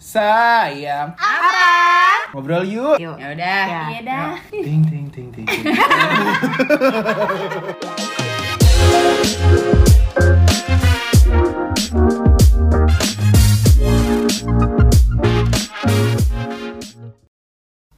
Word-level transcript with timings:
Sayang. 0.00 1.12
Apa? 1.12 2.32
Ngobrol 2.32 2.64
yuk. 2.64 2.96
Yuk. 2.96 3.20
Ya 3.20 3.36
udah. 3.36 3.64
Iya 3.92 4.00
dah. 4.00 4.32
Ting 4.48 4.80
ting 4.88 5.12
ting 5.12 5.28
ting. 5.28 5.44
ting. 5.44 5.64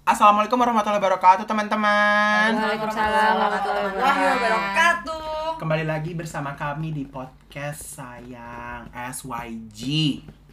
Assalamualaikum 0.03 0.59
warahmatullahi 0.59 0.99
wabarakatuh 0.99 1.47
teman-teman. 1.47 2.51
Waalaikumsalam 2.59 3.33
warahmatullahi 3.39 3.87
wabarakatuh. 3.95 5.63
Kembali 5.63 5.87
lagi 5.87 6.19
bersama 6.19 6.59
kami 6.59 6.91
di 6.91 7.07
podcast 7.07 7.95
Sayang 7.95 8.91
SYG. 8.91 9.79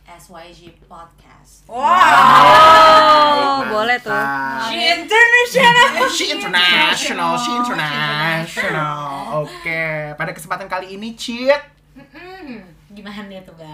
SYG 0.09 0.73
Podcast. 0.89 1.69
Wow. 1.69 1.77
Mantap. 1.77 3.69
boleh 3.69 3.97
tuh. 4.01 4.25
She 4.65 4.77
International. 4.81 6.09
She 6.09 6.25
international, 6.33 7.31
she 7.37 7.51
international. 7.53 9.05
Oke, 9.45 10.17
pada 10.17 10.31
kesempatan 10.33 10.65
kali 10.65 10.97
ini 10.97 11.13
Cit, 11.13 11.61
Mm-mm. 11.99 12.63
Gimana 12.89 13.21
tuh 13.45 13.53
bang? 13.53 13.73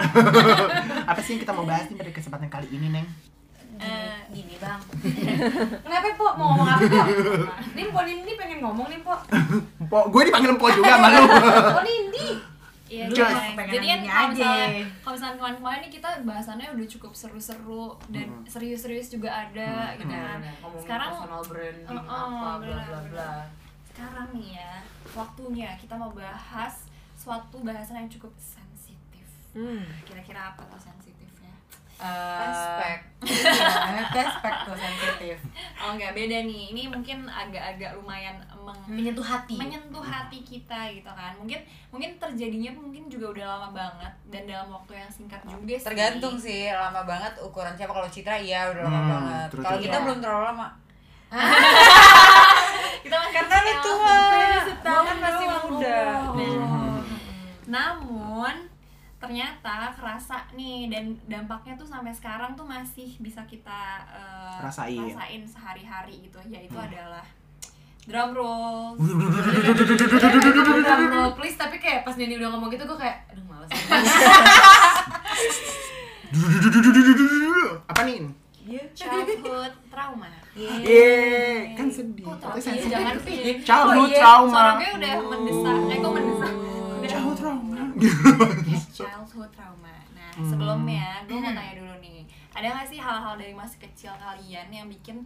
apa 1.12 1.20
sih 1.24 1.38
yang 1.38 1.42
kita 1.48 1.54
mau 1.56 1.64
bahas 1.64 1.88
nih 1.88 1.98
pada 1.98 2.12
kesempatan 2.12 2.50
kali 2.52 2.68
ini, 2.68 2.88
Neng? 2.92 3.08
Eh, 3.76 4.18
gini 4.32 4.56
bang. 4.60 4.80
Kenapa 5.84 6.08
po? 6.16 6.28
Mau 6.36 6.56
ngomong 6.56 6.68
apa 6.68 6.84
po? 6.84 7.04
Nih 7.76 7.86
po 7.92 8.00
Nindi 8.04 8.34
pengen 8.36 8.60
ngomong 8.64 8.88
nih 8.92 9.00
po. 9.04 9.16
Po, 9.92 10.10
gue 10.10 10.22
dipanggil 10.26 10.58
Po 10.58 10.66
juga 10.74 10.98
sama 10.98 11.08
lu. 11.14 11.24
Po 11.76 11.82
Nindi. 11.86 12.55
Iya. 12.86 13.10
Pengen 13.10 13.72
Jadi 13.72 13.88
kan 13.88 14.00
kalau 14.00 14.30
aja. 14.30 14.30
misalnya, 14.32 14.68
kalau 15.02 15.14
misalnya 15.16 15.36
kemarin-kemarin 15.36 15.80
nih 15.82 15.92
kita 15.92 16.10
bahasannya 16.22 16.68
udah 16.72 16.88
cukup 16.88 17.12
seru-seru 17.12 17.86
dan 18.08 18.28
Hmm. 18.30 18.46
serius-serius 18.46 19.08
juga 19.10 19.30
ada 19.32 19.94
gitu 19.94 20.06
kan. 20.08 20.38
Ngomongin 20.62 20.84
Sekarang 20.84 21.10
personal 21.12 21.42
branding 21.44 21.88
Oh, 21.88 21.98
oh, 21.98 22.30
apa 22.30 22.52
bla 22.62 22.78
bla 22.80 23.00
bla. 23.10 23.32
sekarang 23.88 24.28
nih 24.34 24.50
ya 24.56 24.74
waktunya 25.12 25.70
kita 25.76 25.96
mau 25.96 26.12
bahas 26.12 26.86
suatu 27.16 27.58
bahasan 27.60 27.96
yang 27.98 28.12
cukup 28.12 28.30
sensitif. 28.36 29.26
Hmm. 29.52 29.82
Kira-kira 30.04 30.52
apa 30.52 30.62
tuh 30.62 30.78
sensitifnya? 31.98 32.44
Aspek. 32.46 33.00
Tuh 33.26 34.22
aspek 34.22 34.54
tuh 34.64 34.76
sensitif? 34.76 35.38
Oh 35.78 35.92
nggak 35.92 36.12
beda 36.12 36.38
nih. 36.42 36.64
Ini 36.70 36.82
mungkin 36.88 37.26
agak-agak 37.26 37.96
lumayan 37.96 38.36
meng 38.58 38.78
Menyentuh 38.88 39.22
hati. 39.22 39.56
menyentuh 39.56 40.02
hati 40.02 40.42
kita 40.42 40.90
gitu 40.92 41.06
kan 41.08 41.34
mungkin 41.36 41.62
mungkin 41.90 42.18
terjadinya 42.18 42.72
mungkin 42.72 43.06
juga 43.06 43.30
udah 43.32 43.46
lama 43.48 43.70
banget 43.72 44.14
dan 44.28 44.44
dalam 44.44 44.68
waktu 44.68 44.94
yang 44.96 45.06
singkat 45.08 45.38
juga 45.44 45.74
sih 45.76 45.86
Tergantung 45.86 46.36
sih 46.36 46.68
lama 46.68 47.02
banget 47.04 47.34
ukuran 47.40 47.74
siapa 47.74 47.94
kalau 47.94 48.06
Citra 48.08 48.36
iya 48.36 48.66
udah 48.68 48.84
lama 48.84 48.98
Hmm, 48.98 49.10
banget. 49.12 49.50
Kalau 49.60 49.78
kita 49.80 49.98
belum 50.00 50.18
terlalu 50.20 50.44
lama. 50.48 50.68
kita 53.04 53.16
masih 53.16 53.34
Karena 53.36 53.58
lu 53.60 53.74
tua. 53.82 54.18
kan 54.82 55.18
masih 55.20 55.46
muda. 55.64 55.98
Nah, 56.06 57.02
namun 57.68 58.56
ternyata 59.26 59.90
kerasa 59.98 60.46
nih 60.54 60.86
dan 60.94 61.18
dampaknya 61.26 61.74
tuh 61.74 61.90
sampai 61.90 62.14
sekarang 62.14 62.54
tuh 62.54 62.62
masih 62.62 63.10
bisa 63.18 63.42
kita 63.50 64.06
eh, 64.14 64.62
Rasain. 64.62 65.02
rasain 65.02 65.42
sehari-hari 65.42 66.30
gitu 66.30 66.38
yaitu 66.46 66.78
adalah 66.78 67.26
drum 68.06 68.38
roll 68.38 68.94
Drum 70.86 71.10
roll 71.10 71.34
please 71.34 71.58
tapi 71.58 71.82
kayak 71.82 72.06
pas 72.06 72.14
Nindi 72.14 72.38
udah 72.38 72.54
ngomong 72.54 72.70
gitu 72.70 72.86
gue 72.86 72.98
kayak 73.02 73.26
aduh 73.34 73.42
males. 73.50 73.66
Apa 77.90 78.02
nih? 78.06 78.30
childhood 78.94 79.74
trauma 79.90 80.30
Yeay, 80.56 81.76
kan 81.76 81.92
sedih. 81.92 82.24
Kok 82.24 82.40
Tapi. 82.40 82.88
Jangan. 82.88 83.20
Childhood 83.60 84.00
Oh 84.00 84.08
iya, 84.08 84.20
trauma. 84.24 84.56
Suara 84.56 84.72
gue 84.80 84.90
udah 84.96 85.14
mendesak. 85.28 85.80
Eh 85.92 85.98
kok 86.00 86.12
mendesak? 86.16 86.54
Udah. 86.56 87.10
Childhood 87.12 87.38
trauma. 87.44 87.82
Childhood 88.98 89.52
trauma. 89.52 89.92
Nah, 90.12 90.32
Hmm. 90.32 90.48
sebelumnya 90.48 91.20
gue 91.24 91.36
mau 91.36 91.52
tanya 91.52 91.74
dulu 91.76 91.96
nih. 92.00 92.24
Ada 92.52 92.68
gak 92.74 92.88
sih 92.88 92.98
hal-hal 92.98 93.36
dari 93.36 93.52
masa 93.52 93.76
kecil 93.78 94.16
kalian 94.16 94.68
yang 94.70 94.88
bikin 94.88 95.20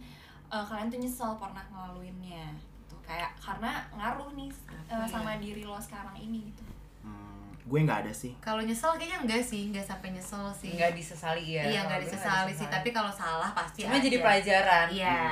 eh, 0.46 0.64
kalian 0.66 0.90
tuh 0.90 0.98
nyesel 0.98 1.30
pernah 1.36 1.62
ngelaluinnya? 1.70 2.50
Gitu. 2.58 2.94
Kayak 3.00 3.30
karena 3.38 3.70
ngaruh 3.92 4.34
nih 4.34 4.50
ya? 4.90 5.06
sama 5.06 5.38
diri 5.38 5.62
lo 5.62 5.78
sekarang 5.78 6.14
ini 6.16 6.50
gitu. 6.50 6.66
Hmm, 7.00 7.54
gue 7.60 7.78
nggak 7.80 8.02
ada 8.02 8.10
sih. 8.10 8.34
Kalau 8.38 8.58
nyesel 8.58 8.98
kayaknya 8.98 9.18
enggak 9.22 9.38
sih, 9.40 9.70
enggak 9.70 9.86
sampai 9.86 10.10
nyesel 10.10 10.50
sih. 10.50 10.74
Enggak 10.74 10.90
disesali 10.92 11.54
ya. 11.54 11.62
Iya, 11.62 11.80
enggak 11.80 11.86
Kalau 11.86 11.94
gue 11.94 12.04
disesali 12.10 12.52
sih, 12.52 12.66
tapi 12.66 12.88
kalau 12.90 13.12
salah 13.14 13.54
pasti 13.54 13.86
cuma 13.86 13.94
ada. 13.94 14.02
jadi 14.02 14.18
pelajaran. 14.18 14.86
Iya. 14.90 15.22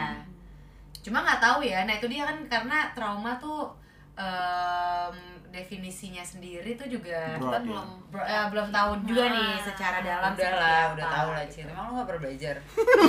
Cuma 1.03 1.19
nggak 1.21 1.41
tahu 1.41 1.59
ya. 1.63 1.83
Nah, 1.83 1.95
itu 1.95 2.07
dia 2.07 2.23
kan 2.23 2.39
karena 2.47 2.79
trauma 2.95 3.35
tuh 3.37 3.67
em, 4.15 5.15
definisinya 5.51 6.21
sendiri 6.21 6.73
tuh 6.73 6.87
juga 6.87 7.35
Broad 7.35 7.41
Kita 7.41 7.57
ya. 7.57 7.65
belum 7.65 7.87
bro- 8.07 8.25
eh, 8.27 8.47
belum 8.49 8.69
tahu 8.69 8.91
juga 9.03 9.23
Ah. 9.23 9.31
nih 9.31 9.53
secara 9.59 9.99
dalam 10.01 10.31
Udah 10.31 10.53
lah, 10.53 10.79
apa, 10.79 10.93
udah 10.93 11.07
tahu 11.09 11.29
lah 11.31 11.43
gitu. 11.43 11.55
Cil. 11.55 11.67
Emang 11.69 11.85
lu 11.85 11.93
gak 11.95 12.07
pernah 12.07 12.23
belajar? 12.23 12.55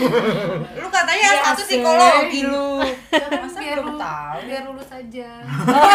lu 0.79 0.87
katanya 0.89 1.27
Iya 1.29 1.41
satu 1.43 1.61
sih. 1.61 1.67
psikologi 1.75 2.41
lu. 2.43 2.71
Masa 3.43 3.57
biar 3.57 3.77
belum 3.77 3.87
lu- 3.89 3.99
tahu? 3.99 4.37
biar 4.41 4.63
lulus 4.65 4.89
aja 4.89 5.29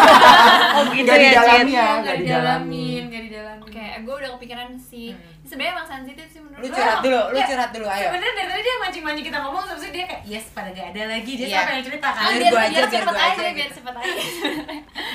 Oh 0.75 0.83
gitu 0.87 1.03
Nggak 1.03 1.17
ya, 1.17 1.23
didalami 1.25 1.71
ya, 1.71 1.83
nggak 1.83 1.97
nggak 1.97 2.15
didalamin 2.17 2.23
didalami. 2.23 3.05
nggak 3.05 3.23
didalamin 3.23 3.63
Kayak 3.67 3.97
gue 4.01 4.15
udah 4.15 4.29
kepikiran 4.33 4.69
sih. 4.77 5.09
Hmm. 5.11 5.34
Sebenarnya 5.45 5.73
emang 5.73 5.85
sensitif 5.87 6.25
sih 6.25 6.39
menurut 6.39 6.57
Lu 6.59 6.67
curhat 6.69 6.99
dulu, 6.99 7.21
lu 7.29 7.37
Ya, 7.37 7.45
curhat 7.45 7.69
dulu, 7.69 7.85
ayo. 7.85 8.01
sebenarnya 8.03 8.33
dari 8.33 8.49
tadi 8.49 8.61
dia 8.61 8.75
mancing-mancing 8.79 9.25
kita 9.25 9.37
ngomong 9.39 9.63
terus 9.63 9.83
dia 9.87 10.05
kayak 10.05 10.23
yes 10.25 10.45
pada 10.51 10.69
gak 10.69 10.87
ada 10.89 11.01
lagi 11.07 11.31
dia 11.31 11.45
Iya. 11.45 11.55
sampai 11.55 11.71
yang 11.71 11.85
cerita 11.85 12.07
kan 12.09 12.23
Biar 12.25 12.51
gua 12.51 12.61
aja, 12.61 12.69
biar 12.71 12.87
cepet 12.91 13.15
aja, 13.15 13.25
aja 13.27 13.41
biar 13.45 13.53
gitu. 13.61 13.75
cepet 13.75 13.95
aja. 13.95 14.13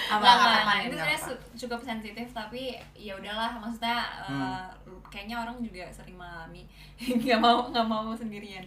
apa 0.08 0.26
apa 0.28 0.72
itu 0.80 0.90
sebenarnya 0.92 1.20
cukup 1.56 1.80
sensitif 1.80 2.26
tapi 2.30 2.62
ya 2.92 3.12
udahlah 3.12 3.50
maksudnya 3.56 3.96
eh, 4.24 4.64
kayaknya 5.08 5.36
orang 5.38 5.56
juga 5.60 5.86
sering 5.88 6.14
mengalami 6.14 6.62
nggak 7.20 7.38
mau 7.38 7.66
nggak 7.68 7.82
mau 7.84 8.10
sendirian 8.12 8.62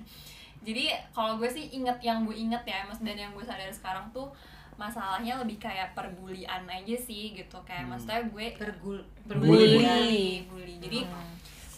jadi 0.59 0.83
kalau 1.11 1.35
gue 1.35 1.47
sih 1.47 1.71
inget 1.71 1.99
yang 2.01 2.23
gue 2.23 2.33
inget 2.33 2.63
ya 2.63 2.83
mas 2.83 2.99
dan 2.99 3.15
yang 3.15 3.31
gue 3.31 3.41
sadar 3.41 3.67
sekarang 3.69 4.07
tuh 4.09 4.31
masalahnya 4.73 5.37
lebih 5.37 5.55
kayak 5.57 5.93
perbulian 5.93 6.63
aja 6.65 6.95
sih 6.97 7.31
gitu 7.33 7.55
kayak 7.61 7.83
Hmm. 7.83 7.91
maksudnya 7.93 8.19
gue 8.25 8.45
bergul 8.53 8.97
Bully. 9.23 9.77
bully 9.77 10.17
bully 10.45 10.75
jadi 10.79 10.99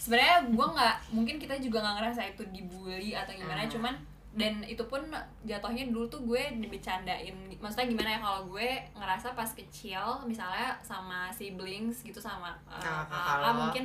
sebenarnya 0.06 0.46
gue 0.46 0.66
nggak 0.70 0.96
mungkin 1.10 1.36
kita 1.42 1.58
juga 1.58 1.82
nggak 1.82 1.96
ngerasa 1.98 2.20
itu 2.30 2.42
dibully 2.54 3.18
atau 3.18 3.34
gimana 3.34 3.66
Hmm. 3.66 3.72
cuman 3.74 3.94
dan 4.36 4.60
itu 4.68 4.84
pun 4.84 5.00
jatuhnya 5.48 5.88
dulu 5.88 6.06
tuh 6.06 6.20
gue 6.22 6.60
dibecandain 6.60 7.32
maksudnya 7.58 7.88
gimana 7.88 8.14
ya 8.14 8.20
kalau 8.20 8.46
gue 8.52 8.68
ngerasa 8.94 9.32
pas 9.32 9.48
kecil 9.50 10.22
misalnya 10.28 10.76
sama 10.84 11.32
siblings 11.32 12.04
gitu 12.04 12.20
sama 12.20 12.52
uh, 12.68 13.02
kakak 13.08 13.54
mungkin 13.56 13.84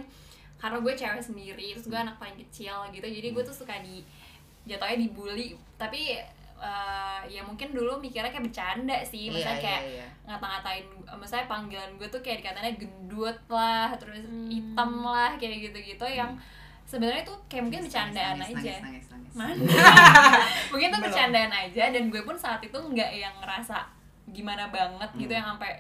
karena 0.60 0.78
gue 0.78 0.94
cewek 0.94 1.24
sendiri 1.24 1.68
terus 1.74 1.88
gue 1.88 1.96
anak 1.98 2.20
paling 2.20 2.38
kecil 2.38 2.86
gitu 2.92 3.08
jadi 3.08 3.28
gue 3.34 3.44
tuh 3.48 3.56
suka 3.56 3.80
di 3.82 4.04
jatuhnya 4.68 5.08
dibully 5.08 5.56
tapi 5.80 6.20
uh, 6.62 7.20
ya 7.26 7.42
mungkin 7.42 7.74
dulu 7.74 7.98
mikirnya 7.98 8.30
kayak 8.30 8.46
bercanda 8.46 9.02
sih 9.02 9.28
Iya, 9.28 9.32
maksudnya 9.34 9.58
iya, 9.58 9.66
kayak 9.66 9.82
iya. 9.84 10.06
ngata-ngatain 10.24 10.86
maksudnya 11.12 11.46
panggilan 11.46 11.92
gue 11.98 12.08
tuh 12.08 12.22
kayak 12.22 12.38
dikatanya 12.40 12.72
gendut 12.78 13.38
lah 13.50 13.90
terus 13.98 14.22
Hmm. 14.22 14.48
hitam 14.48 14.92
lah 15.02 15.34
kayak 15.36 15.68
gitu-gitu 15.68 16.06
yang 16.08 16.32
sebenarnya 16.84 17.24
tuh 17.24 17.38
kayak 17.46 17.64
mungkin 17.66 17.82
bercandaan 17.84 18.36
Nangis, 18.38 18.58
aja 18.58 18.74
nangis, 18.78 18.84
nangis, 18.84 19.06
nangis. 19.10 19.34
Mana? 19.34 19.54
mungkin 20.72 20.88
tuh 20.90 21.02
bercandaan 21.02 21.52
aja 21.52 21.84
dan 21.90 22.04
gue 22.08 22.22
pun 22.22 22.36
saat 22.36 22.60
itu 22.60 22.76
nggak 22.76 23.12
yang 23.12 23.36
ngerasa 23.40 23.78
gimana 24.30 24.70
banget 24.70 25.10
gitu 25.18 25.28
Hmm. 25.28 25.40
yang 25.40 25.48
sampai 25.56 25.72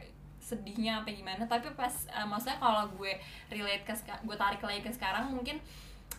sedihnya 0.41 0.91
sampai 0.97 1.13
gimana 1.13 1.43
tapi 1.45 1.69
pas 1.71 1.93
eh, 2.07 2.25
maksudnya 2.25 2.57
kalau 2.57 2.89
gue 2.91 3.13
relate 3.47 3.83
ke 3.83 3.93
gue 4.01 4.35
tarik 4.35 4.59
lagi 4.59 4.81
ke 4.81 4.89
sekarang 4.89 5.29
mungkin 5.29 5.61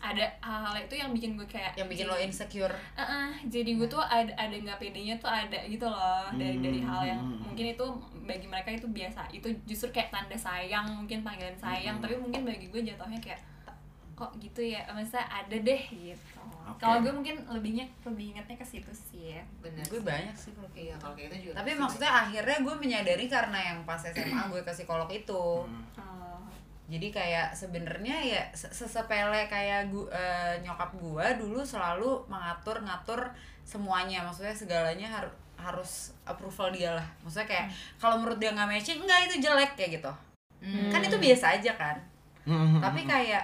ada 0.03 0.25
hal-hal 0.43 0.75
itu 0.83 0.99
yang 0.99 1.15
bikin 1.15 1.39
gue 1.39 1.47
kayak 1.47 1.79
Yang 1.79 1.87
bikin 1.95 2.05
lo 2.05 2.19
insecure. 2.19 2.75
Uh-uh, 2.93 3.31
jadi 3.47 3.71
gue 3.73 3.87
tuh 3.87 4.03
ada 4.03 4.27
ada 4.35 4.51
nggak 4.51 4.75
pedenya 4.75 5.15
tuh 5.15 5.31
ada 5.31 5.55
gitu 5.63 5.87
loh 5.87 6.27
dari 6.35 6.59
dari 6.59 6.83
Hmm, 6.83 6.91
hal 6.91 7.01
yang 7.07 7.21
hmm, 7.23 7.31
hmm. 7.31 7.43
mungkin 7.47 7.65
itu 7.71 7.85
bagi 8.23 8.47
mereka 8.47 8.69
itu 8.69 8.83
biasa 8.85 9.31
itu 9.31 9.47
justru 9.63 9.87
kayak 9.89 10.11
tanda 10.11 10.35
sayang 10.35 10.83
mungkin 10.93 11.23
panggilan 11.23 11.55
sayang 11.55 11.95
Hmm. 11.97 12.03
tapi 12.03 12.19
mungkin 12.19 12.43
bagi 12.43 12.67
gue 12.67 12.83
jatuhnya 12.83 13.15
kayak 13.17 13.39
kok 14.13 14.29
gitu 14.37 14.61
ya 14.61 14.83
maksudnya 14.87 15.25
ada 15.25 15.55
deh 15.57 15.81
gitu 15.89 16.37
Oke. 16.63 16.79
kalau 16.79 17.01
gue 17.01 17.09
mungkin 17.09 17.35
lebihnya 17.49 17.81
lebih 18.03 18.31
ingatnya 18.31 18.55
ke 18.55 18.63
situ 18.63 18.91
sih 18.93 19.33
ya 19.33 19.41
bener 19.57 19.81
Gue 19.89 19.99
banyak 19.99 20.31
sih 20.33 20.53
kalau 20.53 20.69
kayak 20.69 21.01
kalau 21.01 21.17
kayak 21.17 21.33
itu 21.33 21.49
juga 21.49 21.59
Tapi 21.59 21.71
maksudnya 21.73 22.11
akhirnya 22.13 22.57
gue 22.61 22.75
menyadari 22.77 23.25
karena 23.25 23.59
yang 23.63 23.79
pas 23.83 23.99
SMA 23.99 24.43
gue 24.47 24.61
ke 24.61 24.71
psikolog 24.71 25.09
itu. 25.09 25.43
Hmm. 25.65 25.83
Jadi 26.93 27.09
kayak 27.09 27.57
sebenarnya 27.57 28.21
ya 28.21 28.41
se- 28.53 28.69
sesepele 28.69 29.49
kayak 29.49 29.89
gu, 29.89 30.05
eh, 30.13 30.61
nyokap 30.61 30.93
gue 30.93 31.25
dulu 31.41 31.65
selalu 31.65 32.21
mengatur 32.29 32.77
ngatur 32.85 33.33
semuanya. 33.65 34.21
Maksudnya 34.21 34.53
segalanya 34.53 35.09
harus 35.09 35.33
harus 35.57 35.93
approval 36.27 36.69
dia 36.69 36.93
lah. 36.93 37.07
Maksudnya 37.25 37.49
kayak 37.49 37.67
kalau 37.97 38.21
menurut 38.21 38.37
dia 38.37 38.53
nggak 38.53 38.69
matching, 38.69 38.99
enggak 39.01 39.25
itu 39.25 39.35
jelek 39.41 39.73
kayak 39.73 39.97
gitu. 39.97 40.11
Hmm. 40.61 40.93
Kan 40.93 41.01
itu 41.01 41.17
biasa 41.17 41.57
aja 41.57 41.73
kan. 41.73 41.97
Hmm, 42.45 42.77
hmm, 42.77 42.81
Tapi 42.83 43.01
hmm. 43.03 43.09
kayak 43.09 43.43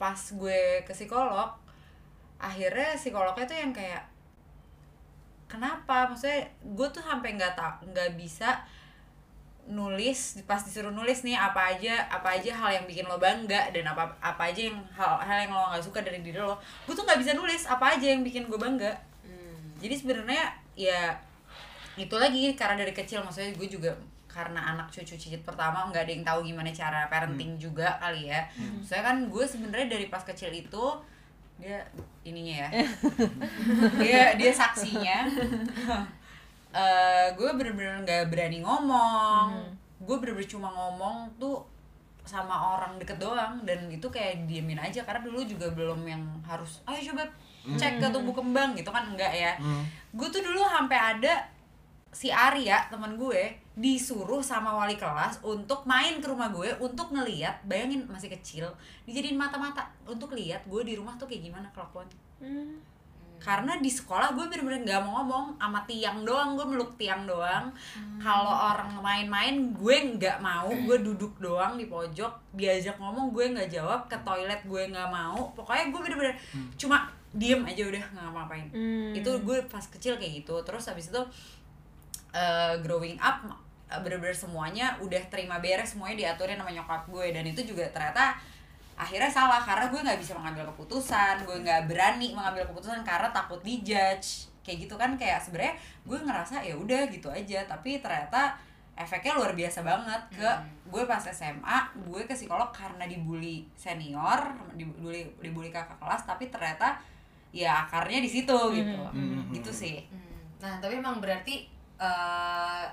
pas 0.00 0.16
gue 0.16 0.80
ke 0.80 0.96
psikolog 0.96 1.52
akhirnya 2.40 2.96
psikolognya 2.96 3.44
tuh 3.44 3.58
yang 3.60 3.68
kayak 3.76 4.00
kenapa 5.44 6.08
maksudnya 6.08 6.48
gue 6.64 6.88
tuh 6.88 7.04
sampai 7.04 7.36
nggak 7.36 7.52
tak 7.52 7.84
nggak 7.84 8.16
bisa 8.16 8.64
nulis 9.68 10.40
pas 10.48 10.62
disuruh 10.62 10.90
nulis 10.90 11.22
nih 11.22 11.36
apa 11.36 11.76
aja 11.76 12.08
apa 12.08 12.38
aja 12.38 12.50
hal 12.56 12.70
yang 12.80 12.84
bikin 12.88 13.06
lo 13.06 13.20
bangga 13.20 13.70
dan 13.70 13.84
apa 13.86 14.08
apa 14.18 14.50
aja 14.50 14.66
yang 14.72 14.78
hal 14.96 15.20
hal 15.20 15.38
yang 15.46 15.52
lo 15.52 15.70
nggak 15.70 15.84
suka 15.84 16.00
dari 16.02 16.24
diri 16.24 16.40
lo 16.40 16.58
gue 16.88 16.94
tuh 16.96 17.04
nggak 17.04 17.20
bisa 17.20 17.32
nulis 17.36 17.68
apa 17.70 17.94
aja 17.98 18.06
yang 18.10 18.24
bikin 18.26 18.50
gue 18.50 18.58
bangga. 18.58 18.90
Hmm. 19.22 19.78
jadi 19.78 19.94
sebenarnya 19.94 20.42
ya 20.74 21.14
itu 21.98 22.16
lagi 22.16 22.56
karena 22.56 22.80
dari 22.80 22.94
kecil 22.96 23.20
maksudnya 23.20 23.52
gue 23.54 23.68
juga 23.68 23.92
karena 24.30 24.62
anak 24.72 24.94
cucu 24.94 25.18
cicit 25.18 25.42
pertama 25.42 25.90
nggak 25.90 26.06
ada 26.06 26.12
yang 26.14 26.24
tahu 26.24 26.38
gimana 26.46 26.70
cara 26.70 27.10
parenting 27.10 27.58
juga 27.58 27.98
kali 27.98 28.30
ya. 28.30 28.46
Saya 28.86 29.02
kan 29.02 29.26
gue 29.26 29.42
sebenarnya 29.42 29.90
dari 29.90 30.06
pas 30.06 30.22
kecil 30.22 30.54
itu 30.54 30.84
dia 31.58 31.82
ininya 32.22 32.64
ya. 32.64 32.68
Dia 34.00 34.22
dia 34.38 34.52
saksinya 34.54 35.28
Eh 36.70 37.26
gue 37.34 37.50
bener-bener 37.56 38.02
nggak 38.06 38.30
berani 38.30 38.62
ngomong. 38.62 39.48
Gue 40.02 40.16
bener-bener 40.18 40.48
cuma 40.48 40.70
ngomong 40.70 41.28
tuh 41.36 41.62
sama 42.24 42.78
orang 42.78 42.98
deket 43.00 43.18
doang. 43.18 43.62
Dan 43.66 43.90
itu 43.90 44.06
kayak 44.06 44.46
diemin 44.46 44.78
aja 44.78 45.02
karena 45.02 45.24
dulu 45.24 45.42
juga 45.42 45.70
belum 45.72 46.06
yang 46.06 46.22
harus 46.46 46.80
ayo 46.86 47.12
coba 47.12 47.26
cek 47.60 48.00
ke 48.00 48.06
tumbuh 48.08 48.32
kembang 48.32 48.72
gitu 48.72 48.88
kan 48.88 49.04
enggak 49.04 49.32
ya. 49.34 49.52
Hmm. 49.60 49.84
gue 50.10 50.28
tuh 50.32 50.42
dulu 50.42 50.64
sampai 50.64 50.96
ada 50.96 51.44
si 52.10 52.26
Arya 52.26 52.90
teman 52.90 53.14
gue 53.14 53.54
disuruh 53.78 54.42
sama 54.42 54.74
wali 54.74 54.98
kelas 54.98 55.38
untuk 55.46 55.86
main 55.86 56.18
ke 56.18 56.26
rumah 56.26 56.50
gue 56.50 56.74
untuk 56.82 57.14
ngeliat 57.14 57.62
bayangin 57.70 58.02
masih 58.10 58.26
kecil 58.34 58.66
dijadiin 59.06 59.38
mata-mata 59.38 59.86
untuk 60.02 60.34
lihat 60.34 60.66
gue 60.66 60.82
di 60.82 60.98
rumah 60.98 61.14
tuh 61.14 61.30
kayak 61.30 61.46
gimana 61.46 61.70
kelakuan 61.70 62.10
karena 63.40 63.80
di 63.80 63.88
sekolah 63.88 64.36
gue 64.36 64.44
bener-bener 64.52 64.84
nggak 64.84 65.00
mau 65.00 65.24
ngomong 65.24 65.56
sama 65.56 65.80
tiang 65.88 66.28
doang 66.28 66.54
gue 66.60 66.66
meluk 66.68 66.92
tiang 67.00 67.24
doang. 67.24 67.72
Kalau 68.20 68.52
orang 68.52 68.92
main-main 69.00 69.72
gue 69.72 69.96
nggak 70.20 70.44
mau 70.44 70.68
gue 70.68 70.96
duduk 71.00 71.40
doang 71.40 71.80
di 71.80 71.88
pojok 71.88 72.52
diajak 72.52 73.00
ngomong 73.00 73.32
gue 73.32 73.56
nggak 73.56 73.72
jawab 73.72 74.04
ke 74.12 74.16
toilet 74.20 74.60
gue 74.68 74.82
nggak 74.92 75.08
mau. 75.08 75.50
Pokoknya 75.56 75.88
gue 75.88 76.00
bener-bener 76.04 76.34
cuma 76.76 77.08
diem 77.32 77.62
aja 77.64 77.86
udah 77.86 78.04
nggak 78.10 78.26
ngapain 78.34 78.66
Hmm. 78.74 79.14
itu 79.14 79.30
gue 79.46 79.58
pas 79.70 79.86
kecil 79.86 80.18
kayak 80.18 80.42
gitu 80.42 80.54
terus 80.66 80.82
habis 80.90 81.14
itu 81.14 81.22
eh, 82.34 82.74
growing 82.82 83.14
up 83.22 83.42
bener-bener 83.90 84.34
semuanya 84.34 84.94
udah 85.02 85.18
terima 85.30 85.58
beres 85.58 85.98
semuanya 85.98 86.30
diaturin 86.30 86.54
sama 86.54 86.70
nyokap 86.70 87.02
gue. 87.10 87.26
Dan 87.34 87.42
itu 87.42 87.66
juga 87.66 87.82
ternyata 87.90 88.38
akhirnya 89.00 89.32
salah 89.32 89.64
karena 89.64 89.88
gue 89.88 90.00
nggak 90.04 90.20
bisa 90.20 90.36
mengambil 90.36 90.68
keputusan 90.68 91.48
gue 91.48 91.56
nggak 91.64 91.88
berani 91.88 92.36
mengambil 92.36 92.68
keputusan 92.68 93.00
karena 93.00 93.32
takut 93.32 93.60
dijudge. 93.64 94.52
Kayak 94.60 94.86
gitu 94.86 94.94
kan 95.00 95.16
kayak 95.16 95.40
sebenarnya 95.40 95.74
gue 96.04 96.18
ngerasa 96.20 96.60
ya 96.60 96.76
udah 96.76 97.08
gitu 97.08 97.32
aja 97.32 97.64
tapi 97.64 97.96
ternyata 98.04 98.54
efeknya 98.92 99.40
luar 99.40 99.56
biasa 99.56 99.80
banget 99.80 100.22
ke 100.36 100.50
gue 100.92 101.02
pas 101.08 101.24
SMA 101.24 101.78
gue 102.04 102.22
ke 102.28 102.36
psikolog 102.36 102.68
karena 102.68 103.08
dibully 103.08 103.64
senior 103.72 104.52
dibully 104.76 105.24
dibully 105.40 105.72
kakak 105.72 105.96
kelas 105.96 106.28
tapi 106.28 106.52
ternyata 106.52 107.00
ya 107.50 107.88
akarnya 107.88 108.20
di 108.20 108.30
situ 108.30 108.58
gitu. 108.76 109.00
Hmm. 109.00 109.48
gitu 109.50 109.72
sih. 109.72 110.04
Hmm. 110.06 110.38
Nah, 110.60 110.74
tapi 110.78 111.00
emang 111.00 111.18
berarti 111.18 111.66
eh 112.00 112.84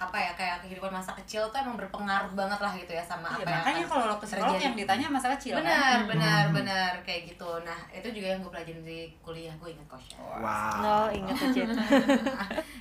apa 0.00 0.16
ya 0.16 0.32
kayak 0.32 0.56
kehidupan 0.60 0.88
masa 0.90 1.12
kecil 1.14 1.44
tuh 1.46 1.58
emang 1.58 1.76
berpengaruh 1.76 2.32
banget 2.32 2.56
lah 2.56 2.72
gitu 2.72 2.88
ya 2.90 3.04
sama 3.04 3.28
Iya, 3.30 3.36
apa 3.36 3.44
yang 3.44 3.58
makanya 3.60 3.76
akan 3.76 3.90
kalau 3.90 4.04
lo 4.06 4.16
ke 4.16 4.26
psikolog 4.26 4.56
yang 4.58 4.72
ditanya 4.74 5.06
masa 5.06 5.28
kecil 5.30 5.54
kan 5.54 5.62
benar 5.62 5.98
benar 6.06 6.42
Hmm. 6.42 6.56
benar 6.56 6.92
kayak 7.02 7.20
gitu 7.28 7.50
nah 7.60 7.76
itu 7.90 8.08
juga 8.10 8.26
yang 8.28 8.40
gue 8.40 8.48
pelajarin 8.48 8.80
di 8.82 9.00
kuliah 9.20 9.52
gue 9.54 9.68
ingat 9.70 9.86
kok 9.86 10.00
Syah. 10.00 10.40
Wow. 10.40 10.80
Oh, 10.80 11.08
ingat 11.10 11.36
aja. 11.44 11.62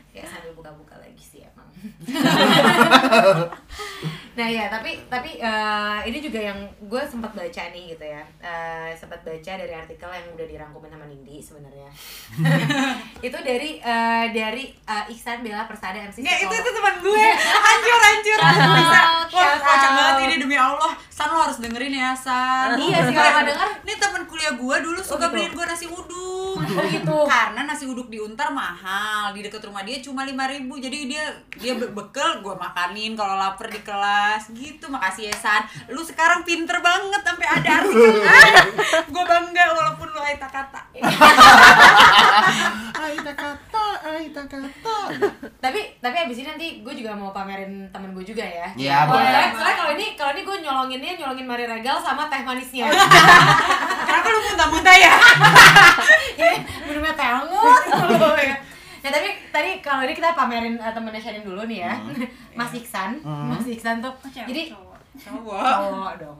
kayak 0.10 0.25
sambil 0.25 0.51
buka-buka 0.54 0.95
lagi 0.98 1.19
sih 1.21 1.44
emang 1.44 1.68
nah 4.31 4.48
ya 4.48 4.68
tapi 4.68 4.95
tapi 5.06 5.36
eh, 5.36 6.00
ini 6.06 6.19
juga 6.19 6.39
yang 6.42 6.56
gue 6.81 7.01
sempat 7.04 7.31
baca 7.31 7.63
nih 7.69 7.94
gitu 7.94 8.06
ya 8.06 8.24
Eh, 8.39 8.92
sempat 8.95 9.19
baca 9.19 9.51
dari 9.54 9.69
artikel 9.69 10.07
yang 10.07 10.27
udah 10.31 10.48
dirangkumin 10.48 10.88
sama 10.89 11.06
Nindi 11.06 11.38
sebenarnya 11.38 11.92
itu 13.27 13.38
dari 13.38 13.77
eh, 13.77 14.25
dari 14.30 14.63
eh, 14.71 15.06
Iksan 15.10 15.39
Bella 15.39 15.68
Persada 15.68 16.00
MC 16.01 16.19
Nggak, 16.19 16.38
itu 16.42 16.56
itu 16.56 16.71
teman 16.71 16.95
gue. 16.98 17.08
Hancur, 17.39 18.00
hancur. 18.00 18.39
Bisa. 18.75 19.01
Wah, 19.29 19.53
kocak 19.57 19.91
banget 19.91 20.15
ini 20.25 20.35
demi 20.39 20.56
Allah. 20.56 20.91
San 21.09 21.27
lo 21.27 21.41
harus 21.41 21.59
dengerin 21.59 21.91
ya, 21.91 22.11
San. 22.13 22.73
Iya 22.73 23.03
sih, 23.03 23.11
kalau 23.11 23.31
nggak 23.33 23.45
denger. 23.47 23.69
Ini 23.83 23.94
teman 23.95 24.23
kuliah 24.23 24.53
gue 24.53 24.75
dulu 24.79 25.00
suka 25.00 25.19
gitu. 25.21 25.33
beliin 25.33 25.51
gue 25.51 25.65
nasi 25.65 25.85
uduk. 25.85 26.57
Oh, 26.59 26.85
gitu. 26.85 27.17
Karena 27.27 27.61
nasi 27.63 27.83
uduk 27.83 28.07
di 28.07 28.17
Untar 28.17 28.50
mahal. 28.50 29.31
Di 29.31 29.41
deket 29.41 29.59
rumah 29.61 29.83
dia 29.83 30.00
cuma 30.00 30.23
5000 30.23 30.39
Jadi 30.79 30.97
dia 31.07 31.23
dia 31.53 31.73
be- 31.75 31.91
bekel 31.91 32.39
gue 32.39 32.56
makanin 32.56 33.13
kalau 33.13 33.35
lapar 33.35 33.67
di 33.67 33.79
kelas. 33.79 34.47
Gitu. 34.50 34.88
Makasih 34.88 35.27
ya, 35.27 35.35
San. 35.35 35.61
Lu 35.88 36.00
sekarang 36.00 36.41
pinter 36.41 36.79
banget 36.79 37.19
sampai 37.19 37.45
ada 37.45 37.69
artikel. 37.79 38.15
gue 39.13 39.23
bangga 39.25 39.65
walaupun 39.69 40.07
lu 40.07 40.21
aita 40.21 40.47
kata. 40.47 40.81
Aita 42.95 43.31
kata, 43.33 43.85
Aita 44.06 44.44
kata. 44.45 44.97
tapi 45.59 45.79
tapi 46.00 46.15
abis 46.17 46.38
ini 46.38 46.47
nanti 46.47 46.67
gue 46.79 46.94
juga 46.99 47.11
mau 47.13 47.29
pamerin 47.29 47.71
temen 47.87 48.11
gue 48.11 48.23
juga 48.23 48.41
ya 48.41 48.67
Iya, 48.73 48.97
Oh, 49.01 49.11
boleh. 49.11 49.25
soalnya- 49.25 49.51
soalnya 49.53 49.75
kalau 49.75 49.91
ini 49.91 50.05
kalau 50.13 50.31
ini 50.31 50.41
gue 50.41 50.57
nyolonginnya 50.59 51.11
nyolongin 51.15 51.45
Mari 51.45 51.65
Regal 51.65 51.97
sama 51.97 52.25
teh 52.25 52.41
manisnya 52.41 52.87
Kenapa 54.07 54.27
lu 54.27 54.39
muntah-muntah 54.43 54.95
ya? 54.95 55.13
minumnya 56.83 57.13
teh 57.13 57.25
hangat 57.25 57.83
mulu 57.99 58.29
ya. 58.35 58.55
Nah 58.99 59.09
tapi 59.09 59.27
tadi 59.49 59.69
kalau 59.79 60.01
ini 60.01 60.11
kita 60.11 60.33
pamerin 60.33 60.75
uh, 60.75 60.89
temennya 60.89 61.21
Shannon 61.21 61.45
dulu 61.45 61.61
nih 61.63 61.79
ya 61.81 61.93
Mas 62.51 62.73
Iksan 62.73 63.21
Hmm. 63.21 63.47
Mas 63.49 63.63
Iksan 63.65 63.99
tuh 63.99 64.11
Oh, 64.11 64.27
cewek, 64.27 64.47
Jadi 64.47 64.63
cowok. 64.69 64.97
Cowok. 65.17 65.61
cowok 65.61 66.13
dong 66.19 66.37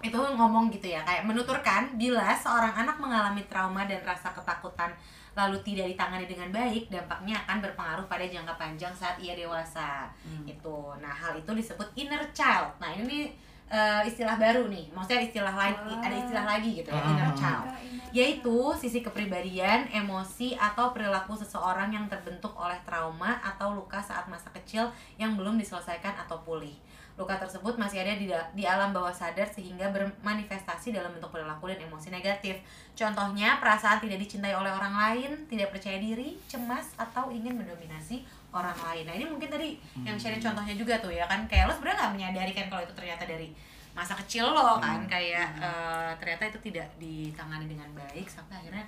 itu 0.00 0.16
ngomong 0.16 0.72
gitu 0.72 0.88
ya 0.88 1.04
kayak 1.04 1.28
menuturkan 1.28 1.92
bila 2.00 2.32
seorang 2.32 2.72
anak 2.72 2.96
mengalami 2.96 3.44
trauma 3.44 3.84
dan 3.84 4.00
rasa 4.00 4.32
ketakutan 4.32 4.88
lalu 5.36 5.60
tidak 5.62 5.86
ditangani 5.94 6.26
dengan 6.26 6.48
baik 6.50 6.90
dampaknya 6.90 7.38
akan 7.46 7.62
berpengaruh 7.62 8.06
pada 8.10 8.24
jangka 8.26 8.54
panjang 8.58 8.90
saat 8.96 9.20
ia 9.20 9.36
dewasa 9.36 10.08
Hmm. 10.24 10.44
itu 10.48 10.78
nah 10.98 11.12
hal 11.12 11.36
itu 11.36 11.52
disebut 11.52 11.86
inner 11.94 12.20
child 12.32 12.72
nah 12.80 12.90
ini 12.90 13.04
nih, 13.06 13.24
eh, 13.70 14.02
istilah 14.08 14.40
baru 14.40 14.66
nih 14.66 14.88
maksudnya 14.90 15.22
istilah 15.22 15.54
lain 15.54 15.76
Wah. 15.86 16.00
ada 16.02 16.16
istilah 16.16 16.44
lagi 16.48 16.70
gitu 16.80 16.90
ya 16.90 17.00
Hmm. 17.00 17.12
inner 17.14 17.32
child 17.36 17.66
yaitu 18.10 18.74
sisi 18.74 19.06
kepribadian, 19.06 19.86
emosi, 19.86 20.58
atau 20.58 20.90
perilaku 20.90 21.38
seseorang 21.38 21.94
yang 21.94 22.10
terbentuk 22.10 22.50
oleh 22.58 22.74
trauma 22.82 23.38
atau 23.38 23.70
luka 23.70 24.02
saat 24.02 24.26
masa 24.26 24.50
kecil 24.50 24.90
yang 25.14 25.38
belum 25.38 25.54
diselesaikan 25.54 26.18
atau 26.18 26.42
pulih. 26.42 26.74
Luka 27.20 27.36
tersebut 27.36 27.76
masih 27.76 28.00
ada 28.00 28.16
di, 28.16 28.32
di 28.56 28.64
alam 28.64 28.96
bawah 28.96 29.12
sadar 29.12 29.44
sehingga 29.44 29.92
bermanifestasi 29.92 30.96
dalam 30.96 31.12
bentuk 31.12 31.28
perilaku 31.28 31.68
dan 31.68 31.76
emosi 31.84 32.08
negatif. 32.08 32.64
Contohnya, 32.96 33.60
perasaan 33.60 34.00
tidak 34.00 34.24
dicintai 34.24 34.56
oleh 34.56 34.72
orang 34.72 34.96
lain, 34.96 35.44
tidak 35.52 35.68
percaya 35.68 36.00
diri, 36.00 36.40
cemas, 36.48 36.96
atau 36.96 37.28
ingin 37.28 37.60
mendominasi 37.60 38.24
orang 38.56 38.74
lain. 38.80 39.04
Nah 39.04 39.14
ini 39.20 39.28
mungkin 39.28 39.52
tadi 39.52 39.76
yang 40.00 40.16
sharing 40.16 40.40
contohnya 40.40 40.72
juga 40.72 40.96
tuh 40.96 41.12
ya 41.12 41.28
kan, 41.28 41.44
kayak 41.44 41.68
lo 41.68 41.76
sebenarnya 41.76 42.08
nggak 42.08 42.14
menyadari 42.16 42.52
kan 42.56 42.66
kalau 42.72 42.82
itu 42.88 42.94
ternyata 42.96 43.28
dari 43.28 43.52
masa 43.92 44.14
kecil 44.16 44.48
lo 44.54 44.78
kan 44.78 45.04
kayak 45.10 45.50
eh, 45.58 46.12
ternyata 46.22 46.48
itu 46.48 46.58
tidak 46.70 46.88
ditangani 46.96 47.66
dengan 47.66 47.90
baik 47.92 48.26
sampai 48.30 48.56
akhirnya 48.62 48.86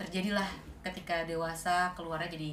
terjadilah 0.00 0.48
ketika 0.80 1.28
dewasa 1.28 1.92
keluarnya 1.92 2.32
jadi 2.32 2.50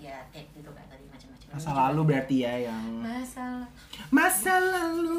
ya 0.00 0.16
kayak 0.30 0.46
gitu 0.52 0.70
kan 0.72 0.84
tadi 0.86 1.09
Masa 1.50 1.70
lalu 1.74 2.00
berarti 2.06 2.36
ya 2.40 2.54
yang 2.70 3.02
masa 3.02 3.66
Masa 4.10 4.54
lalu. 4.58 5.18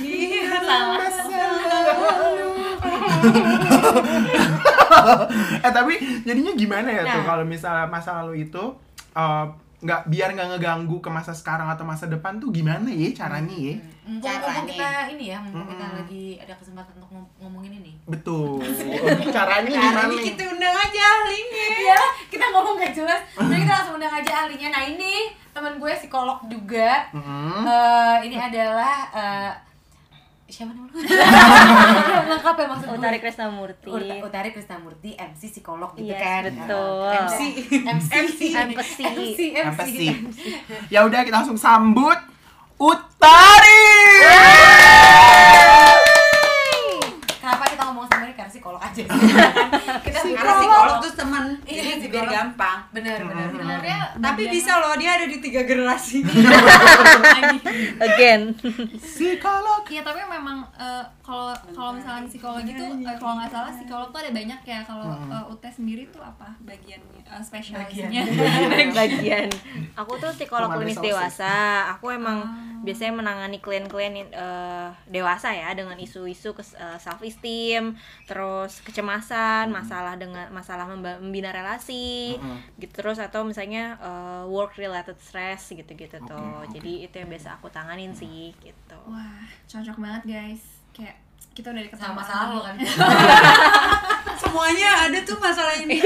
Iya, 0.00 0.56
Masa 1.00 1.40
lalu. 1.52 2.48
Eh 5.60 5.72
tapi 5.72 5.94
jadinya 6.24 6.52
gimana 6.54 6.88
ya 6.88 7.02
tuh 7.04 7.20
Nah. 7.20 7.26
kalau 7.26 7.44
misalnya 7.44 7.86
masa 7.86 8.24
lalu 8.24 8.48
itu 8.48 8.64
eh, 9.12 9.44
nggak 9.78 10.00
biar 10.06 10.32
nggak 10.32 10.48
ngeganggu 10.50 10.96
ke 10.98 11.08
masa 11.08 11.30
sekarang 11.30 11.66
atau 11.66 11.82
masa 11.82 12.06
depan 12.06 12.36
tuh 12.36 12.48
gimana 12.48 12.88
ya 12.88 13.12
caranya 13.12 13.52
ya 13.52 13.76
mumpung, 14.02 14.22
Caranya. 14.22 14.48
mumpung 14.56 14.66
kita 14.66 14.88
ini 15.10 15.24
ya 15.26 15.38
mumpung 15.38 15.66
kita 15.66 15.84
Mm-mm. 15.84 15.98
lagi 16.00 16.24
ada 16.38 16.54
kesempatan 16.54 16.92
untuk 16.96 17.10
ngom- 17.12 17.32
ngomongin 17.38 17.72
ini 17.76 17.92
betul 18.06 18.56
caranya 19.36 19.68
gimana 19.68 20.00
Caranya 20.02 20.20
kita 20.22 20.42
undang 20.46 20.72
aja 20.74 21.00
ahlinya. 21.02 21.66
Iya, 21.76 22.00
kita 22.26 22.44
ngomong 22.48 22.74
gak 22.78 22.94
jelas. 22.94 23.20
Jadi 23.30 23.60
kita 23.60 23.74
langsung 23.74 23.94
undang 23.94 24.14
aja 24.14 24.32
ahlinya. 24.40 24.68
Nah 24.70 24.82
ini 24.86 25.12
teman 25.50 25.76
gue 25.76 25.92
psikolog 25.94 26.38
juga. 26.46 27.06
Eh, 27.12 28.16
ini 28.22 28.36
adalah 28.36 28.96
eh, 29.10 29.50
siapa 30.46 30.70
namanya? 30.70 30.94
Lengkap 32.30 32.54
ya 32.54 32.66
maksud 32.68 32.86
gue. 32.86 32.96
Utari 32.96 33.18
Krisnamurti. 33.18 33.88
Ut- 33.88 34.22
Utari 34.22 34.50
Krisnamurti, 34.50 35.10
MC 35.12 35.42
psikolog 35.48 35.90
gitu 35.92 36.06
Yes, 36.08 36.20
kan. 36.20 36.42
betul. 36.46 37.10
MC, 37.24 37.40
MC, 37.82 38.10
MC. 38.14 38.40
MC, 38.54 39.40
Apa 39.58 39.82
sih? 39.84 40.08
Ya 40.86 41.02
udah 41.02 41.20
kita 41.20 41.36
langsung 41.36 41.56
sambut 41.56 42.14
Utari. 42.76 43.86
Kenapa 47.36 47.64
kita 47.64 47.82
ngomong 47.84 48.06
sama 48.06 48.24
dia 48.24 48.34
karena 48.36 48.48
psikolog 48.48 48.80
aja. 48.80 49.02
kita 49.98 50.18
karena 50.22 50.54
psikolog 50.56 50.96
tuh 51.00 51.12
temen. 51.14 51.44
Iya, 51.62 51.82
jadi 51.94 52.06
biar 52.08 52.26
gampang. 52.26 52.78
Benar 52.90 53.18
benar 53.22 53.46
benar. 53.46 53.50
Sebenarnya 53.50 53.98
tapi 54.16 54.42
bagian- 54.42 54.54
bisa 54.54 54.72
loh 54.76 54.94
dia 54.94 55.10
ada 55.14 55.26
di 55.26 55.38
tiga 55.38 55.60
generasi. 55.62 56.18
Again. 58.06 58.40
Psikolog. 58.96 59.82
Iya 59.86 60.02
tapi 60.02 60.20
memang 60.22 60.66
eh, 60.74 61.04
kalau 61.20 61.52
kalau 61.70 61.90
misalnya 61.92 62.26
psikologi 62.26 62.72
tuh 62.72 62.88
eh, 63.00 63.16
kalau 63.16 63.34
nggak 63.36 63.50
salah 63.50 63.70
psikolog 63.70 64.08
tuh 64.10 64.20
ada 64.20 64.32
banyak 64.32 64.60
ya. 64.62 64.80
Kalau 64.82 65.08
eh, 65.26 65.44
UT 65.46 65.64
sendiri 65.64 66.08
tuh 66.08 66.20
apa 66.20 66.54
bagiannya 66.60 67.20
eh, 67.22 67.42
spesialisnya 67.42 68.22
bagian. 68.98 69.48
Aku 69.96 70.16
tuh 70.16 70.30
psikolog 70.32 70.70
klinis 70.72 70.98
dewasa. 70.98 71.54
Aku 71.92 72.10
emang 72.10 72.44
biasanya 72.76 73.14
menangani 73.14 73.58
klien-klien 73.58 74.14
eh, 74.26 74.88
dewasa 75.06 75.50
ya 75.50 75.72
dengan 75.72 75.96
isu-isu 75.96 76.54
self 76.96 77.20
esteem 77.20 77.96
terus 78.24 78.78
kecemasan 78.80 79.70
masalah 79.86 80.14
dengan 80.18 80.46
masalah 80.50 80.84
membina 80.90 81.48
relasi 81.48 82.34
Mm-mm. 82.34 82.58
gitu 82.76 82.90
terus 82.98 83.16
atau 83.16 83.46
misalnya 83.46 83.94
work 84.44 84.74
related 84.74 85.14
stress 85.16 85.70
gitu-gitu 85.70 86.18
tuh 86.20 86.34
oke. 86.60 86.74
jadi 86.74 87.06
itu 87.06 87.14
yang 87.16 87.30
biasa 87.30 87.54
aku 87.56 87.70
tanganin 87.70 88.10
sih 88.10 88.50
gitu 88.58 88.98
Wah 89.06 89.46
cocok 89.64 89.96
banget 89.96 90.22
guys 90.26 90.62
kayak 90.90 91.14
kita 91.54 91.70
udah 91.70 91.82
deket 91.82 91.96
sama 91.96 92.20
masalah 92.20 92.46
lo 92.50 92.60
kan 92.60 92.76
semuanya 94.42 95.06
ada 95.06 95.18
tuh 95.22 95.38
masalah 95.38 95.72
ini 95.78 95.96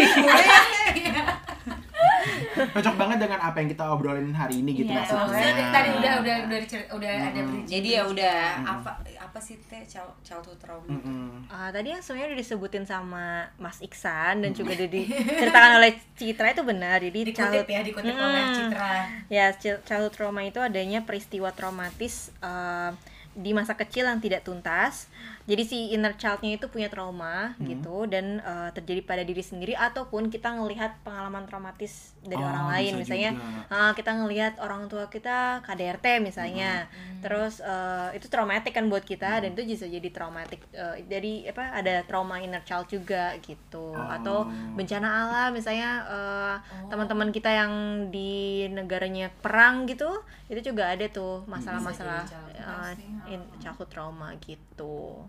Cocok 2.50 2.94
banget 2.96 3.18
dengan 3.25 3.40
apa 3.40 3.56
yang 3.56 3.68
kita 3.72 3.84
obrolin 3.88 4.30
hari 4.30 4.60
ini 4.60 4.76
gitu 4.76 4.92
Iya, 4.92 5.00
maksudnya. 5.00 5.25
Maksudnya 5.32 5.66
tadi 5.72 5.88
udah 5.96 6.12
udah 6.20 6.37
udah 6.44 6.58
udah 6.92 7.10
ada 7.10 7.30
Mm-mm. 7.32 7.49
bridging. 7.49 7.70
jadi 7.70 7.88
ya 7.88 8.02
udah 8.04 8.37
apa 8.60 8.90
apa 9.30 9.38
sih 9.38 9.54
teh 9.62 9.87
child- 9.87 10.18
childhood 10.20 10.58
trauma 10.58 10.90
Mm-mm. 10.90 11.46
Ah, 11.46 11.70
tadi 11.70 11.88
yang 11.88 12.02
sebenarnya 12.02 12.34
udah 12.34 12.40
disebutin 12.40 12.82
sama 12.84 13.25
Mas 13.56 13.78
Iksan 13.78 14.42
dan 14.42 14.50
juga 14.50 14.75
udah 14.75 14.90
diceritakan 14.96 15.72
oleh 15.78 15.90
Citra 16.12 16.50
itu 16.50 16.62
benar. 16.62 16.99
Jadi 16.99 17.20
dikutip 17.25 17.38
childhood- 17.38 17.70
ya 17.70 17.80
dikutip 17.80 18.10
Mm-mm. 18.10 18.26
oleh 18.26 18.42
Citra 18.50 18.92
Ya, 19.28 19.46
chil- 19.54 19.78
childhood 19.80 20.12
trauma 20.12 20.42
itu 20.42 20.58
adanya 20.58 21.00
peristiwa 21.00 21.49
traumatis 21.50 22.14
eh, 22.40 22.90
di 23.30 23.54
masa 23.54 23.78
kecil 23.78 24.04
yang 24.04 24.18
tidak 24.18 24.42
tuntas. 24.42 25.06
Jadi 25.42 25.62
si 25.62 25.78
inner 25.90 26.14
child-nya 26.14 26.54
itu 26.54 26.66
punya 26.66 26.87
trauma 26.87 27.52
Hmm. 27.52 27.66
gitu 27.66 28.04
dan 28.04 28.38
eh, 28.38 28.70
terjadi 28.70 29.00
pada 29.02 29.23
diri 29.23 29.40
sendiri 29.40 29.73
ataupun 29.73 30.26
kita 30.26 30.52
ngelihat 30.52 31.00
pengalaman 31.00 31.44
traumatis 31.44 31.92
dari 32.20 32.38
Oh, 32.38 32.47
orang 32.47 32.66
lain 32.70 32.92
misalnya 32.97 33.30
juga. 33.32 33.66
ah, 33.68 33.92
kita 33.92 34.12
ngelihat 34.14 34.59
orang 34.59 34.87
tua 34.87 35.06
kita 35.06 35.37
KDRT 35.61 36.20
misalnya. 36.20 36.87
Hmm. 36.87 37.20
Terus 37.20 37.59
eh, 37.59 38.09
itu 38.14 38.26
traumatik 38.26 38.70
kan 38.70 38.87
buat 38.87 39.02
kita 39.02 39.40
dan 39.40 39.50
itu 39.50 39.64
bisa 39.66 39.87
jadi 39.87 40.09
traumatik 40.09 40.61
eh, 40.70 41.02
jadi 41.04 41.50
apa 41.50 41.64
ada 41.75 41.94
trauma 42.02 42.38
inner 42.38 42.61
child 42.61 42.87
juga 42.87 43.35
gitu. 43.38 43.92
Atau 43.92 44.38
Oh. 44.40 44.47
bencana 44.73 45.09
alam 45.20 45.50
misalnya 45.50 45.90
eh, 46.06 46.56
teman-teman 46.87 47.28
kita 47.28 47.50
yang 47.50 47.73
di 48.09 48.30
negaranya 48.68 49.32
perang 49.35 49.85
gitu 49.85 50.09
itu 50.47 50.61
juga 50.64 50.88
ada 50.88 51.06
tuh 51.06 51.42
masalah-masalah 51.47 52.23
eh, 52.54 52.92
in 53.28 53.40
childhood 53.59 53.88
trauma 53.88 54.32
gitu 54.38 55.26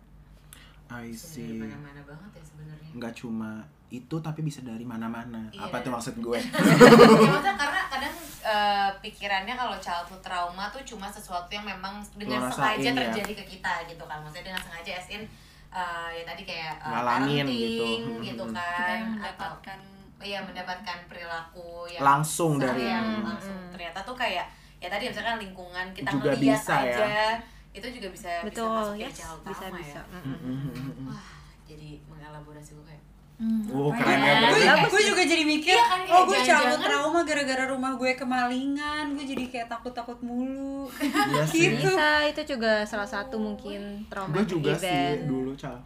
I 0.94 1.08
Bisa 1.08 1.40
see. 1.40 1.48
dari 1.48 1.64
mana-mana 1.66 2.02
banget 2.04 2.32
ya 2.34 2.44
sebenarnya 2.44 2.90
Nggak 2.92 3.14
cuma 3.16 3.52
itu 3.90 4.16
tapi 4.18 4.40
bisa 4.42 4.60
dari 4.62 4.84
mana-mana. 4.84 5.48
Iya. 5.50 5.68
Apa 5.68 5.80
tuh 5.80 5.92
maksud 5.92 6.16
gue? 6.18 6.40
ya 7.22 7.28
maksudnya 7.28 7.56
karena 7.56 7.82
kadang 7.88 8.16
eh, 8.42 8.90
pikirannya 9.00 9.54
kalau 9.54 9.76
childhood 9.78 10.20
trauma 10.22 10.68
tuh 10.68 10.80
cuma 10.82 11.08
sesuatu 11.08 11.48
yang 11.48 11.64
memang 11.66 12.00
dengan 12.14 12.40
Lo 12.40 12.48
rasain, 12.48 12.80
sengaja 12.80 12.90
ya. 12.90 13.00
terjadi 13.06 13.34
ke 13.38 13.46
kita 13.50 13.74
gitu 13.86 14.04
kan 14.04 14.20
maksudnya 14.20 14.48
dengan 14.50 14.62
sengaja 14.62 14.92
as 14.94 15.08
in 15.10 15.24
eh, 15.70 16.10
ya 16.14 16.24
tadi 16.26 16.42
kayak 16.42 16.80
Ngalangin 16.82 17.46
parenting 17.46 18.00
gitu. 18.08 18.24
gitu 18.26 18.42
Mm-mm. 18.42 18.56
kita 18.56 18.64
kan 18.64 18.88
yang 18.90 19.04
atau 19.18 19.52
mendapatkan 19.52 19.80
iya 20.22 20.40
mendapatkan 20.40 20.98
perilaku 21.08 21.68
yang 21.88 22.02
Langsung 22.02 22.52
dari- 22.56 22.86
yang 22.86 23.08
langsung 23.22 23.58
ternyata 23.72 24.00
tuh 24.02 24.14
kayak 24.14 24.46
ya 24.78 24.88
tadi 24.88 25.04
misalkan 25.08 25.36
lingkungan 25.38 25.86
kita 25.92 26.10
Juga 26.10 26.32
ngeliat 26.32 26.40
bisa 26.40 26.76
ya. 26.80 27.28
Itu 27.72 27.88
juga 27.90 28.08
bisa 28.10 28.30
bisa 28.38 28.46
betul 28.46 28.68
masuk 28.70 28.94
ke 28.94 29.02
yes 29.02 29.16
childhood 29.16 29.48
bisa 29.48 29.64
trauma 29.64 29.80
bisa 29.80 29.96
ya 29.96 30.04
Mm-mm. 30.12 30.38
Mm-mm. 30.44 31.06
wah 31.06 31.26
jadi 31.64 31.90
mengelaborasi 32.06 32.72
gue 32.74 32.86
kayak 32.86 33.04
Hmm, 33.42 33.66
Oh, 33.68 33.90
keren 33.90 34.22
ya, 34.22 34.38
ya? 34.38 34.54
berarti. 34.54 34.62
gue 34.62 34.90
gue 34.94 35.02
juga 35.08 35.24
jadi 35.26 35.44
mikir 35.44 35.74
Iya 35.74 35.82
kan, 35.84 36.00
oh 36.06 36.24
gue 36.24 36.40
childhood 36.44 36.78
trauma 36.80 37.20
gara-gara 37.24 37.64
rumah 37.66 37.92
gue 37.96 38.12
kemalingan 38.14 39.06
gue 39.12 39.26
jadi 39.26 39.44
kayak 39.48 39.68
takut-takut 39.68 40.22
mulu 40.22 40.86
Iya 40.94 41.42
sih. 41.50 41.74
Gitu. 41.74 41.90
bisa 41.90 42.08
itu 42.24 42.42
juga 42.48 42.86
salah 42.86 43.08
satu 43.08 43.36
mungkin 43.36 44.06
trauma 44.06 44.30
Gue 44.32 44.46
juga 44.48 44.72
event. 44.72 44.86
sih 45.18 45.26
dulu 45.26 45.52
cal 45.56 45.82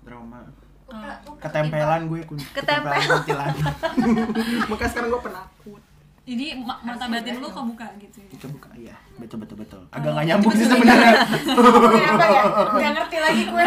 trauma 0.00 0.38
"Tuh, 0.86 1.02
tuh, 1.24 1.34
ketempelan 1.40 2.02
gue 2.06 2.20
kun- 2.24 2.46
Ketempelan. 2.48 3.02
kuntilanak. 3.02 3.74
Makanya 4.70 4.90
sekarang 4.90 5.08
gue 5.08 5.22
penakut. 5.24 5.82
Jadi 6.28 6.46
ma- 6.60 6.78
mata 6.84 7.08
batin 7.08 7.40
lu 7.40 7.48
kebuka 7.48 7.86
gitu 7.96 8.22
ya? 8.22 8.28
Kita 8.30 8.46
buka 8.52 8.68
iya, 8.76 8.96
betul 9.16 9.40
betul 9.42 9.56
betul. 9.58 9.82
Agak 9.90 10.14
nggak 10.14 10.26
nyambung 10.30 10.52
sih 10.54 10.68
sebenarnya. 10.68 11.14
Apa 12.14 12.26
ya? 12.28 12.42
Nggak 12.76 12.92
ngerti 12.94 13.16
lagi 13.18 13.42
gue. 13.48 13.64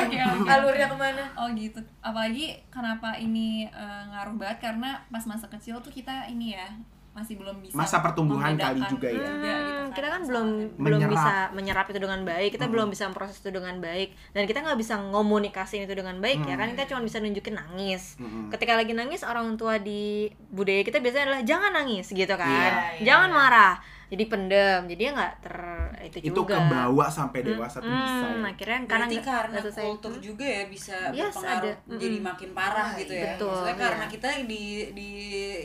Alurnya 0.48 0.88
ke 0.88 0.98
mana? 0.98 1.24
Oh 1.34 1.48
gitu. 1.52 1.82
Apalagi 2.00 2.62
kenapa 2.70 3.18
ini 3.18 3.68
eh, 3.68 4.04
ngaruh 4.14 4.38
banget? 4.38 4.70
Karena 4.70 5.02
pas 5.10 5.26
masa 5.26 5.50
kecil 5.50 5.82
tuh 5.82 5.92
kita 5.92 6.30
ini 6.30 6.56
ya 6.56 6.70
masih 7.14 7.38
belum 7.38 7.62
bisa 7.62 7.74
Masa 7.74 7.98
pertumbuhan 8.00 8.54
kali 8.54 8.82
juga 8.84 9.06
ya. 9.06 9.22
juga 9.22 9.54
gitu 9.54 9.54
Hmm, 9.54 9.94
kita 9.94 10.08
kan 10.10 10.22
belum 10.24 10.48
Menyerap. 10.50 10.82
belum 10.82 11.02
bisa 11.08 11.34
menyerap 11.52 11.86
itu 11.88 12.00
dengan 12.00 12.22
baik 12.24 12.50
kita 12.52 12.66
Mm. 12.66 12.72
belum 12.74 12.88
bisa 12.90 13.04
memproses 13.06 13.38
itu 13.38 13.50
dengan 13.50 13.76
baik 13.78 14.10
dan 14.32 14.44
kita 14.44 14.60
nggak 14.60 14.76
bisa 14.76 14.94
ngomunikasiin 14.98 15.84
itu 15.84 15.94
dengan 15.94 16.18
baik 16.18 16.42
ya 16.42 16.56
Mm. 16.56 16.60
kan 16.60 16.68
kita 16.72 16.84
cuma 16.88 17.02
bisa 17.02 17.18
nunjukin 17.18 17.54
nangis 17.54 18.18
Mm-mm. 18.18 18.50
ketika 18.50 18.74
lagi 18.74 18.92
nangis 18.92 19.22
orang 19.22 19.54
tua 19.54 19.78
di 19.78 20.02
budaya 20.50 20.82
kita 20.82 20.98
biasanya 20.98 21.26
adalah 21.28 21.42
jangan 21.44 21.72
nangis 21.76 22.08
gitu 22.08 22.34
kan 22.34 22.50
Iya, 22.50 22.70
iya. 22.98 23.06
jangan 23.06 23.30
marah 23.30 23.74
jadi 24.14 24.24
pendem 24.26 24.80
jadi 24.86 25.02
ya 25.02 25.12
nggak 25.12 25.34
ter 25.42 25.56
itu 26.04 26.18
Itu 26.22 26.30
juga 26.38 26.56
kebawa 26.60 27.06
sampai 27.10 27.40
dewasa 27.42 27.78
tuh 27.80 27.90
bisa 27.90 28.26
Hmm, 28.28 28.40
ya. 28.40 28.52
akhirnya 28.52 28.80
karena 28.84 29.06
Berarti 29.08 29.18
karena 29.20 29.58
selesai. 29.60 29.84
kultur 29.84 30.12
Hmm. 30.14 30.22
juga 30.22 30.46
ya 30.46 30.64
bisa 30.68 30.98
Yes, 31.10 31.34
berpengaruh 31.34 31.74
ada. 31.74 31.98
jadi 31.98 32.08
Mm-mm. 32.14 32.28
makin 32.30 32.50
parah 32.54 32.88
Wah, 32.88 33.00
gitu 33.00 33.14
ya. 33.14 33.24
betul, 33.26 33.50
Maksudnya 33.50 33.76
karena 33.80 34.06
iya. 34.06 34.12
kita 34.12 34.30
di 34.44 34.64
di 34.92 35.10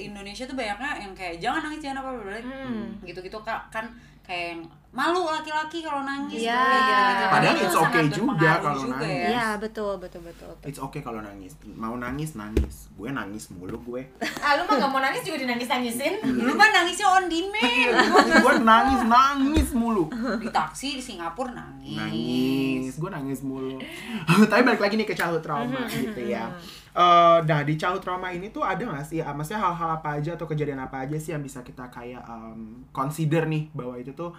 Indonesia 0.03 0.45
tuh 0.45 0.57
banyaknya 0.57 0.91
yang 0.99 1.13
kayak 1.13 1.35
jangan 1.39 1.61
nangis 1.63 1.81
jangan 1.81 1.99
apa 1.99 2.11
apa 2.11 2.41
Hmm. 2.41 2.85
gitu-gitu 3.03 3.39
Kak. 3.41 3.61
kan 3.69 3.87
kayak 4.23 4.45
yang 4.53 4.61
malu 4.89 5.21
laki-laki 5.23 5.79
kalau 5.81 6.01
nangis 6.01 6.41
Iya. 6.41 6.57
kayak 6.57 6.81
gitu-gitu. 6.81 7.25
Padahal 7.29 7.55
Itu 7.55 7.63
it's 7.63 7.79
okay 7.79 8.05
juga 8.09 8.51
kalau 8.59 8.81
juga 8.81 8.97
nangis. 8.99 9.13
ya. 9.15 9.29
Iya 9.29 9.47
betul 9.57 9.93
betul 9.97 10.21
betul. 10.25 10.51
It's 10.65 10.81
okay 10.81 11.01
kalau 11.01 11.21
nangis. 11.21 11.53
Mau 11.71 11.95
nangis 11.95 12.31
nangis. 12.35 12.89
Gue 12.91 13.11
nangis 13.11 13.45
mulu 13.51 13.77
gue. 13.85 14.03
ah 14.45 14.57
lu 14.57 14.65
mah 14.65 14.75
nggak 14.75 14.91
mau 14.91 14.99
nangis 14.99 15.23
juga 15.23 15.37
dinangis 15.39 15.69
nangisin 15.69 16.15
Lu 16.25 16.53
mah 16.53 16.69
nangisnya 16.73 17.07
on 17.07 17.25
demand. 17.29 17.95
gue 18.45 18.55
nangis 18.61 19.01
nangis 19.05 19.69
mulu. 19.73 20.05
di 20.41 20.49
taksi 20.49 20.97
di 20.97 21.03
Singapura 21.05 21.53
nangis. 21.53 21.95
Nangis. 21.95 22.93
Gue 22.97 23.11
nangis 23.13 23.41
mulu. 23.43 23.77
Tapi 24.51 24.63
balik 24.63 24.81
lagi 24.81 24.97
nih 24.97 25.05
ke 25.05 25.15
childhood 25.15 25.45
trauma 25.45 25.85
gitu 25.87 26.21
ya. 26.23 26.49
Eh, 26.91 27.39
nah 27.45 27.61
di 27.63 27.77
childhood 27.77 28.03
trauma 28.03 28.29
ini 28.29 28.49
tuh 28.49 28.61
ada 28.61 28.83
gak 28.83 29.07
sih, 29.07 29.21
ah, 29.21 29.31
maksudnya 29.31 29.63
hal-hal 29.63 29.95
apa 29.95 30.19
aja 30.19 30.35
atau 30.35 30.51
kejadian 30.51 30.81
apa 30.81 31.07
aja 31.07 31.15
sih 31.15 31.31
yang 31.31 31.39
bisa 31.39 31.63
kita 31.63 31.87
kayak 31.87 32.25
um, 32.27 32.83
consider 32.91 33.47
nih 33.47 33.71
bahwa 33.71 33.95
itu 33.95 34.11
tuh 34.11 34.35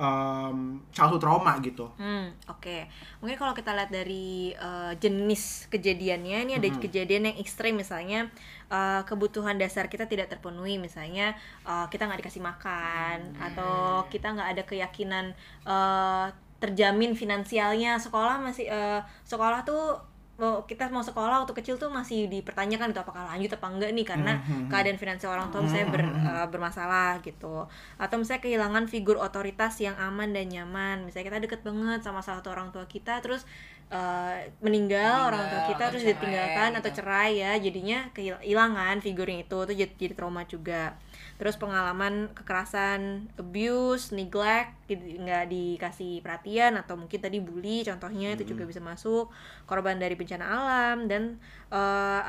um, 0.00 0.80
childhood 0.90 1.20
trauma 1.20 1.60
gitu. 1.60 1.92
Hmm, 2.00 2.32
oke. 2.48 2.88
Mungkin 3.20 3.36
kalau 3.36 3.52
kita 3.52 3.76
lihat 3.76 3.92
dari 3.92 4.50
eh, 4.50 4.92
jenis 4.96 5.68
kejadiannya, 5.68 6.48
ini 6.48 6.52
ada 6.56 6.64
Mhm. 6.66 6.80
kejadian 6.80 7.22
yang 7.28 7.36
ekstrim 7.36 7.76
misalnya 7.76 8.32
eh, 8.72 9.02
kebutuhan 9.04 9.60
dasar 9.60 9.86
kita 9.86 10.08
tidak 10.08 10.32
terpenuhi, 10.32 10.80
misalnya 10.80 11.36
eh, 11.62 11.86
kita 11.92 12.08
nggak 12.08 12.24
dikasih 12.24 12.40
makan 12.40 13.36
atau 13.36 14.02
kita 14.08 14.32
nggak 14.32 14.48
ada 14.56 14.62
keyakinan 14.64 15.36
eh, 15.68 16.26
terjamin 16.60 17.16
finansialnya 17.16 17.96
sekolah 17.96 18.40
masih 18.40 18.68
eh, 18.68 19.00
sekolah 19.24 19.64
tuh 19.64 19.96
oh, 20.40 20.64
kita 20.64 20.88
mau 20.88 21.04
sekolah 21.04 21.44
waktu 21.44 21.54
kecil 21.54 21.76
tuh 21.76 21.88
masih 21.88 22.26
dipertanyakan 22.26 22.90
gitu 22.90 23.00
apakah 23.00 23.28
lanjut 23.28 23.52
apa 23.54 23.66
enggak 23.68 23.90
nih? 23.92 24.06
Karena 24.08 24.32
Mhm. 24.40 24.66
keadaan 24.72 24.98
finansial 24.98 25.30
orang 25.32 25.48
tua 25.52 25.60
misalnya 25.62 25.88
ber- 25.92 26.10
eh, 26.16 26.46
bermasalah 26.48 27.20
gitu. 27.20 27.68
Atau 27.96 28.16
misalnya 28.18 28.42
kehilangan 28.42 28.84
figur 28.88 29.16
otoritas 29.16 29.76
yang 29.78 29.94
aman 30.00 30.32
dan 30.32 30.48
nyaman. 30.48 31.04
Misalnya 31.04 31.26
kita 31.30 31.38
deket 31.44 31.60
banget 31.62 32.00
sama 32.00 32.20
salah 32.20 32.40
satu 32.40 32.50
orang 32.50 32.72
tua 32.72 32.84
kita 32.86 33.20
terus 33.20 33.44
eh, 33.90 34.46
meninggal, 34.62 35.02
Meninggal 35.02 35.28
orang 35.28 35.44
tua 35.50 35.60
kita 35.66 35.82
atau 35.82 35.90
terus 35.90 36.02
cerai 36.06 36.14
ditinggalkan 36.14 36.70
atau 36.78 36.90
gitu. 36.90 36.98
cerai 37.02 37.30
ya. 37.36 37.52
Jadinya 37.58 37.98
kehilangan 38.14 38.96
figurnya 39.02 39.38
itu 39.42 39.58
tuh 39.68 39.74
jadi, 39.74 39.92
jadi 39.98 40.14
trauma 40.14 40.42
juga 40.46 40.94
terus 41.40 41.56
pengalaman 41.56 42.28
kekerasan 42.36 43.32
abuse 43.40 44.12
neglect 44.12 44.76
gitu, 44.92 45.24
nggak 45.24 45.48
dikasih 45.48 46.20
perhatian 46.20 46.76
atau 46.76 47.00
mungkin 47.00 47.16
tadi 47.16 47.40
bully 47.40 47.80
contohnya 47.80 48.36
itu 48.36 48.52
juga 48.52 48.68
bisa 48.68 48.84
masuk. 48.84 49.32
Korban 49.64 49.96
dari 49.96 50.20
bencana 50.20 50.44
alam 50.44 51.08
dan 51.08 51.40
eh, 51.72 52.20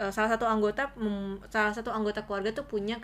eh, 0.00 0.12
salah 0.16 0.30
satu 0.34 0.46
anggota 0.48 0.82
mem- 0.96 1.40
salah 1.52 1.72
satu 1.76 1.90
anggota 1.92 2.20
keluarga 2.26 2.50
tuh 2.58 2.64
punya 2.64 2.96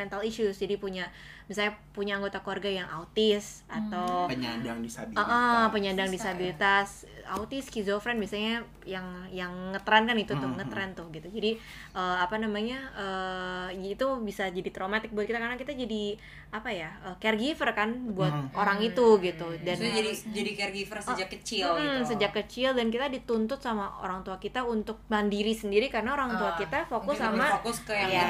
mental 0.00 0.22
issues 0.22 0.54
jadi 0.62 0.74
punya 0.78 1.04
misalnya 1.50 1.76
punya 1.92 2.12
anggota 2.18 2.38
keluarga 2.40 2.70
yang 2.70 2.88
autis 2.88 3.44
atau 3.68 4.24
penyandang 4.30 4.78
disabilitas 4.80 5.14
Ah, 5.14 5.30
ah, 5.30 5.64
penyandang 5.70 6.10
Bisa, 6.10 6.26
ya? 6.26 6.26
disabilitas, 6.26 6.88
autis, 7.30 7.62
skizofren 7.70 8.18
biasanya 8.18 8.66
yang 8.82 9.06
yang 9.30 9.52
ngetren 9.70 10.10
kan 10.10 10.16
itu 10.18 10.32
tuh, 10.34 10.50
Hmm, 10.50 10.58
ngetren 10.58 10.90
tuh 10.98 11.06
gitu. 11.14 11.28
Jadi 11.30 11.50
eh, 11.94 12.16
apa 12.24 12.36
namanya? 12.42 12.78
eh, 12.98 13.94
itu 13.94 14.06
bisa 14.26 14.50
jadi 14.50 14.68
traumatik 14.74 15.14
buat 15.14 15.26
kita 15.28 15.38
karena 15.38 15.54
kita 15.54 15.70
jadi 15.72 16.18
apa 16.50 16.70
ya? 16.74 16.90
eh, 17.06 17.16
caregiver 17.22 17.70
kan 17.78 17.90
buat 18.16 18.32
Hmm. 18.34 18.50
orang 18.58 18.78
itu 18.82 19.06
gitu. 19.22 19.46
Dan 19.62 19.76
Maksudnya 19.78 19.94
jadi 20.02 20.10
jadi 20.34 20.50
caregiver 20.58 20.98
sejak 20.98 21.28
kecil 21.30 21.66
Mm, 21.74 21.78
gitu 21.78 22.00
sejak 22.10 22.32
kecil 22.34 22.68
dan 22.74 22.86
kita 22.90 23.06
dituntut 23.06 23.60
sama 23.62 23.84
orang 24.02 24.20
tua 24.26 24.36
kita 24.42 24.66
untuk 24.66 24.98
mandiri 25.06 25.54
sendiri 25.54 25.86
karena 25.94 26.10
orang 26.18 26.34
tua 26.34 26.43
Ah, 26.46 26.56
kita 26.56 26.78
fokus 26.84 27.16
Mungkin 27.16 27.32
sama 27.32 27.46
fokus 27.56 27.78
ke 27.82 27.92
yang 27.94 28.10
Iya, 28.10 28.26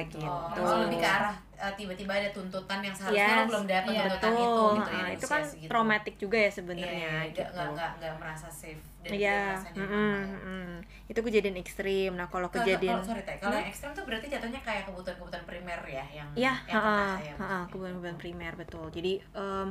itu 0.00 0.16
gitu. 0.16 0.18
gitu. 0.24 0.60
Oh, 0.60 0.76
lebih 0.82 0.98
ke 0.98 1.08
arah 1.08 1.34
uh, 1.54 1.72
tiba-tiba 1.74 2.12
ada 2.14 2.30
tuntutan 2.30 2.78
yang 2.80 2.94
seharusnya 2.94 3.26
Yes. 3.26 3.38
lo 3.38 3.44
belum 3.50 3.64
dapat 3.66 3.90
Iya, 3.90 4.02
tuntutan 4.04 4.32
betul. 4.32 4.38
itu 4.38 4.64
gitu 4.78 4.90
ya 4.90 4.98
Ah, 4.98 5.08
di 5.08 5.14
itu 5.14 5.26
kan 5.26 5.42
segitu. 5.42 5.68
traumatik 5.68 6.14
juga 6.16 6.36
ya 6.38 6.42
Iya, 6.42 6.52
sebenarnya 6.52 6.96
iya, 6.98 7.14
gitu. 7.28 7.42
nggak 7.42 7.48
nggak 7.54 7.68
nggak 7.74 7.90
nggak 7.98 8.14
merasa 8.18 8.46
safe 8.50 8.82
dan 8.98 9.10
Iya, 9.14 9.38
nyaman 9.54 9.72
mm-mm, 9.74 10.10
lah 10.10 10.18
ya. 10.18 10.26
mm-mm. 10.28 10.66
itu 11.08 11.20
kejadian 11.22 11.56
ekstrim. 11.56 12.10
Nah 12.14 12.26
kalau 12.26 12.48
kejadian 12.48 12.98
kalau 12.98 13.06
sorry 13.06 13.22
Teh, 13.22 13.36
kalau 13.38 13.56
yang 13.56 13.68
ekstrem 13.68 13.90
tuh 13.94 14.04
berarti 14.04 14.26
jatuhnya 14.28 14.60
kayak 14.60 14.82
kebutuhan-kebutuhan 14.84 15.44
primer 15.44 15.80
ya 15.86 16.04
yang 16.10 16.28
Iya, 16.34 16.52
yang 16.64 16.78
kena 16.78 16.82
heeh, 16.82 16.98
ya, 16.98 17.34
heeh, 17.34 17.34
maksudnya. 17.38 17.62
kebutuhan-kebutuhan 17.68 18.18
primer 18.18 18.52
betul. 18.54 18.84
Jadi 18.90 19.12
em, 19.34 19.68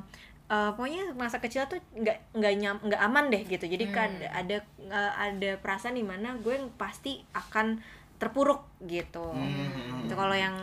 eh, 0.48 0.72
pokoknya 0.74 1.12
masa 1.14 1.38
kecil 1.38 1.68
tuh 1.68 1.80
nggak 1.94 2.34
nggak 2.34 2.54
nyam 2.58 2.76
nggak 2.80 3.02
aman 3.04 3.26
deh 3.28 3.44
gitu. 3.44 3.66
Jadi 3.68 3.86
kan 3.92 4.10
Hmm. 4.16 4.32
ada 4.32 4.58
eh, 4.80 5.12
ada 5.16 5.50
perasaan 5.60 5.96
di 5.96 6.06
mana 6.08 6.40
gue 6.40 6.56
yang 6.56 6.72
pasti 6.76 7.20
akan 7.36 7.84
terpuruk 8.18 8.66
gitu. 8.82 9.30
Hmm. 9.30 10.02
Itu 10.02 10.18
kalau 10.18 10.34
yang 10.34 10.58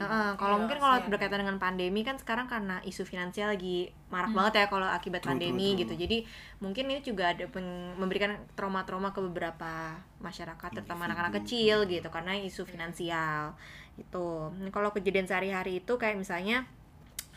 heeh, 0.00 0.28
kalau 0.40 0.56
Iya, 0.56 0.60
mungkin 0.64 0.78
kalau 0.80 0.96
berkaitan 1.04 1.44
dengan 1.44 1.60
pandemi 1.60 2.00
kan 2.00 2.16
sekarang 2.16 2.48
karena 2.48 2.80
isu 2.80 3.04
finansial 3.04 3.52
lagi 3.52 3.92
marak 4.08 4.32
banget 4.32 4.64
ya 4.64 4.66
kalau 4.72 4.88
akibat 4.88 5.20
True, 5.20 5.36
pandemi 5.36 5.76
true, 5.76 5.84
gitu. 5.84 5.92
true. 5.92 6.00
Jadi 6.00 6.18
mungkin 6.64 6.84
ini 6.88 7.04
juga 7.04 7.36
ada 7.36 7.44
peng- 7.44 7.92
memberikan 8.00 8.40
trauma-trauma 8.56 9.12
ke 9.12 9.20
beberapa 9.20 10.00
masyarakat 10.24 10.70
terutama 10.72 11.04
anak-anak 11.04 11.44
kecil 11.44 11.84
gitu 11.84 12.08
karena 12.08 12.40
isu 12.40 12.64
finansial 12.64 13.52
gitu. 14.00 14.48
Nah, 14.56 14.72
kalau 14.72 14.88
kejadian 14.90 15.28
sehari-hari 15.28 15.84
itu 15.84 15.92
kayak 16.00 16.16
misalnya 16.16 16.64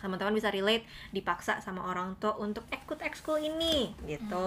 teman-teman 0.02 0.34
bisa 0.34 0.50
relate 0.54 0.86
dipaksa 1.10 1.60
sama 1.60 1.86
orang 1.90 2.14
tua 2.22 2.38
untuk 2.38 2.64
ikut 2.70 3.00
ekskul 3.02 3.42
ini 3.42 3.92
gitu. 4.06 4.44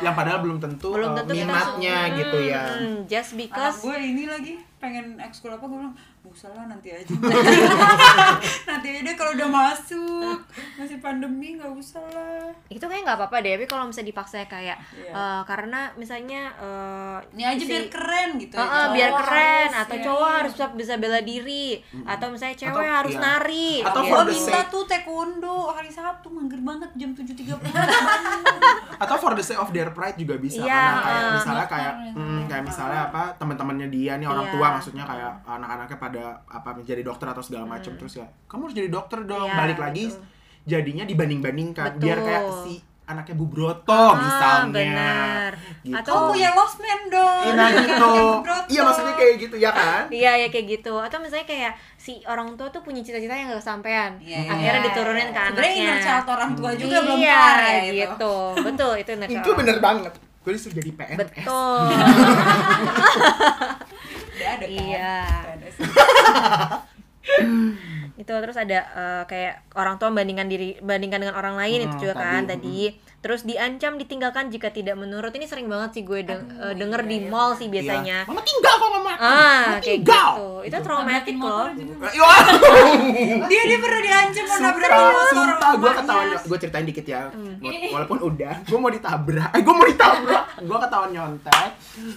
yang 0.00 0.14
padahal 0.14 0.42
belum 0.42 0.58
tentu, 0.62 0.94
Belum 0.94 1.12
uh, 1.12 1.16
tentu 1.18 1.32
kita 1.34 1.46
minatnya 1.46 1.96
gitu 2.14 2.38
ya 2.46 2.62
Hmm, 2.66 2.96
just 3.08 3.34
anak 3.34 3.40
because 3.48 3.76
gue 3.82 3.96
ini 3.98 4.24
lagi 4.28 4.54
pengen 4.76 5.16
ekskul 5.18 5.48
apa 5.48 5.62
gue 5.62 5.72
bilang 5.74 5.94
"Nggak 6.20 6.32
usah 6.32 6.50
lah 6.50 6.64
nanti 6.66 6.88
aja 6.90 7.08
nanti 8.68 8.86
aja 8.88 9.00
deh 9.02 9.14
kalau 9.14 9.32
udah 9.32 9.48
masuk 9.48 10.38
masih 10.76 10.98
pandemi 10.98 11.54
nggak 11.54 11.72
usah 11.72 12.02
lah 12.06 12.52
itu 12.68 12.82
kayak 12.82 13.02
nggak 13.02 13.16
apa-apa 13.16 13.40
deh 13.40 13.52
tapi 13.54 13.66
kalau 13.66 13.84
misalnya 13.86 14.10
dipaksa 14.10 14.44
kayak 14.44 14.76
Iya. 14.92 15.10
eh, 15.10 15.40
karena 15.44 15.80
misalnya 15.94 16.42
eh, 16.54 17.18
ini 17.32 17.42
aja 17.46 17.56
si- 17.58 17.68
biar 17.68 17.84
keren 17.86 18.30
gitu 18.36 18.54
eh, 18.54 18.60
Cowok 18.60 18.92
biar 18.92 19.10
keren 19.16 19.68
harus, 19.70 19.80
atau 19.80 19.96
ya. 19.96 20.02
cowok 20.04 20.30
harus 20.34 20.52
bisa, 20.52 20.66
bisa 20.74 20.94
bela 20.96 21.20
diri 21.20 21.68
atau 22.04 22.26
misalnya 22.28 22.56
cewek 22.58 22.74
Atau- 22.76 22.96
harus 22.96 23.14
iya. 23.14 23.22
nari 23.22 23.72
Atau 23.80 24.02
gitu. 24.02 24.12
for 24.12 24.24
minta 24.26 24.44
sake- 24.52 24.68
tuh 24.68 24.82
taekwondo 24.84 25.56
hari 25.70 25.90
Sabtu 25.90 26.28
mager 26.28 26.60
banget 26.60 26.90
jam 26.94 27.10
7.30 27.12 27.56
atau 28.98 29.16
for 29.16 29.32
the 29.32 29.42
sake 29.42 29.56
of 29.56 29.70
their 29.70 29.88
pride 29.90 30.16
juga 30.16 30.36
bisa 30.36 30.58
Iya, 30.58 30.74
karena 30.74 31.00
kayak 31.00 31.22
uh, 31.22 31.32
misalnya 31.34 31.66
kayak 31.66 31.92
Dokter, 31.96 32.16
hmm, 32.16 32.40
kayak 32.46 32.64
misalnya 32.66 33.00
apa 33.06 33.22
teman-temannya 33.36 33.88
dia 33.88 34.12
nih 34.14 34.26
orang 34.26 34.44
Iya. 34.44 34.52
tua 34.52 34.65
maksudnya 34.72 35.04
kayak 35.04 35.32
anak-anaknya 35.44 35.98
pada 35.98 36.22
apa 36.46 36.68
menjadi 36.72 37.02
dokter 37.02 37.26
atau 37.26 37.40
segala 37.40 37.64
macam 37.68 37.92
terus 37.92 38.14
ya 38.14 38.26
kamu 38.44 38.60
harus 38.64 38.76
jadi 38.76 38.88
dokter 38.88 39.18
dong 39.22 39.38
Hmm. 39.38 39.48
Iya, 39.48 39.58
balik 39.58 39.78
lagi 39.78 40.04
betul. 40.06 40.22
jadinya 40.64 41.04
dibanding-bandingkan 41.04 41.86
Betul. 41.88 42.00
biar 42.00 42.18
kayak 42.20 42.44
si 42.62 42.74
anaknya 43.04 43.34
Bu 43.34 43.46
Broto 43.46 43.86
Ah, 43.86 44.18
misalnya 44.18 44.66
benar. 44.68 45.50
gitu. 45.80 45.94
Atau- 45.94 46.10
Kamu 46.12 46.32
punya 46.32 46.50
lost 46.52 46.76
man 46.76 47.00
dong 47.06 47.38
Iya, 47.40 47.52
nah 47.54 47.68
gitu 47.78 48.12
iya 48.66 48.80
maksudnya 48.82 49.14
kayak 49.14 49.34
gitu 49.38 49.56
ya 49.56 49.70
kan 49.70 50.02
Iya 50.10 50.32
ya 50.36 50.48
kayak 50.48 50.66
gitu 50.72 50.94
atau 50.96 51.16
misalnya 51.16 51.46
kayak 51.46 51.72
si 51.94 52.18
orang 52.24 52.50
tua 52.52 52.66
tuh 52.66 52.82
punya 52.82 52.98
cita-cita 53.00 53.30
yang 53.30 53.46
gak 53.48 53.62
kesampaian 53.62 54.18
Iya, 54.18 54.38
iya. 54.40 54.50
akhirnya 54.50 54.80
diturunin 54.84 55.28
ke 55.28 55.38
Sebenarnya 55.38 55.70
inner 55.72 55.86
anaknya 55.88 56.02
child 56.04 56.26
orang 56.28 56.50
tua 56.52 56.70
juga 56.72 56.86
iya, 56.88 57.00
belum 57.00 57.18
kelar 57.20 57.56
ya 57.56 57.70
itu 57.78 57.94
gitu 57.96 58.34
betul 58.64 58.92
itu 58.96 59.10
inner 59.12 59.28
itu 59.28 59.38
child. 59.40 59.54
bener 59.56 59.76
banget 59.78 60.12
gue 60.42 60.52
disuruh 60.52 60.74
jadi 60.76 60.90
PNS 60.92 61.18
betul 61.20 61.82
Ada 64.36 64.44
kan? 64.60 64.68
Iya. 64.68 65.16
Udah 65.24 65.54
ada 65.56 65.68
sih. 65.72 65.82
itu 68.16 68.32
terus 68.32 68.56
ada 68.56 68.78
eh, 68.96 69.22
kayak 69.28 69.54
orang 69.76 70.00
tua 70.00 70.08
membandingkan 70.08 70.48
diri 70.48 70.78
bandingkan 70.80 71.20
dengan 71.20 71.36
orang 71.36 71.58
lain 71.58 71.84
Hmm, 71.84 71.86
itu 71.90 71.94
juga 72.08 72.14
tadi, 72.16 72.24
kan 72.24 72.42
hmm. 72.46 72.48
Terus 73.18 73.42
diancam 73.42 73.96
ditinggalkan 73.96 74.48
jika 74.48 74.68
tidak 74.68 74.94
menurut. 74.94 75.28
Ini 75.28 75.44
sering 75.44 75.66
banget 75.66 75.90
sih 75.92 76.02
gue 76.02 76.22
deng- 76.22 76.46
Aduh, 76.48 76.62
eh, 76.62 76.74
denger 76.74 77.00
iya, 77.00 77.08
di 77.08 77.16
iya. 77.18 77.26
mall 77.26 77.50
sih 77.52 77.64
Iya. 77.64 77.72
biasanya 77.72 78.18
mama 78.24 78.40
tinggal 78.40 78.74
kok 78.76 78.88
mama 78.88 79.10
ah 79.10 79.18
mama 79.18 79.76
kayak 79.76 79.82
tinggal. 79.82 80.30
Gitu 80.30 80.48
itu 80.66 80.76
traumatik 80.80 81.34
loh. 81.36 81.66
juga. 81.70 82.06
Wah, 82.16 82.40
dia 83.44 83.62
dia 83.64 83.78
pernah 83.78 84.00
diancam 84.00 84.44
mau 84.44 84.58
nabrak 84.60 84.90
Sumpah, 85.28 85.70
gue 85.74 85.90
ketahuan. 85.92 86.26
Gue 86.40 86.58
ceritain 86.58 86.86
dikit 86.86 87.06
ya. 87.06 87.20
Wa- 87.32 87.72
walaupun 87.92 88.18
udah 88.20 88.54
gue 88.62 88.78
mau 88.78 88.88
ditabrak. 88.88 89.50
Eh 89.50 89.60
gue 89.60 89.74
mau 89.74 89.86
ditabrak. 89.86 90.44
Gue 90.60 90.78
ketahuan 90.78 91.10
nyontek. 91.10 91.68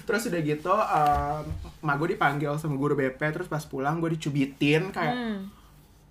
Terus 0.04 0.22
udah 0.26 0.40
gitu 0.42 0.74
em, 0.74 1.44
emak 1.80 1.96
gue 1.98 2.08
dipanggil 2.12 2.52
sama 2.56 2.76
guru 2.76 2.94
BP 2.94 3.22
terus 3.32 3.46
pas 3.46 3.62
pulang 3.62 3.98
gue 3.98 4.12
dicubitin 4.12 4.90
kayak 4.90 5.16
Hmm. 5.16 5.40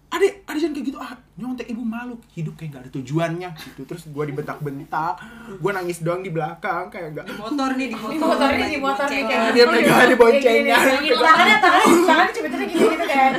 Adik 0.08 0.32
adik 0.48 0.60
jangan 0.64 0.74
kayak 0.74 0.86
gitu. 0.88 0.98
Ah 0.98 1.12
nyontek 1.38 1.68
ibu 1.70 1.84
malu. 1.84 2.16
Hidup 2.34 2.56
kayak 2.58 2.70
gak 2.74 2.82
ada 2.88 2.90
tujuannya. 2.96 3.50
Gitu. 3.54 3.82
Terus 3.84 4.02
gue 4.08 4.24
dibentak-bentak. 4.34 5.14
Gue 5.60 5.70
nangis 5.70 6.00
doang 6.00 6.24
di 6.24 6.32
belakang 6.32 6.88
kayak 6.88 7.14
gak 7.14 7.24
di 7.28 7.34
motor 7.36 7.70
nih 7.76 7.86
di 7.92 7.96
motor 7.96 8.10
Di 8.10 8.18
motor. 8.18 8.48
nih, 8.50 8.68
di 8.68 8.80
motor 8.80 9.06
nih, 9.06 9.22
kayak 9.28 9.52
dia 9.54 9.64
pegang 9.68 10.08
di 10.08 10.16
boncengnya. 10.16 10.78
tangannya 10.78 11.56
tangannya 11.60 12.00
tangannya 12.08 12.32
cuma 12.32 12.48
gitu 12.48 12.84
gitu 12.88 13.06
kan 13.06 13.32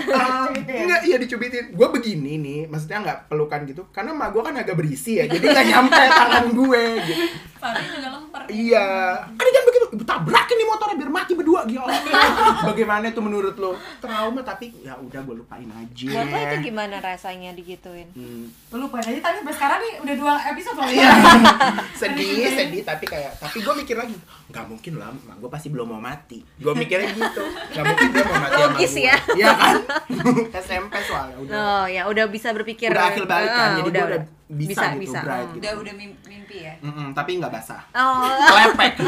Cubitin. 0.49 0.75
Enggak, 0.85 1.01
iya 1.05 1.17
dicubitin. 1.17 1.65
Gue 1.73 1.87
begini 1.89 2.33
nih, 2.39 2.59
maksudnya 2.69 2.97
nggak 3.01 3.19
pelukan 3.27 3.59
gitu. 3.65 3.81
Karena 3.89 4.13
emak 4.13 4.29
gue 4.31 4.41
kan 4.45 4.55
agak 4.55 4.75
berisi 4.77 5.19
ya, 5.19 5.25
jadi 5.25 5.45
nggak 5.45 5.67
nyampe 5.73 6.01
tangan 6.07 6.45
gue 6.53 6.83
gitu. 7.09 7.23
Juga 7.59 8.09
lemper 8.15 8.41
Iya. 8.49 8.87
Ada 9.35 9.49
jangan 9.51 9.67
ibu 9.89 10.03
tabrakin 10.03 10.55
nih 10.55 10.67
motornya 10.67 10.95
biar 10.95 11.11
mati 11.11 11.33
berdua 11.33 11.61
gitu. 11.63 11.81
Bagaimana 12.69 13.09
tuh 13.09 13.21
menurut 13.21 13.55
lo? 13.55 13.73
Trauma 13.97 14.39
tapi 14.39 14.71
ya 14.79 14.93
udah 14.95 15.19
gue 15.19 15.35
lupain 15.35 15.65
aja. 15.65 16.07
buat 16.07 16.27
lo 16.27 16.37
itu 16.39 16.57
gimana 16.65 16.95
rasanya 16.97 17.51
digituin 17.51 18.07
Hmm. 18.09 18.49
Lu 18.69 18.81
lupa 18.81 18.99
aja 18.99 19.13
tapi 19.15 19.35
sampai 19.37 19.53
sekarang 19.53 19.79
nih 19.79 19.93
udah 19.99 20.15
dua 20.15 20.33
episode 20.47 20.75
loh 20.75 20.87
Iya. 20.87 21.09
sedih, 21.99 22.29
sedih 22.47 22.81
tapi 22.81 23.05
kayak 23.05 23.37
tapi 23.37 23.57
gue 23.59 23.73
mikir 23.75 23.95
lagi, 23.95 24.15
nggak 24.47 24.65
mungkin 24.65 24.93
lah, 24.95 25.09
gue 25.11 25.49
pasti 25.49 25.67
belum 25.67 25.87
mau 25.87 25.99
mati. 25.99 26.41
Gue 26.55 26.73
mikirnya 26.73 27.09
gitu, 27.09 27.43
nggak 27.71 27.83
mungkin 27.83 28.07
dia 28.09 28.23
mau 28.23 28.37
mati 28.39 28.57
Logis 28.59 28.91
gue. 28.91 29.05
ya. 29.05 29.15
Iya 29.35 29.49
kan? 29.51 29.75
SMP 30.63 30.93
soalnya 31.01 31.37
udah. 31.37 31.53
oh 31.53 31.85
ya 31.85 32.01
udah 32.05 32.25
bisa 32.27 32.49
berpikir 32.51 32.89
Udah 32.89 33.09
akhir 33.09 33.25
balik 33.25 33.49
kan, 33.49 33.59
Ah, 33.59 33.75
jadi 33.75 33.89
gue 33.89 33.93
udah 33.93 34.21
bisa, 34.49 34.97
gitu, 34.97 35.13
bright 35.15 35.45
Hmm. 35.45 35.53
gitu. 35.53 35.61
udah 35.61 35.73
udah 35.77 35.93
mim- 35.93 36.19
mimpi 36.23 36.57
ya 36.59 36.73
Mm-mm, 36.81 37.13
tapi 37.13 37.37
nggak 37.37 37.51
basah. 37.51 37.81
oh 37.93 38.25
Kelepek. 38.41 38.93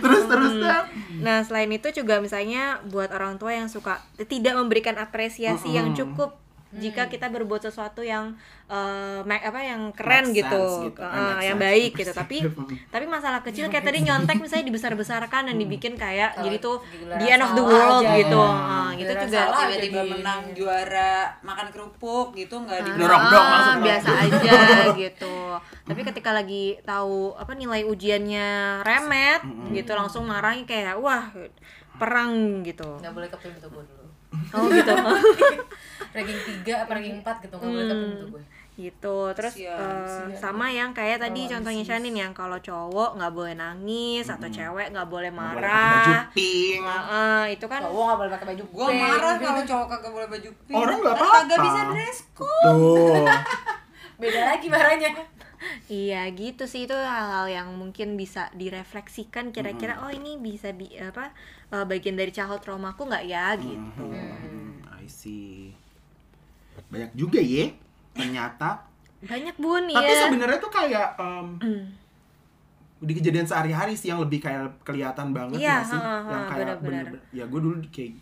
terus 0.00 0.22
terus 0.26 0.52
dah. 0.58 0.86
Nah, 1.20 1.44
selain 1.44 1.70
itu 1.70 1.88
juga 1.92 2.18
misalnya 2.18 2.80
buat 2.86 3.12
orang 3.12 3.36
tua 3.36 3.52
yang 3.52 3.68
suka 3.68 4.00
tidak 4.22 4.56
memberikan 4.56 4.96
apresiasi 4.96 5.70
yang 5.70 5.92
Mm-mm. 5.92 5.96
Cukup 6.70 6.78
jika 6.80 7.02
kita 7.06 7.26
berbuat 7.28 7.60
sesuatu 7.60 8.00
yang 8.00 8.38
eh, 8.64 9.18
ma- 9.20 9.42
apa 9.42 9.60
yang 9.60 9.90
keren 9.90 10.26
Make 10.26 10.38
gitu, 10.38 10.54
sense 10.54 10.86
gitu. 10.86 11.00
Eh, 11.00 11.10
Make 11.10 11.42
yang 11.42 11.58
sense. 11.58 11.66
baik 11.66 11.90
gitu. 11.96 12.12
Tapi 12.12 12.36
Mm. 12.50 12.76
tapi 12.86 13.04
masalah 13.04 13.40
kecil 13.40 13.66
kayak 13.66 13.82
tadi 13.84 13.98
nyontek 14.00 14.38
misalnya 14.38 14.64
dibesar-besarkan 14.64 15.42
dan 15.44 15.56
dibikin 15.56 15.94
kayak 15.94 16.30
Kalau 16.32 16.44
jadi 16.44 16.56
tuh 16.58 16.76
the 17.12 17.26
end 17.28 17.42
of 17.42 17.52
the 17.52 17.64
world 17.64 18.00
aja 18.00 18.14
gitu. 18.16 18.38
ya. 18.38 18.54
Ah, 18.54 18.90
gitu 18.92 19.12
juga 19.12 19.26
salah. 19.42 19.58
tiba-tiba 19.66 19.98
jadi- 19.98 20.12
menang 20.14 20.40
juara 20.52 21.14
makan 21.40 21.66
kerupuk 21.68 22.26
gitu 22.32 22.54
nggak 22.56 22.78
di 22.80 22.90
Dorong 22.92 23.24
dong 23.24 23.42
Ah, 23.42 23.50
langsung 23.52 23.82
biasa 23.82 24.08
dorong. 24.08 24.30
aja 24.30 24.58
gitu. 24.94 25.36
Tapi 25.82 26.00
ketika 26.04 26.30
lagi 26.30 26.64
tahu 26.80 27.34
apa 27.34 27.52
nilai 27.52 27.82
ujiannya 27.82 28.48
remet 28.80 29.42
gitu 29.72 29.90
langsung 29.90 30.22
marahnya 30.24 30.62
kayak 30.62 30.94
wah 30.96 31.34
perang 31.96 32.62
gitu. 32.62 32.96
nggak 32.96 33.10
boleh 33.10 33.28
ke 33.28 33.36
pintu 33.36 33.66
gue 33.66 33.82
dulu 33.82 33.99
Oh 34.54 34.66
gitu. 34.70 34.92
ranking 36.14 36.40
3 36.66 36.82
apa 36.86 36.90
ranking 36.98 37.16
4 37.22 37.44
gitu 37.46 37.54
nggak 37.54 37.70
boleh 37.70 37.86
ke 37.86 37.94
pintu 37.94 38.26
gue 38.34 38.42
gitu 38.80 39.18
terus 39.36 39.52
Sian, 39.60 39.76
eh, 39.76 40.32
sama 40.40 40.72
yang 40.72 40.96
kayak 40.96 41.20
tadi 41.20 41.44
Kalau 41.44 41.60
contohnya. 41.60 41.84
Shanin 41.84 42.16
yang 42.16 42.32
kalau 42.32 42.56
cowok 42.56 43.20
nggak 43.20 43.32
boleh 43.36 43.52
nangis 43.52 44.24
atau 44.24 44.48
cewek 44.48 44.88
nggak 44.88 45.04
boleh 45.04 45.28
Nggak 45.28 45.52
boleh 45.52 45.60
pakai 45.60 45.68
marah 45.68 45.92
baju 45.92 46.14
pink. 46.32 46.80
Nah, 46.80 47.02
eh, 47.04 47.42
itu 47.52 47.66
kan 47.68 47.80
cowok 47.84 48.00
nggak 48.00 48.18
boleh 48.18 48.30
pakai 48.32 48.46
baju 48.48 48.64
Gua 48.72 48.86
pink. 48.88 49.02
marah 49.04 49.34
kalau 49.36 49.62
cowok 49.68 49.86
kagak 49.92 50.12
boleh 50.16 50.28
baju 50.32 50.50
pink. 50.64 50.78
Orang 50.80 50.96
nggak 50.96 51.14
apa-apa. 51.14 51.36
Kagak 51.44 51.58
bisa 51.60 51.80
dress 51.92 52.18
code. 52.32 52.64
Tuh. 52.64 53.24
beda 54.20 54.40
lagi 54.52 54.66
marahnya 54.68 55.10
Iya 55.90 56.30
gitu 56.30 56.70
sih 56.70 56.86
itu 56.86 56.94
hal-hal 56.94 57.50
yang 57.50 57.68
mungkin 57.74 58.14
bisa 58.14 58.46
direfleksikan 58.54 59.50
kira-kira 59.50 59.98
oh 60.06 60.10
ini 60.14 60.38
bisa 60.38 60.70
di 60.70 60.86
apa 60.94 61.34
eh, 61.74 61.82
bagian 61.82 62.14
dari 62.14 62.30
childhood 62.30 62.62
traumaku 62.62 63.10
nggak 63.10 63.26
ya 63.26 63.58
gitu. 63.58 64.06
Hmm, 64.06 64.78
I 64.86 65.10
see. 65.10 65.74
Banyak 66.94 67.10
juga 67.18 67.42
ya 67.42 67.74
ternyata. 68.14 68.86
Banyak 69.20 69.58
bun 69.58 69.90
Tapi 69.90 70.12
ya. 70.14 70.30
sebenarnya 70.30 70.58
tuh 70.62 70.72
kayak 70.72 71.08
em, 71.18 71.46
di 73.02 73.12
kejadian 73.18 73.50
sehari-hari 73.50 73.98
sih 73.98 74.14
yang 74.14 74.22
lebih 74.22 74.38
kayak 74.38 74.86
kelihatan 74.86 75.34
banget 75.34 75.58
Iya, 75.58 75.74
ya 75.74 75.88
sih, 75.88 75.98
ha, 75.98 76.14
ha, 76.22 76.30
yang 76.30 76.42
kayak 76.46 76.66
bener-bener. 76.80 77.06
Ya 77.34 77.44
gue 77.50 77.60
dulu 77.60 77.76
kayak 77.90 78.14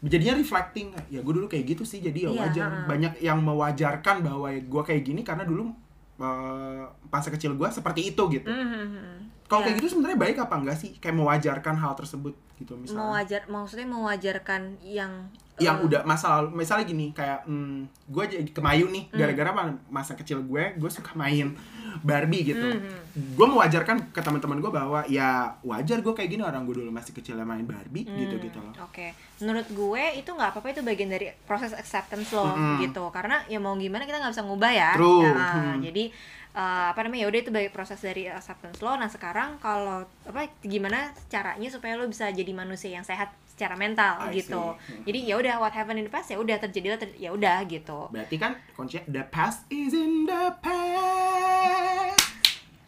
jadinya 0.00 0.34
reflecting 0.38 0.94
ya 1.12 1.20
gue 1.20 1.32
dulu 1.34 1.44
kayak 1.44 1.76
gitu 1.76 1.82
sih 1.84 2.00
jadi 2.00 2.24
ya 2.24 2.30
Iya, 2.32 2.40
wajar 2.46 2.68
ha. 2.72 2.80
banyak 2.88 3.12
yang 3.20 3.42
mewajarkan 3.42 4.24
bahwa 4.24 4.48
gue 4.54 4.82
kayak 4.86 5.02
gini 5.04 5.20
karena 5.20 5.44
dulu 5.44 5.74
eh, 6.20 6.82
masa 7.08 7.28
kecil 7.28 7.52
gue 7.52 7.68
seperti 7.68 8.00
itu 8.06 8.22
gitu 8.30 8.46
Mhm. 8.46 9.46
kalau 9.46 9.60
Iya. 9.60 9.66
kayak 9.66 9.76
gitu 9.80 9.88
sebenarnya 9.90 10.18
baik 10.20 10.36
apa 10.38 10.54
enggak 10.54 10.76
sih 10.76 10.90
kayak 10.94 11.16
mewajarkan 11.16 11.74
hal 11.74 11.92
tersebut 11.94 12.32
gitu 12.54 12.76
misalnya 12.76 13.00
Mewajar 13.02 13.42
maksudnya 13.46 13.88
mewajarkan 13.88 14.62
yang 14.80 15.32
yang 15.60 15.76
udah 15.80 16.00
masa 16.02 16.26
lalu 16.34 16.58
misalnya 16.58 16.84
gini 16.84 17.06
kayak 17.10 17.44
hmm, 17.44 17.78
gue 18.06 18.24
jadi 18.26 18.50
kemayu 18.50 18.88
nih 18.88 19.04
Hmm. 19.06 19.18
gara-gara 19.18 19.50
ma- 19.50 19.78
masa 19.92 20.12
kecil 20.12 20.40
gue 20.40 20.74
gue 20.74 20.90
suka 20.90 21.12
main 21.14 21.52
Barbie 22.00 22.46
gitu 22.46 22.62
Hmm, 22.62 22.86
gue 23.12 23.46
mewajarkan 23.46 24.10
ke 24.10 24.20
teman-teman 24.20 24.58
gue 24.58 24.70
bahwa 24.70 25.02
ya 25.04 25.28
wajar 25.60 25.98
gue 25.98 26.10
kayak 26.10 26.30
gini 26.30 26.40
orang 26.40 26.62
gue 26.62 26.76
dulu 26.76 26.88
masih 26.88 27.12
kecil 27.12 27.36
main 27.40 27.62
Barbie 27.62 28.06
gitu 28.06 28.38
gitu 28.38 28.58
loh 28.58 28.72
Oke, 28.80 29.12
menurut 29.38 29.66
gue 29.66 30.04
itu 30.16 30.28
nggak 30.28 30.50
apa-apa 30.50 30.68
itu 30.70 30.80
bagian 30.80 31.08
dari 31.08 31.28
proses 31.44 31.70
acceptance 31.72 32.30
lo 32.30 32.46
Mm-mm. 32.48 32.80
gitu, 32.80 33.04
karena 33.10 33.42
ya 33.46 33.58
mau 33.58 33.74
gimana 33.74 34.02
kita 34.02 34.18
nggak 34.18 34.32
bisa 34.32 34.42
ngubah 34.42 34.72
ya. 34.72 34.90
True. 34.94 35.26
Nah, 35.26 35.52
Hmm. 35.52 35.78
Jadi 35.80 36.08
eh, 36.50 36.86
apa 36.88 37.00
namanya 37.00 37.22
ya 37.22 37.28
udah 37.28 37.40
itu 37.40 37.50
bagian 37.50 37.70
proses 37.70 37.98
dari 37.98 38.26
acceptance 38.26 38.78
lo. 38.78 38.92
Nah 38.92 39.06
sekarang 39.06 39.58
kalau 39.58 40.02
apa 40.24 40.40
gimana 40.60 40.98
caranya 41.26 41.68
supaya 41.68 41.94
lo 41.94 42.06
bisa 42.06 42.26
jadi 42.28 42.50
manusia 42.50 42.90
yang 42.92 43.04
sehat 43.04 43.30
secara 43.60 43.76
mental 43.76 44.32
I 44.32 44.40
gitu. 44.40 44.56
see. 44.72 44.88
Hmm. 44.88 45.04
Jadi 45.04 45.18
ya 45.28 45.36
udah 45.36 45.54
what 45.60 45.76
happened 45.76 46.00
in 46.00 46.08
the 46.08 46.14
past 46.16 46.32
ya 46.32 46.40
udah 46.40 46.56
terjadilah 46.56 46.96
ter- 46.96 47.12
ya 47.20 47.28
udah 47.28 47.60
gitu. 47.68 48.08
berarti 48.08 48.40
kan 48.40 48.56
kuncinya 48.72 49.04
the 49.04 49.20
past 49.28 49.68
is 49.68 49.92
in 49.92 50.24
the 50.24 50.48
past 50.64 52.16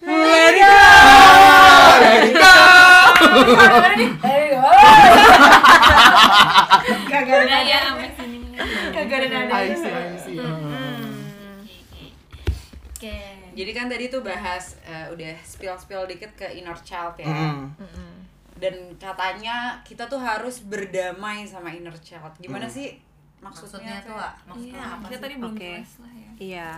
Let 0.01 0.17
it 0.51 0.57
go. 0.57 0.73
let 2.01 2.25
it 2.25 2.35
go 2.35 2.57
Kagak 7.07 7.47
ada 7.47 7.59
ya 7.63 7.79
nada. 7.85 8.09
Kagak 8.91 9.17
ada 9.21 9.29
nada. 9.29 9.55
I 9.55 9.77
see 9.77 9.93
I 9.93 10.17
see 10.17 10.41
Oke. 12.89 13.19
Jadi 13.53 13.71
kan 13.71 13.87
tadi 13.87 14.09
tuh 14.09 14.25
bahas 14.25 14.81
eh, 14.83 15.07
udah 15.13 15.37
spill-spill 15.45 16.09
dikit 16.09 16.33
ke 16.33 16.49
inner 16.57 16.75
child 16.81 17.21
ya. 17.21 17.29
Mm. 17.29 17.63
Dan 18.63 18.75
katanya 18.95 19.83
kita 19.83 20.07
tuh 20.07 20.23
harus 20.23 20.63
berdamai 20.63 21.43
sama 21.43 21.75
inner 21.75 21.99
child. 21.99 22.31
Gimana 22.39 22.71
Hmm. 22.71 22.77
sih 22.79 22.89
Maksudnya 23.43 23.99
maksudnya? 23.99 24.07
tuh 24.07 24.19
maksudnya 24.47 24.79
Iya, 24.79 24.87
apa 24.87 25.03
kita 25.03 25.17
sih? 25.19 25.23
tadi 25.27 25.35
belum 25.35 25.55
jelas 25.59 25.93
lah 25.99 26.13
ya. 26.15 26.31
Iya, 26.39 26.69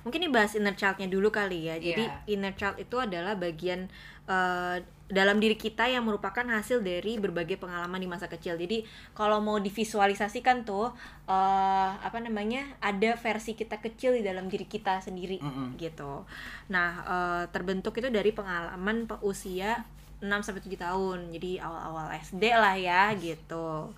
mungkin 0.00 0.20
dibahas 0.24 0.52
inner 0.56 0.72
childnya 0.72 1.08
dulu 1.12 1.28
kali 1.28 1.68
ya. 1.68 1.76
Jadi 1.76 2.04
Iya. 2.08 2.32
inner 2.32 2.56
child 2.56 2.80
itu 2.80 2.96
adalah 2.96 3.36
bagian 3.36 3.92
eh, 4.24 4.76
dalam 5.04 5.36
diri 5.36 5.52
kita 5.52 5.84
yang 5.84 6.08
merupakan 6.08 6.48
hasil 6.48 6.80
dari 6.80 7.20
berbagai 7.20 7.60
pengalaman 7.60 8.00
di 8.00 8.08
masa 8.08 8.24
kecil. 8.24 8.56
Jadi 8.56 8.88
kalau 9.12 9.36
mau 9.36 9.60
divisualisasikan 9.60 10.64
tuh 10.64 10.96
eh, 11.28 11.90
apa 12.00 12.16
namanya 12.24 12.64
ada 12.80 13.20
versi 13.20 13.52
kita 13.52 13.84
kecil 13.84 14.16
di 14.16 14.24
dalam 14.24 14.48
diri 14.48 14.64
kita 14.64 15.04
sendiri 15.04 15.44
Mm-mm. 15.44 15.76
gitu. 15.76 16.24
Nah 16.72 16.90
eh, 17.04 17.44
terbentuk 17.52 17.92
itu 17.94 18.08
dari 18.08 18.32
pengalaman 18.32 19.04
pe- 19.04 19.20
usia 19.20 19.84
6 20.24 20.40
sampai 20.40 20.62
7 20.64 20.80
tahun. 20.80 21.18
Jadi 21.30 21.60
awal-awal 21.60 22.16
SD 22.16 22.42
lah 22.56 22.74
ya 22.74 23.12
gitu. 23.14 23.92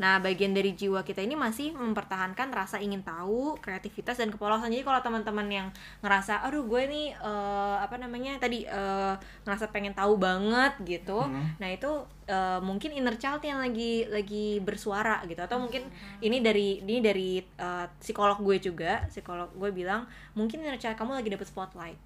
Nah, 0.00 0.18
bagian 0.18 0.56
dari 0.56 0.72
jiwa 0.72 1.04
kita 1.04 1.20
ini 1.20 1.36
masih 1.36 1.76
mempertahankan 1.76 2.48
rasa 2.52 2.80
ingin 2.80 3.04
tahu, 3.04 3.60
kreativitas 3.60 4.16
dan 4.16 4.32
kepolosan. 4.32 4.72
Jadi 4.72 4.84
kalau 4.84 5.00
teman-teman 5.04 5.48
yang 5.48 5.68
ngerasa 6.00 6.42
aduh 6.44 6.64
gue 6.64 6.82
nih 6.88 7.06
eh, 7.16 7.76
apa 7.80 7.96
namanya 8.00 8.40
tadi 8.40 8.64
eh, 8.64 9.14
ngerasa 9.44 9.68
pengen 9.70 9.92
tahu 9.92 10.16
banget 10.16 10.72
gitu. 10.82 11.20
Mhm. 11.20 11.60
Nah, 11.60 11.68
itu 11.68 11.90
eh, 12.26 12.60
mungkin 12.60 12.90
inner 12.92 13.16
child 13.16 13.40
yang 13.40 13.62
lagi 13.62 14.04
lagi 14.06 14.58
bersuara 14.60 15.22
gitu. 15.24 15.40
Atau 15.40 15.62
mungkin 15.62 15.86
ini 16.20 16.42
dari 16.42 16.82
ini 16.82 16.98
dari 17.00 17.30
eh, 17.40 17.86
psikolog 17.98 18.42
gue 18.42 18.58
juga. 18.58 19.06
Psikolog 19.08 19.50
gue 19.54 19.70
bilang 19.72 20.04
mungkin 20.34 20.60
inner 20.60 20.76
child 20.76 20.98
kamu 20.98 21.16
lagi 21.22 21.30
dapet 21.32 21.48
spotlight. 21.48 21.98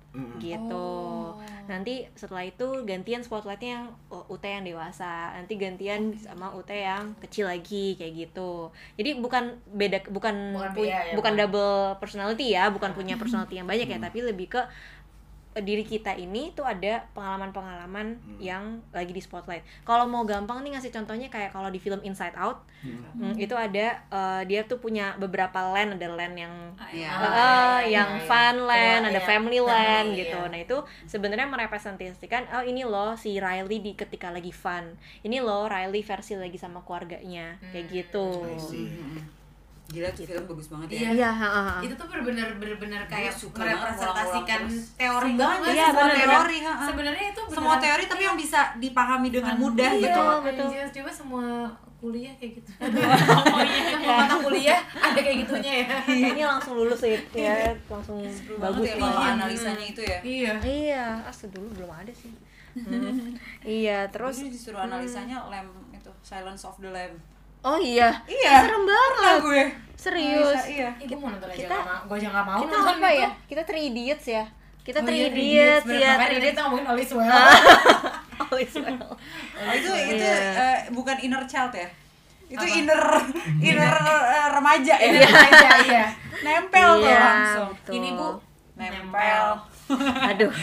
Gitu. 0.42 0.90
Nanti 1.70 2.02
setelah 2.18 2.42
itu 2.42 2.82
gantian 2.82 3.22
spotlightnya 3.22 3.78
yang 3.78 3.86
uh, 4.10 4.26
UT 4.26 4.42
yang 4.42 4.66
dewasa, 4.66 5.38
nanti 5.38 5.54
gantian 5.54 6.18
sama 6.18 6.50
UT 6.50 6.66
yang 6.66 7.14
kecil 7.22 7.46
lagi 7.46 7.94
kayak 7.94 8.26
gitu. 8.26 8.74
Jadi 8.98 9.22
bukan 9.22 9.54
beda 9.70 10.02
bukan 10.10 10.34
Bukan 10.58 10.70
pu- 10.74 10.90
ya, 10.90 11.14
bukan 11.14 11.32
double 11.38 11.94
personality 12.02 12.58
ya, 12.58 12.74
bukan 12.74 12.90
punya 12.90 13.14
personality 13.14 13.62
yang 13.62 13.70
banyak 13.70 13.86
ya, 13.86 14.02
tapi 14.02 14.18
lebih 14.26 14.50
ke 14.50 14.62
diri 15.60 15.84
kita 15.84 16.16
ini 16.16 16.52
tuh 16.52 16.64
ada 16.64 17.04
pengalaman-pengalaman 17.12 18.16
yang 18.40 18.80
lagi 18.90 19.12
di 19.12 19.22
spotlight. 19.22 19.62
Kalau 19.84 20.04
mau 20.04 20.24
gampang 20.24 20.60
nih 20.60 20.76
ngasih 20.76 20.92
contohnya 20.92 21.28
kayak 21.28 21.52
kalau 21.52 21.68
di 21.68 21.78
film 21.78 22.00
Inside 22.00 22.36
Out, 22.36 22.64
hmm, 22.84 23.36
itu 23.36 23.52
ada 23.54 24.00
eh, 24.00 24.42
dia 24.48 24.64
tuh 24.64 24.80
punya 24.80 25.14
beberapa 25.16 25.60
land, 25.72 25.96
ada 26.00 26.08
land 26.10 26.36
yang 26.36 26.54
Ah, 26.80 26.88
Iya. 26.90 27.08
iya. 27.08 27.10
Uh, 27.12 27.30
iya, 27.30 27.80
yang 27.92 28.10
iya. 28.16 28.24
fun 28.24 28.56
land, 28.64 29.02
Iya, 29.04 29.10
ada 29.12 29.20
iya. 29.20 29.28
family 29.28 29.60
land 29.60 30.08
iya. 30.12 30.18
gitu. 30.24 30.40
Nah 30.48 30.58
itu 30.60 30.76
sebenarnya 31.04 31.46
merepresentasikan 31.46 32.42
oh 32.56 32.64
ini 32.64 32.82
loh 32.88 33.14
si 33.20 33.36
Riley 33.36 33.78
di 33.84 33.92
ketika 33.92 34.32
lagi 34.32 34.50
fun. 34.50 34.96
Ini 35.20 35.44
loh 35.44 35.68
Riley 35.68 36.00
versi 36.00 36.36
lagi 36.36 36.56
sama 36.56 36.80
keluarganya 36.84 37.60
kayak 37.72 37.86
gitu. 37.92 38.26
Gila 39.90 40.08
tuh 40.08 40.22
film 40.22 40.44
bagus 40.46 40.66
banget 40.68 40.88
ya. 40.88 40.96
Iya. 40.96 41.10
Iya, 41.12 41.30
ha, 41.32 41.48
ha. 41.50 41.74
Itu 41.82 41.94
tuh 41.94 42.06
bener-bener 42.06 42.48
bener-bener 42.56 43.02
kayak 43.04 43.34
suka 43.34 43.58
merepresentasikan 43.60 44.62
teori 44.94 45.32
banget 45.34 45.70
Iya, 45.72 45.86
semua 45.90 46.06
bener. 46.06 46.18
teori. 46.22 46.58
Sebenarnya 46.62 47.24
itu 47.28 47.42
Semua 47.44 47.58
beneran- 47.74 47.82
teori 47.82 48.04
tapi 48.06 48.22
yang 48.22 48.38
bisa 48.38 48.60
dipahami 48.78 49.28
dengan 49.28 49.54
mudah 49.56 49.90
Iya, 49.90 50.02
gitu. 50.06 50.22
betul. 50.40 50.66
anjir, 50.70 50.86
coba 50.92 51.10
semua 51.10 51.46
kuliah 51.98 52.32
kayak 52.32 52.52
gitu. 52.56 52.70
Semua 53.92 54.14
mata 54.16 54.36
kuliah 54.38 54.80
ada 54.94 55.18
kayak 55.18 55.36
gitunya 55.42 55.72
ya. 55.82 55.86
Ini 56.32 56.42
langsung 56.46 56.72
lulus 56.74 57.02
ya, 57.02 57.18
ya 57.34 57.74
langsung 57.84 58.22
bagus 58.22 58.56
banget 58.56 58.86
ya 58.86 58.94
kalau 58.96 59.20
Iya. 59.20 59.30
analisanya 59.34 59.84
itu 59.84 60.00
ya. 60.00 60.18
Iya. 60.22 60.52
Iya, 60.62 61.04
asli 61.26 61.50
dulu 61.50 61.68
belum 61.74 61.90
ada 61.90 62.12
sih. 62.14 62.30
Hmm. 62.70 63.34
iya, 63.60 64.06
Terus 64.06 64.38
terus 64.38 64.54
disuruh 64.54 64.80
analisanya 64.80 65.42
lamb 65.50 65.66
itu 65.90 66.06
Silence 66.22 66.62
of 66.62 66.78
the 66.78 66.86
Lamb. 66.86 67.18
Oh 67.62 67.78
iya, 67.78 68.08
Iya. 68.24 68.54
serem 68.62 68.82
banget. 68.82 69.12
Lah 69.18 69.36
gue. 69.38 69.62
Serius. 69.94 70.56
Analisa, 70.56 70.64
iya. 70.66 70.88
Ih, 70.96 71.06
gue 71.06 71.14
mau 71.14 71.28
nonton 71.28 71.44
aja 71.46 71.58
Kita- 71.58 71.76
lama. 71.78 71.96
Gue 72.04 72.16
aja 72.16 72.28
gak 72.30 72.46
mau 72.46 72.58
Kita 72.58 72.72
nonton 72.74 72.96
apa 72.96 73.08
itu. 73.08 73.20
ya? 73.20 73.28
Kita 73.46 73.62
three 73.64 73.84
idiots 73.86 74.26
ya. 74.26 74.44
Kita 74.80 74.98
Oh 74.98 75.04
three 75.04 75.18
iya, 75.18 75.28
Three 75.28 75.44
idiots 75.46 75.84
ya. 75.84 75.92
makanya 75.92 76.00
Three 76.00 76.16
tadi 76.16 76.34
idiots. 76.34 76.48
kita 76.48 76.60
ngomongin 76.62 76.86
All 76.86 76.98
is 76.98 77.12
Well. 77.12 77.28
All 78.42 78.56
is 78.58 78.74
well. 78.74 79.08
Oh, 79.52 79.72
itu 79.72 79.90
itu 80.08 80.24
Iya. 80.24 80.52
eh, 80.56 80.78
bukan 80.90 81.16
inner 81.18 81.44
child 81.44 81.72
ya. 81.74 81.88
Itu 82.48 82.64
Apa? 82.64 82.74
inner 82.74 83.02
inner 83.60 83.96
eh, 84.26 84.48
remaja 84.50 84.94
ya. 84.96 85.06
Ini 85.06 85.20
aja 85.22 85.70
iya. 85.84 86.04
Nempel 86.44 86.88
tuh 86.96 87.04
Iya, 87.04 87.20
langsung. 87.20 87.68
betul. 87.76 87.92
Ini 87.94 88.08
Bu 88.10 88.28
Nempel. 88.80 89.46
Aduh. 90.30 90.52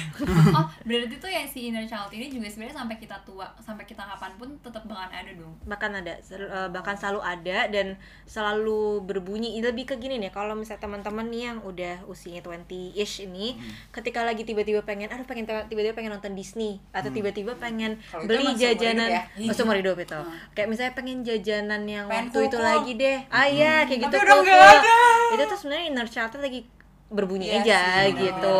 Oh, 0.57 0.65
berarti 0.87 1.15
tuh 1.19 1.29
yang 1.29 1.45
si 1.45 1.69
inner 1.69 1.83
child 1.85 2.09
ini 2.09 2.31
juga 2.31 2.47
sebenarnya 2.49 2.81
sampai 2.81 2.97
kita 2.97 3.13
tua, 3.21 3.45
sampai 3.61 3.83
kita 3.85 4.01
kapan 4.01 4.31
pun 4.39 4.49
tetap 4.57 4.87
bakalan 4.87 5.11
ada 5.11 5.31
dong. 5.35 5.53
bahkan 5.67 5.91
ada 5.93 6.13
eh, 6.17 6.67
bahkan 6.71 6.95
selalu 6.97 7.19
ada 7.21 7.67
dan 7.69 7.93
selalu 8.25 9.03
berbunyi 9.03 9.59
lebih 9.59 9.85
ke 9.85 9.95
gini 9.97 10.17
nih 10.17 10.31
kalau 10.31 10.55
misalnya 10.55 10.81
teman-teman 10.81 11.27
nih 11.27 11.41
yang 11.51 11.57
udah 11.61 11.95
usianya 12.07 12.41
20-ish 12.41 13.27
ini 13.27 13.59
ketika 13.91 14.23
lagi 14.23 14.47
tiba-tiba 14.47 14.81
pengen 14.81 15.11
aduh 15.11 15.27
pengen 15.27 15.45
tiba-tiba 15.67 15.93
pengen 15.93 16.15
nonton 16.15 16.33
Disney 16.33 16.79
atau 16.89 17.11
tiba-tiba 17.11 17.53
pengen 17.57 17.99
itu 17.99 18.25
beli 18.25 18.55
jajanan 18.55 19.09
ya? 19.11 19.21
oh, 19.45 19.53
seumur 19.53 19.77
hidup 19.77 19.99
itu 19.99 20.19
kayak 20.53 20.67
misalnya 20.67 20.93
pengen 20.95 21.21
jajanan 21.21 21.81
yang 21.85 22.05
Pengen 22.07 22.31
waktu 22.31 22.39
itu 22.47 22.57
lagi 22.57 22.91
deh 22.95 23.17
ah 23.29 23.45
iya 23.45 23.73
kayak 23.85 23.99
gitu 24.07 24.15
Tapi 24.15 24.25
udah 24.25 24.37
nggak 24.41 24.63
ada. 24.81 24.99
itu 25.35 25.43
tuh 25.45 25.57
sebenarnya 25.59 25.85
inner 25.91 26.07
child 26.07 26.33
lagi 26.39 26.61
berbunyi 27.09 27.47
Iya 27.47 27.61
aja 27.61 27.79
sih, 27.79 28.11
benar, 28.11 28.21
gitu 28.21 28.59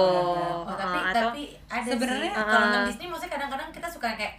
Oh, 0.63 0.73
tapi 0.73 0.97
Uh, 0.97 1.09
atau 1.09 1.21
tapi 1.29 1.43
ada 1.67 1.87
Sebenarnya, 1.87 2.31
sih. 2.31 2.41
kalau 2.41 2.59
nonton 2.61 2.81
uh, 2.81 2.87
Disney 2.87 3.07
maksudnya 3.07 3.31
kadang-kadang 3.33 3.69
kita 3.71 3.87
suka 3.87 4.07
kayak 4.13 4.33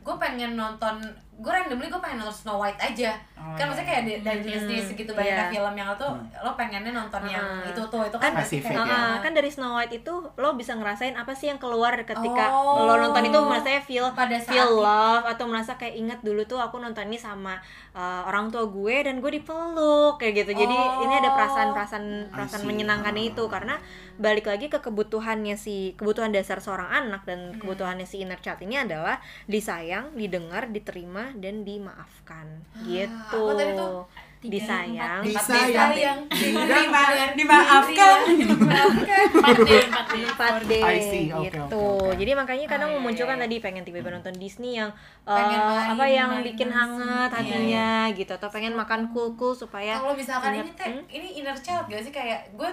gue 0.00 0.14
pengen 0.16 0.52
nonton 0.54 0.94
gue 1.40 1.48
randomly 1.50 1.88
gue 1.88 1.96
pengen 1.98 2.20
nonton 2.20 2.36
Snow 2.36 2.58
White 2.58 2.76
aja 2.78 3.16
Oh, 3.34 3.56
kan 3.56 3.64
iya. 3.64 3.66
maksudnya 3.66 3.88
kayak 3.88 4.02
di- 4.04 4.20
dari 4.20 4.40
Disney 4.44 4.76
segitu 4.78 5.10
banyaknya 5.10 5.48
Iya. 5.48 5.52
film 5.56 5.72
yang 5.72 5.88
lo 5.88 5.96
tuh 5.96 6.12
lo 6.36 6.52
pengennya 6.52 6.92
nonton 6.92 7.24
yang 7.24 7.40
Hmm. 7.40 7.64
itu 7.66 7.80
tuh 7.82 8.04
itu 8.04 8.12
kan 8.14 8.30
berarti 8.30 8.60
Spesifik 8.60 8.76
kayak 8.76 8.84
ya. 8.84 9.00
Ah, 9.00 9.16
kan 9.16 9.32
dari 9.32 9.48
Snow 9.48 9.72
White 9.72 9.94
itu 9.96 10.12
lo 10.30 10.48
bisa 10.52 10.72
ngerasain 10.74 11.16
apa 11.16 11.32
sih 11.32 11.48
yang 11.48 11.56
keluar 11.56 11.96
ketika 11.98 12.44
Oh. 12.46 12.84
lo 12.84 13.00
nonton 13.00 13.24
itu 13.24 13.38
merasa 13.40 13.80
feel 13.80 14.12
Pada 14.12 14.36
saat 14.36 14.52
feel 14.52 14.68
itu. 14.68 14.84
love 14.84 15.24
atau 15.24 15.44
merasa 15.46 15.72
kayak 15.74 15.94
ingat 15.96 16.18
dulu 16.20 16.44
tuh 16.44 16.60
aku 16.60 16.76
nonton 16.76 17.08
ini 17.08 17.16
sama 17.16 17.56
uh, 17.90 18.22
orang 18.22 18.52
tua 18.52 18.68
gue 18.68 18.96
dan 19.00 19.18
gue 19.18 19.32
dipeluk 19.34 20.14
kayak 20.16 20.44
gitu 20.44 20.52
jadi 20.58 20.76
Oh. 20.76 21.02
ini 21.02 21.14
ada 21.16 21.32
perasaan-perasaan 21.32 22.04
I 22.22 22.30
perasaan 22.30 22.60
see. 22.60 22.68
menyenangkannya 22.68 23.22
Ah. 23.22 23.30
itu 23.32 23.44
karena 23.46 23.74
balik 24.16 24.44
lagi 24.46 24.68
ke 24.68 24.76
kebutuhannya 24.78 25.56
si 25.56 25.96
kebutuhan 25.96 26.28
dasar 26.28 26.60
seorang 26.60 26.92
anak 26.92 27.24
dan 27.24 27.56
kebutuhannya 27.56 28.04
si 28.04 28.20
inner 28.20 28.36
child 28.36 28.60
ini 28.60 28.76
adalah 28.78 29.16
disayang 29.46 30.12
didengar 30.12 30.68
diterima 30.68 31.29
dan 31.38 31.62
dimaafkan. 31.62 32.46
Gitu. 32.82 33.42
tadi 33.54 33.72
tuh? 33.76 34.02
Tiga, 34.40 34.56
disayang 34.56 35.20
Disayang. 35.20 36.24
Diterima, 36.32 37.02
dimaafkan. 37.36 38.20
empat 38.24 39.56
deh 39.68 39.84
empat 39.84 40.54
deh 40.64 40.80
4D 40.80 40.80
I 40.80 40.96
see. 40.96 41.26
Oke, 41.28 41.52
gitu. 41.52 41.86
Jadi 42.16 42.32
makanya 42.32 42.64
kadang 42.64 42.90
Oh, 42.90 42.96
memunculkan 42.96 43.36
iya. 43.36 43.44
tadi 43.44 43.56
pengen 43.60 43.84
tiba-tiba 43.84 44.16
nonton 44.16 44.32
Disney 44.40 44.80
yang 44.80 44.88
Pengen 45.28 45.60
eh, 45.60 45.68
main 45.68 45.92
apa 45.92 46.04
yang 46.08 46.30
mainan 46.32 46.46
bikin 46.48 46.72
hangat 46.72 47.28
Iya, 47.28 47.36
hatinya 47.36 47.88
gitu. 48.16 48.32
Atau 48.32 48.48
pengen 48.48 48.72
makan 48.72 49.12
cool-cool 49.12 49.52
supaya 49.52 50.00
kalau 50.00 50.16
misalkan 50.16 50.56
ini 50.56 50.72
teh 50.72 50.88
hmm? 50.88 51.04
ini 51.12 51.28
inner 51.44 51.56
child 51.60 51.84
gak 51.92 52.00
sih? 52.00 52.08
Kayak 52.08 52.48
gue 52.56 52.70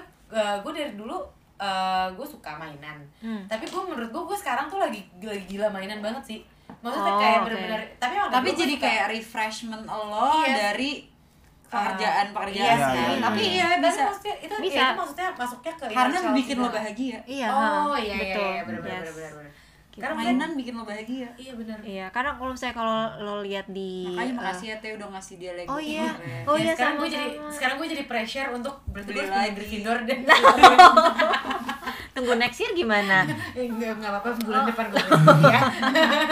gue 0.64 0.72
dari 0.72 0.96
dulu 0.96 1.20
gue 2.16 2.28
suka 2.32 2.56
mainan. 2.56 3.04
Hmm. 3.20 3.44
tapi 3.50 3.68
gue 3.68 3.82
menurut 3.84 4.08
gue 4.08 4.24
gue 4.24 4.38
sekarang 4.40 4.72
tuh 4.72 4.80
lagi 4.80 5.04
lagi 5.20 5.44
gila 5.52 5.68
mainan 5.68 6.00
banget 6.00 6.24
sih 6.24 6.40
maksudnya 6.78 7.10
Oh, 7.10 7.20
kayak 7.20 7.40
bener-bener 7.44 7.82
tapi 7.98 8.14
emang 8.16 8.30
Tapi 8.30 8.48
dulu 8.48 8.60
jadi 8.60 8.74
suka. 8.74 8.84
kayak 8.84 9.06
refreshment 9.10 9.84
lo 9.84 10.30
Iya. 10.40 10.54
dari 10.54 10.92
pekerjaan-pekerjaan 11.68 12.64
Iya 12.70 12.76
sih. 12.80 12.96
sih. 12.98 13.20
Tapi 13.20 13.42
iya 13.50 13.66
Tapi 13.68 13.84
bisa. 13.84 14.02
maksudnya 14.06 14.36
itu 14.40 14.56
Bisa. 14.58 14.72
ya, 14.74 14.86
itu 14.86 14.96
maksudnya 14.96 15.28
masuknya 15.34 15.74
ke 15.74 15.86
Karena 15.90 16.18
bikin 16.34 16.56
lo 16.58 16.70
bahagia. 16.70 17.18
iya 17.28 17.48
oh 17.50 17.94
iya 17.94 18.16
iya 18.16 18.24
betul 18.24 18.48
iya 18.48 18.62
benar 18.64 18.82
Yes. 18.82 18.88
benar 19.10 19.32
benar. 19.36 19.52
Karena 20.00 20.16
Mainan 20.16 20.52
bikin 20.54 20.74
lo 20.74 20.84
bahagia. 20.84 21.30
iya 21.36 21.54
benar 21.54 21.78
Iya, 21.80 22.06
karena 22.10 22.32
kalau 22.34 22.52
misalnya 22.52 22.76
kalau 22.76 22.98
lo 23.20 23.36
lihat 23.42 23.66
di 23.68 24.06
Makanya 24.08 24.24
eh, 24.24 24.36
makasih 24.36 24.66
ya 24.68 24.76
Teh 24.78 24.92
udah 24.94 25.08
ngasih 25.10 25.36
dia 25.36 25.52
Lego. 25.54 25.70
Oh 25.70 25.80
iya. 25.80 26.06
kemarin. 26.08 26.44
Oh 26.44 26.56
Ya, 26.56 26.62
iya 26.62 26.72
sekarang 26.74 26.96
gue 26.96 27.10
jadi 27.10 27.28
sekarang 27.50 27.76
gue 27.76 27.88
jadi 27.90 28.04
pressure 28.06 28.50
untuk 28.52 28.74
berarti 28.88 29.10
Beli 29.10 29.20
gue 29.20 29.28
lagi. 29.28 29.52
Gryffindor 29.54 29.98
dan 30.04 30.20
Tunggu 32.10 32.34
next 32.36 32.58
year 32.58 32.74
gimana? 32.74 33.30
Eh, 33.54 33.66
enggak 33.68 33.94
enggak 33.96 34.10
apa-apa 34.12 34.30
bulan 34.40 34.60
Oh. 34.60 34.68
depan 34.68 34.86
gue 34.88 35.02
beli 35.02 35.44
ya 35.48 35.62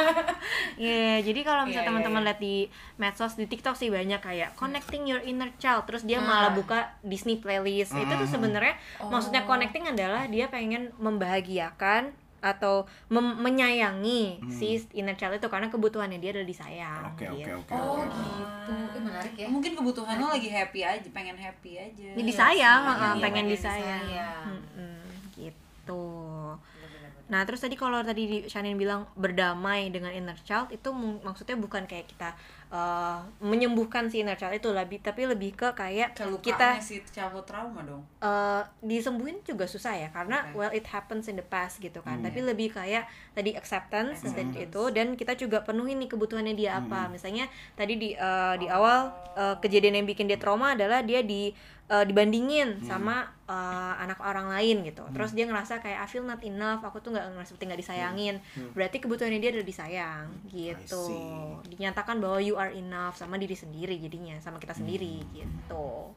Iya, 0.77 1.23
jadi 1.23 1.39
kalau 1.41 1.63
misalnya 1.63 1.71
Iya, 1.71 1.79
iya, 1.79 1.87
teman-teman 1.87 2.19
iya. 2.19 2.27
lihat 2.27 2.39
di 2.39 2.55
medsos 2.95 3.33
di 3.33 3.45
TikTok 3.45 3.75
sih 3.75 3.87
banyak 3.87 4.19
kayak 4.19 4.49
connecting 4.53 5.05
your 5.05 5.21
inner 5.21 5.47
child, 5.55 5.85
terus 5.85 6.03
dia 6.03 6.17
Nah. 6.17 6.27
malah 6.27 6.51
buka 6.51 6.91
Disney 7.01 7.37
playlist. 7.37 7.93
Itu 7.93 8.11
tuh 8.11 8.23
Mhm. 8.23 8.33
sebenarnya 8.33 8.73
Oh. 8.97 9.07
maksudnya 9.07 9.41
connecting 9.43 9.85
adalah 9.85 10.25
dia 10.25 10.45
pengen 10.47 10.89
membahagiakan 10.97 12.11
atau 12.45 12.85
menyayangi 13.09 14.37
si 14.45 14.77
inner 14.93 15.17
child 15.17 15.41
itu 15.41 15.49
karena 15.49 15.65
kebutuhannya 15.65 16.21
dia 16.21 16.29
adalah 16.29 16.45
disayang. 16.45 17.03
Oke, 17.09 17.25
oke, 17.25 17.41
gitu. 17.41 17.49
oke. 17.57 17.73
oh 17.73 18.05
gitu 18.05 18.73
Eh, 18.95 19.01
menarik 19.01 19.33
ya 19.33 19.47
Mungkin 19.49 19.71
kebutuhan 19.73 20.15
lo 20.21 20.29
lagi 20.29 20.49
happy 20.53 20.85
aja, 20.85 21.07
pengen 21.09 21.33
happy 21.33 21.81
aja. 21.81 22.09
Ini 22.13 22.21
disayang, 22.21 22.81
sih. 22.85 22.93
uh, 22.93 22.97
Iya, 23.01 23.09
pengen 23.09 23.21
pengen 23.25 23.45
disayang. 23.49 24.03
disayang. 24.05 24.45
Mm-mm, 24.45 24.94
gitu. 25.85 26.01
Nah, 27.25 27.41
terus 27.41 27.57
tadi 27.57 27.73
kalau 27.73 28.05
tadi 28.05 28.23
di- 28.23 28.45
Shanin 28.45 28.77
bilang 28.77 29.09
berdamai 29.15 29.89
dengan 29.89 30.13
inner 30.13 30.37
child 30.39 30.69
itu 30.69 30.93
maksudnya 31.25 31.57
bukan 31.57 31.81
kayak 31.83 32.05
kita 32.05 32.37
uh, 32.69 33.17
menyembuhkan 33.41 34.05
si 34.05 34.21
inner 34.21 34.37
child 34.37 34.53
itu 34.53 34.69
lebih 34.69 35.01
tapi 35.01 35.25
lebih 35.25 35.57
ke 35.57 35.73
kayak 35.73 36.13
Kelukanya 36.13 36.45
kita 36.45 36.69
si 36.77 37.01
childhood 37.03 37.49
trauma 37.49 37.81
dong. 37.81 38.05
uh, 38.21 38.61
disembuhin 38.79 39.41
juga 39.41 39.65
susah 39.65 39.97
ya 39.97 40.13
karena 40.13 40.45
Oke. 40.45 40.53
well 40.53 40.69
it 40.69 40.85
happens 40.85 41.25
in 41.25 41.33
the 41.33 41.41
past 41.43 41.81
gitu 41.81 41.97
kan 41.99 42.15
Hmm. 42.15 42.29
tapi 42.29 42.45
lebih 42.45 42.69
kayak 42.71 43.05
tadi 43.33 43.57
acceptance 43.57 44.21
dan 44.21 44.53
itu 44.55 44.81
dan 44.93 45.17
kita 45.17 45.33
juga 45.33 45.59
penuhin 45.59 45.97
nih 45.97 46.07
kebutuhannya 46.07 46.53
dia 46.53 46.77
apa 46.77 47.09
misalnya 47.09 47.49
tadi 47.73 47.97
di 47.97 48.09
uh, 48.13 48.53
di 48.53 48.69
awal 48.69 49.09
uh, 49.33 49.57
kejadian 49.57 49.97
yang 49.97 50.05
bikin 50.05 50.29
dia 50.29 50.37
trauma 50.37 50.77
adalah 50.77 51.01
dia 51.01 51.19
di 51.19 51.57
uh, 51.89 52.05
dibandingin 52.05 52.81
sama 52.81 53.29
uh, 53.45 53.93
anak 54.01 54.17
orang 54.21 54.49
lain 54.49 54.81
gitu. 54.85 55.05
Terus 55.13 55.37
dia 55.37 55.45
ngerasa 55.45 55.81
kayak 55.81 56.05
I 56.05 56.07
feel 56.09 56.25
not 56.25 56.41
enough 56.41 56.81
aku 56.81 57.01
tuh 57.01 57.13
nggak 57.13 57.25
ngerasa 57.37 57.49
seperti 57.53 57.65
nggak 57.69 57.81
disayangin 57.81 58.35
berarti 58.73 58.97
kebutuhannya 59.01 59.39
dia 59.41 59.51
adalah 59.53 59.67
disayang 59.67 60.25
gitu. 60.49 61.05
dinyatakan 61.69 62.17
bahwa 62.17 62.39
you 62.41 62.57
are 62.57 62.73
enough 62.73 63.17
sama 63.17 63.37
diri 63.37 63.53
sendiri 63.53 63.97
jadinya 64.01 64.37
sama 64.41 64.57
kita 64.57 64.73
sendiri 64.73 65.21
gitu. 65.33 66.13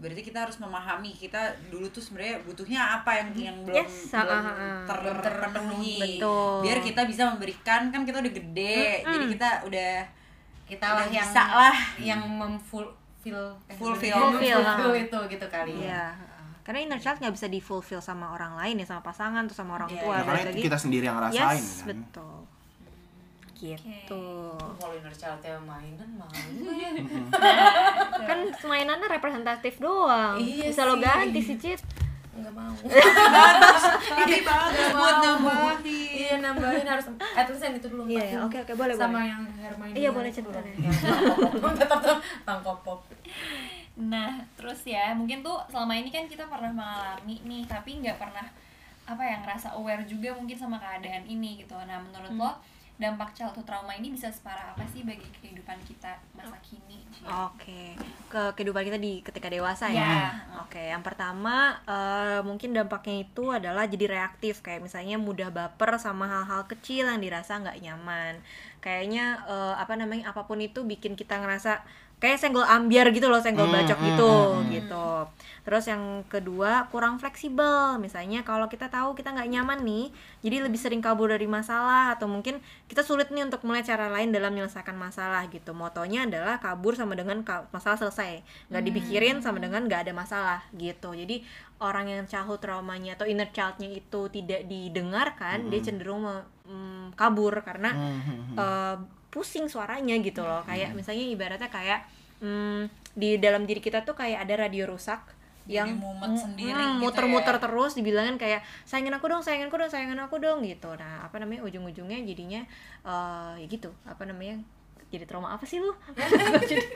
Berarti 0.00 0.24
kita 0.24 0.48
harus 0.48 0.56
memahami 0.56 1.12
kita 1.12 1.60
dulu 1.68 1.84
tuh 1.92 2.00
sebenarnya 2.00 2.40
butuhnya 2.48 2.80
apa 2.80 3.20
yang 3.20 3.28
yang 3.36 3.56
belum 3.68 3.84
Yes, 3.84 4.08
belum 4.08 4.32
ah, 4.32 4.48
ah, 4.48 4.56
ah. 4.56 4.80
ter- 4.88 5.20
terpenuhi. 5.20 6.16
Betul. 6.16 6.64
Biar 6.64 6.78
kita 6.80 7.04
bisa 7.04 7.28
memberikan 7.28 7.92
kan 7.92 8.08
kita 8.08 8.24
udah 8.24 8.32
gede. 8.32 9.04
Jadi 9.04 9.24
kita 9.36 9.48
udah 9.68 9.92
kita 10.64 10.86
lah 10.88 11.04
yang 11.04 11.28
bisa 11.28 11.44
lah. 11.44 11.76
yang 12.00 12.22
memfulfill 13.20 13.68
eh, 13.68 13.76
Fulfill. 13.76 14.16
fulfill, 14.16 14.58
Fulfill, 14.64 14.94
itu 14.96 15.18
gitu 15.28 15.46
kali 15.46 15.72
Iya. 15.78 16.16
Karena 16.60 16.78
inner 16.80 16.98
child 16.98 17.18
nggak 17.18 17.34
bisa 17.34 17.46
di 17.46 17.58
fulfill 17.58 18.00
sama 18.00 18.30
orang 18.30 18.54
lain 18.54 18.78
ya, 18.78 18.86
sama 18.86 19.02
pasangan 19.02 19.42
atau 19.42 19.52
sama 19.52 19.74
orang 19.74 19.90
Iya, 19.90 20.00
tua. 20.00 20.14
Ya, 20.14 20.22
karena 20.22 20.42
lagi. 20.46 20.62
kita 20.62 20.76
sendiri 20.76 21.04
yang 21.04 21.16
ngerasain 21.16 21.56
yes, 21.56 21.82
kan. 21.82 21.86
betul. 21.90 22.36
Gitu. 23.52 24.24
kalau 24.56 24.94
inner 24.94 25.12
child 25.12 25.36
yang 25.42 25.60
mainan 25.60 26.08
mau 26.16 26.24
Kan 28.24 28.38
mainannya 28.64 29.04
representatif 29.06 29.76
doang. 29.76 30.40
Iya 30.40 30.72
bisa 30.72 30.82
lo 30.84 30.96
sih. 30.96 31.02
ganti 31.02 31.40
sih, 31.42 31.56
Cit. 31.58 31.80
Nggak 32.30 32.54
mau 32.54 32.72
Tapi 32.72 34.34
bagus 34.42 34.86
buat 34.94 35.16
nambahin. 35.18 35.78
iya 36.14 36.34
nambahin 36.38 36.86
harus 36.86 37.06
at 37.34 37.46
least 37.50 37.62
yang 37.62 37.74
itu 37.74 37.88
dulu 37.90 38.06
Iya, 38.06 38.22
iya. 38.24 38.38
Oke, 38.42 38.62
oke, 38.62 38.72
boleh, 38.74 38.94
sama 38.94 39.18
boleh. 39.18 39.28
yang 39.28 39.42
Hermione 39.58 39.94
Iya, 39.94 40.04
yang 40.08 40.14
boleh 40.14 40.30
cerita. 40.30 40.58
Yang 40.62 40.96
pop 42.86 43.00
Nah, 44.00 44.40
terus 44.56 44.80
ya, 44.86 45.12
mungkin 45.12 45.44
tuh 45.44 45.60
selama 45.68 45.92
ini 45.92 46.08
kan 46.08 46.24
kita 46.24 46.48
pernah 46.48 46.72
mengalami 46.72 47.36
nih, 47.44 47.62
tapi 47.68 48.00
nggak 48.00 48.16
pernah 48.16 48.46
apa 49.04 49.22
ya 49.26 49.42
ngerasa 49.42 49.74
aware 49.74 50.06
juga 50.06 50.30
mungkin 50.32 50.54
sama 50.54 50.78
keadaan 50.78 51.26
ini 51.26 51.60
gitu. 51.60 51.74
Nah, 51.74 51.98
menurut 52.00 52.30
lo 52.32 52.50
dampak 52.96 53.32
childhood 53.32 53.64
trauma 53.64 53.96
ini 53.96 54.12
bisa 54.12 54.28
separah 54.28 54.72
apa 54.72 54.84
sih 54.86 55.00
bagi 55.02 55.24
kehidupan 55.40 55.80
kita 55.84 56.20
masa 56.32 56.56
kini? 56.60 57.00
Oke, 57.24 57.96
ke 58.28 58.42
kehidupan 58.54 58.84
kita 58.86 58.98
di 59.00 59.20
ketika 59.20 59.48
dewasa 59.48 59.88
ya. 59.88 60.00
Ya. 60.00 60.24
Oke, 60.70 60.78
yang 60.86 61.02
pertama 61.02 61.82
eh, 61.82 62.38
mungkin 62.46 62.70
dampaknya 62.70 63.26
itu 63.26 63.50
adalah 63.50 63.90
jadi 63.90 64.06
reaktif 64.06 64.62
kayak 64.62 64.86
misalnya 64.86 65.18
mudah 65.18 65.50
baper 65.50 65.98
sama 65.98 66.30
hal-hal 66.30 66.62
kecil 66.70 67.10
yang 67.10 67.18
dirasa 67.18 67.58
nggak 67.58 67.82
nyaman. 67.82 68.38
Kayaknya 68.78 69.42
eh, 69.50 69.74
apa 69.82 69.98
namanya 69.98 70.30
apa 70.30 70.46
pun 70.46 70.62
itu 70.62 70.86
bikin 70.86 71.18
kita 71.18 71.42
ngerasa 71.42 71.82
kayak 72.20 72.36
senggol 72.36 72.62
ambiar 72.62 73.08
gitu 73.10 73.26
loh, 73.26 73.40
senggol 73.40 73.66
Hmm, 73.66 73.74
bacok 73.74 73.98
hmm, 73.98 74.06
gitu 74.12 74.30
hmm, 74.30 74.60
hmm. 74.60 74.70
gitu. 74.76 75.06
Terus 75.60 75.84
yang 75.88 76.24
kedua 76.28 76.88
kurang 76.88 77.16
fleksibel. 77.16 77.96
Misalnya 77.96 78.40
kalau 78.44 78.68
kita 78.68 78.88
tahu 78.88 79.12
kita 79.12 79.32
nggak 79.32 79.48
nyaman 79.48 79.80
nih, 79.84 80.06
jadi 80.40 80.56
lebih 80.64 80.80
sering 80.80 81.00
kabur 81.00 81.28
dari 81.32 81.44
masalah 81.48 82.16
atau 82.16 82.28
mungkin 82.28 82.60
kita 82.88 83.00
sulit 83.00 83.28
nih 83.28 83.44
untuk 83.48 83.64
mulai 83.64 83.84
cara 83.84 84.08
lain 84.08 84.32
dalam 84.32 84.52
menyelesaikan 84.52 84.96
masalah 84.96 85.44
gitu. 85.48 85.72
Motonya 85.72 86.24
adalah 86.28 86.60
kabur 86.60 86.96
sama 86.96 87.16
dengan 87.16 87.40
masalah 87.72 87.96
selesai, 87.96 88.40
nggak 88.68 88.84
dipikirin 88.84 89.36
sama 89.44 89.60
dengan 89.60 89.84
nggak 89.88 90.08
ada 90.08 90.12
masalah 90.16 90.60
gitu. 90.76 91.12
Jadi 91.12 91.44
orang 91.80 92.08
yang 92.08 92.24
childhood 92.28 92.60
traumanya 92.60 93.16
atau 93.16 93.24
inner 93.24 93.48
childnya 93.52 93.88
itu 93.88 94.28
tidak 94.28 94.68
didengarkan, 94.68 95.72
dia 95.72 95.80
cenderung 95.80 96.24
me- 96.24 96.46
mm, 96.68 97.16
kabur 97.16 97.56
karena 97.64 97.96
Hmm, 97.96 98.56
eh, 98.56 98.96
pusing 99.30 99.70
suaranya 99.70 100.18
gitu 100.20 100.42
loh. 100.42 100.62
Kayak 100.66 100.92
misalnya 100.92 101.24
ibaratnya 101.24 101.70
kayak 101.70 102.04
mm, 102.42 102.90
di 103.14 103.38
dalam 103.38 103.64
diri 103.64 103.78
kita 103.78 104.02
tuh 104.02 104.14
kayak 104.14 104.44
ada 104.46 104.66
radio 104.66 104.90
rusak 104.90 105.22
yang 105.70 106.02
mumet 106.02 106.34
mm, 106.34 106.40
sendiri 106.40 106.74
mm, 106.74 106.98
gitu 106.98 107.02
muter-muter 107.06 107.56
ya. 107.56 107.62
terus 107.62 107.92
dibilangin 107.94 108.34
kayak 108.42 108.66
sayangin 108.82 109.14
aku 109.14 109.30
dong 109.30 109.42
sayangin 109.46 109.70
aku 109.70 109.78
dong 109.78 109.90
sayangin 109.92 110.18
aku 110.18 110.36
dong 110.42 110.66
gitu. 110.66 110.90
Nah 110.98 111.22
apa 111.22 111.38
namanya 111.38 111.62
ujung-ujungnya 111.62 112.18
jadinya 112.26 112.62
eh 113.06 113.52
ya 113.62 113.66
gitu. 113.70 113.94
Apa 114.02 114.26
namanya 114.26 114.58
jadi 115.14 115.26
trauma 115.26 115.54
apa 115.54 115.62
sih 115.66 115.78
lu? 115.78 115.94
Jadi- 116.70 116.90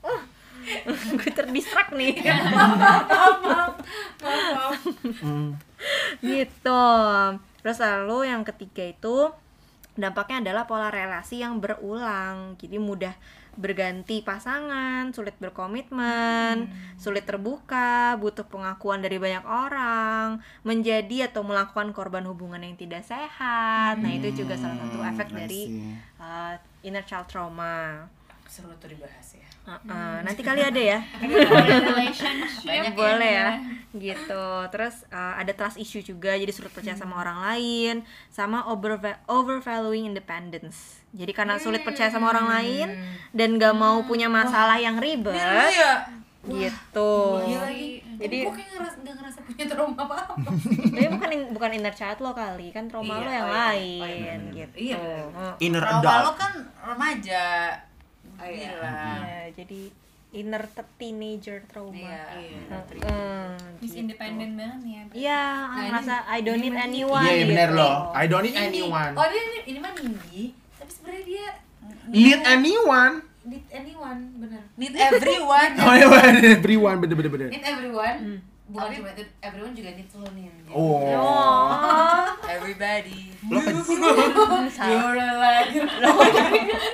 Oh, 0.00 0.20
gue 1.20 1.30
terdistrak 1.30 1.92
nih. 1.92 2.16
Hmm. 5.20 5.54
gitu. 6.24 6.84
Terus 7.60 7.78
lalu 7.78 8.18
yang 8.32 8.42
ketiga 8.48 8.84
itu 8.88 9.16
dampaknya 10.00 10.48
adalah 10.48 10.64
pola 10.64 10.88
relasi 10.88 11.44
yang 11.44 11.60
berulang 11.60 12.56
jadi 12.56 12.80
mudah 12.80 13.14
berganti 13.58 14.22
pasangan, 14.22 15.10
sulit 15.10 15.34
berkomitmen, 15.42 16.70
sulit 16.94 17.26
terbuka, 17.26 18.14
butuh 18.16 18.46
pengakuan 18.46 19.02
dari 19.02 19.18
banyak 19.18 19.42
orang, 19.42 20.38
menjadi 20.62 21.28
atau 21.28 21.42
melakukan 21.42 21.90
korban 21.90 22.24
hubungan 22.30 22.62
yang 22.62 22.78
tidak 22.78 23.02
sehat. 23.02 23.98
Nah, 23.98 24.12
itu 24.14 24.44
juga 24.44 24.54
salah 24.54 24.78
satu 24.78 25.02
efek 25.02 25.28
Hmm, 25.30 25.36
I 25.36 25.40
dari 25.44 25.62
uh, 26.22 26.54
inner 26.86 27.04
child 27.04 27.26
trauma. 27.26 28.06
Seru 28.46 28.72
tuh 28.78 28.90
dibahas 28.90 29.34
ya. 29.34 29.49
Uh-uh. 29.62 30.20
Nanti 30.20 30.40
kali 30.40 30.60
ada 30.60 30.80
ya. 30.92 30.98
relationship 31.78 32.64
Banyak 32.64 32.92
boleh 32.92 33.30
ya 33.30 33.50
gitu 33.90 34.46
terus 34.68 35.02
uh, 35.08 35.34
ada 35.34 35.50
trust 35.50 35.74
issue 35.74 35.98
juga 36.00 36.32
jadi 36.32 36.48
sulit 36.48 36.70
percaya 36.70 36.92
Hmm. 36.92 37.02
sama 37.02 37.14
orang 37.18 37.38
lain 37.44 37.94
sama 38.28 38.62
over 38.64 38.94
overvaluing 39.26 40.06
independence 40.06 41.02
jadi 41.10 41.30
karena 41.32 41.58
sulit 41.58 41.82
percaya 41.82 42.06
sama 42.06 42.30
orang 42.30 42.46
lain 42.48 42.88
dan 43.30 43.56
gak 43.56 43.74
mau 43.74 43.98
punya 44.00 44.26
masalah 44.28 44.76
yang 44.76 44.94
ribet 44.96 45.34
ya 45.34 46.06
gitu 46.40 47.12
lagi. 47.42 47.50
Jadi- 47.50 47.98
Jadi 48.16 48.36
gue 48.38 48.54
kayak 48.54 48.70
ngerasa 48.74 48.96
nggak 48.98 49.14
ngerasa 49.14 49.38
punya 49.42 49.64
trauma 49.66 49.96
apa 49.98 50.14
apa. 50.14 50.34
Tapi 50.92 51.06
bukan 51.10 51.28
bukan 51.50 51.70
inner 51.74 51.92
child 51.92 52.18
lo 52.18 52.32
kali 52.32 52.68
kan 52.68 52.84
trauma 52.86 53.10
Iya, 53.10 53.18
lo 53.18 53.30
yang 53.30 53.44
oh 53.44 53.50
iya. 53.50 53.60
lain 53.66 53.98
Oh 53.98 54.08
iya, 54.08 54.32
gitu 54.54 54.76
Iya. 54.78 54.98
Inner 55.58 55.82
Trauma 55.82 56.00
adult. 56.00 56.22
lo 56.22 56.32
kan 56.34 56.52
remaja 56.80 57.44
Oh, 58.40 58.48
iya. 58.48 58.70
Gila 58.70 58.92
Ya, 59.20 59.42
jadi 59.54 59.80
inner 60.30 60.62
te- 60.64 60.92
teenager 60.96 61.58
trauma 61.66 61.92
Iya 61.92 62.22
Iya. 62.32 62.60
Heeh, 62.70 63.50
Miss 63.76 63.90
gitu. 63.90 64.00
independent 64.00 64.52
banget 64.54 64.78
nih 64.80 64.92
ya 64.92 65.02
Iya, 65.10 65.42
Nah, 65.42 65.74
ini 65.76 65.88
ngerasa 65.90 66.14
I 66.24 66.38
don't 66.40 66.60
need 66.60 66.76
anyone 66.78 67.24
Iya, 67.24 67.34
iya 67.34 67.44
bener 67.46 67.68
gitu. 67.68 67.78
loh. 67.78 67.94
I 68.12 68.24
don't 68.24 68.42
need 68.42 68.54
Ini- 68.54 68.66
anyone. 68.68 69.12
Oh 69.12 69.26
dia 69.26 69.42
ini, 69.42 69.58
ini 69.66 69.78
mah 69.78 69.90
Nindi, 69.92 70.40
tapi 70.74 70.90
sebenarnya 70.90 71.24
dia 71.26 71.46
Need 72.06 72.40
anyone. 72.44 73.14
need 73.42 73.64
anyone 73.70 74.20
bener. 74.36 74.62
Need 74.74 74.94
everyone 74.94 75.72
Oh 75.82 75.92
iya, 75.92 76.06
everyone 76.54 76.96
bener 76.98 77.16
bener 77.16 77.30
bener. 77.30 77.48
Need 77.48 77.64
everyone. 77.64 78.16
Hmm. 78.20 78.38
Bukan 78.70 78.86
cuma 79.02 79.10
need 79.12 79.30
everyone 79.42 79.74
juga 79.74 79.90
need 79.98 80.06
lo 80.14 80.28
nih. 80.30 80.46
Oh. 80.70 81.02
Oh. 81.18 81.66
Everybody 82.46 83.34
Lo 83.50 83.58
kan 83.58 83.74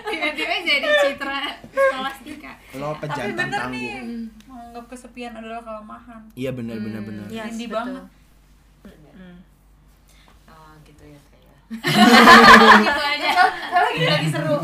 tiba-tiba 0.09 0.55
jadi 0.65 0.89
citra 1.05 1.41
skolastika 1.69 2.53
lo 2.77 2.97
Tapi 2.97 3.01
pejantan 3.05 3.37
bener 3.37 3.61
tangguh. 3.61 3.77
nih 3.77 3.89
Menganggap 4.49 4.85
kesepian 4.89 5.33
adalah 5.37 5.61
kelemahan 5.61 6.23
Iya 6.33 6.51
bener 6.53 6.77
bener 6.81 7.01
bener. 7.05 7.27
Yes, 7.29 7.53
Indie 7.53 7.69
betul. 7.69 7.77
banget. 7.77 8.05
Hmm. 9.17 9.37
Oh 10.49 10.73
gitu 10.85 11.05
ya. 11.05 11.21
gitu 12.85 13.03
aja 13.03 13.29
Soalnya 13.37 13.83
lagi, 13.85 14.03
lagi 14.03 14.29
seru. 14.29 14.57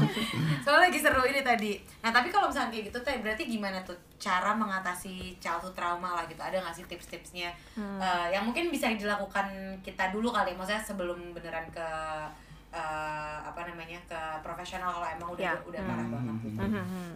Soalnya 0.63 0.83
lagi 0.87 0.99
seru 0.99 1.23
ini 1.25 1.41
tadi. 1.41 1.73
Nah 2.01 2.11
tapi 2.11 2.29
kalau 2.29 2.47
misalnya 2.47 2.71
kayak 2.71 2.85
gitu 2.89 2.99
teh 3.01 3.17
berarti 3.19 3.43
gimana 3.45 3.83
tuh 3.83 3.93
cara 4.17 4.53
mengatasi 4.53 5.15
childhood 5.37 5.73
trauma 5.73 6.15
lah 6.15 6.25
gitu? 6.25 6.39
Ada 6.39 6.59
nggak 6.59 6.75
sih 6.75 6.87
tips-tipsnya 6.87 7.51
Eh, 7.75 8.27
yang 8.31 8.45
mungkin 8.45 8.69
bisa 8.69 8.89
dilakukan 8.89 9.47
kita 9.81 10.11
dulu 10.11 10.31
kali? 10.31 10.53
Maksudnya 10.53 10.81
sebelum 10.81 11.33
beneran 11.33 11.67
ke 11.69 11.89
eh, 12.71 13.39
apa 13.43 13.61
namanya 13.65 14.01
ke 14.03 14.17
profesional 14.41 14.89
kalau 14.91 15.05
emang 15.07 15.29
udah 15.31 15.45
Ya. 15.45 15.55
udah 15.61 15.81
parah 15.83 16.07
banget. 16.09 16.37
gitu. 16.43 16.57
Mhm. 16.59 17.09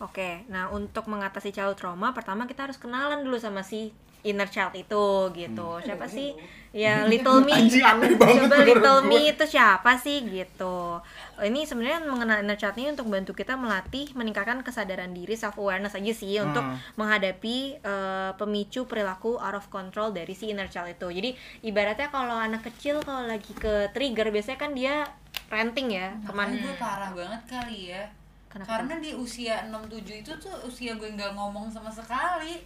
Oke, 0.00 0.30
nah 0.48 0.66
untuk 0.68 1.06
mengatasi 1.06 1.50
child 1.50 1.76
trauma, 1.76 2.10
pertama 2.10 2.44
kita 2.44 2.66
harus 2.66 2.76
kenalan 2.76 3.22
dulu 3.22 3.36
sama 3.36 3.62
si 3.62 3.94
inner 4.24 4.48
child 4.48 4.72
itu 4.74 5.04
gitu. 5.32 5.68
Siapa 5.78 6.04
sih? 6.06 6.32
Ya 6.74 7.04
little 7.04 7.38
me. 7.40 7.54
Aneh 7.54 7.70
banget 8.18 8.50
Coba 8.50 8.56
little 8.60 8.98
gue. 9.00 9.08
me 9.08 9.30
itu 9.30 9.44
siapa 9.46 9.94
sih 9.94 10.24
gitu. 10.24 10.98
Ini 11.36 11.62
sebenarnya 11.62 12.02
mengenal 12.02 12.40
inner 12.40 12.56
child 12.56 12.74
ini 12.74 12.90
untuk 12.90 13.06
bantu 13.06 13.30
kita 13.30 13.54
melatih 13.54 14.10
meningkatkan 14.12 14.58
kesadaran 14.60 15.12
diri 15.12 15.34
self 15.34 15.54
awareness 15.54 15.94
aja 15.94 16.10
sih 16.10 16.34
untuk 16.36 16.60
Hmm. 16.60 16.74
menghadapi 16.96 17.56
eh, 17.78 18.30
pemicu 18.34 18.84
perilaku 18.84 19.36
out 19.36 19.54
of 19.54 19.68
control 19.68 20.10
dari 20.10 20.32
si 20.32 20.48
inner 20.48 20.66
child 20.66 20.90
itu. 20.90 21.06
Jadi 21.08 21.30
ibaratnya 21.62 22.08
kalau 22.08 22.34
anak 22.34 22.64
kecil 22.64 22.98
kalau 23.00 23.22
lagi 23.22 23.54
ke 23.54 23.88
trigger 23.90 24.28
biasanya 24.28 24.58
kan 24.58 24.72
dia 24.72 25.06
ranting 25.46 25.92
ya, 25.92 26.10
teman. 26.24 26.50
gue 26.52 26.74
parah 26.74 27.12
banget 27.12 27.42
kali 27.46 27.92
ya 27.92 28.02
Kenapa? 28.46 28.70
Karena 28.78 28.94
di 28.96 29.10
usia 29.12 29.66
67 29.66 29.90
itu 30.16 30.32
tuh 30.36 30.54
usia 30.64 30.94
gue 30.94 31.06
nggak 31.08 31.34
ngomong 31.34 31.66
sama 31.68 31.90
sekali 31.90 32.62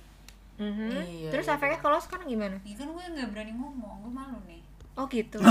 Mhm. 0.58 0.90
Iya, 0.98 1.30
Terus 1.30 1.46
iya, 1.46 1.54
efeknya 1.54 1.78
kalau 1.78 1.98
sekarang 1.98 2.26
gimana? 2.26 2.58
Ya 2.60 2.74
kan 2.74 2.88
gue 2.88 3.04
nggak 3.08 3.28
berani 3.30 3.52
ngomong, 3.52 3.96
gue 4.00 4.12
malu 4.12 4.38
nih 4.44 4.58
Oh 4.92 5.06
gitu. 5.06 5.38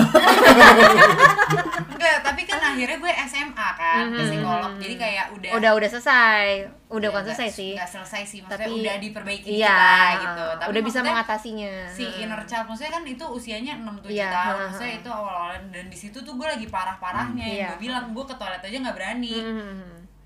Enggak, 1.87 2.17
tapi 2.21 2.41
kan 2.43 2.59
akhirnya 2.61 2.97
gue 2.97 3.13
SMA 3.25 3.69
kan 3.73 4.03
Mhm. 4.05 4.19
psikolog 4.19 4.73
Jadi 4.75 4.95
kayak 4.97 5.25
udah 5.31 5.49
udah 5.55 5.71
udah 5.73 5.89
selesai. 5.89 6.67
Udah 6.87 7.07
Ya, 7.07 7.13
bukan 7.13 7.23
selesai 7.25 7.49
sih. 7.53 7.73
nggak 7.73 7.87
selesai 7.89 8.21
sih, 8.23 8.39
maksudnya 8.41 8.59
Tapi 8.61 8.75
udah 8.77 8.95
diperbaiki 8.97 9.47
iya, 9.49 9.71
kita 9.71 10.19
gitu 10.21 10.45
Tapi 10.53 10.67
udah 10.67 10.81
bisa 10.83 10.99
mengatasinya. 11.01 11.73
si 11.87 12.03
inner 12.17 12.41
child 12.43 12.65
maksudnya 12.65 12.91
kan 12.91 13.03
itu 13.03 13.23
usianya 13.25 13.73
67 13.77 14.07
Iya, 14.09 14.27
tahun 14.29 14.51
ha, 14.53 14.63
maksudnya 14.65 14.93
itu 14.97 15.09
awal-awal 15.09 15.51
dan 15.69 15.85
di 15.85 15.97
situ 15.97 16.17
tuh 16.17 16.33
gue 16.33 16.47
lagi 16.49 16.67
parah-parahnya 16.67 17.45
iya. 17.45 17.67
gue 17.69 17.79
bilang 17.81 18.05
gue 18.09 18.25
ke 18.25 18.35
toilet 18.35 18.59
aja 18.61 18.77
nggak 18.77 18.95
berani 18.95 19.31
Mhm. 19.33 19.79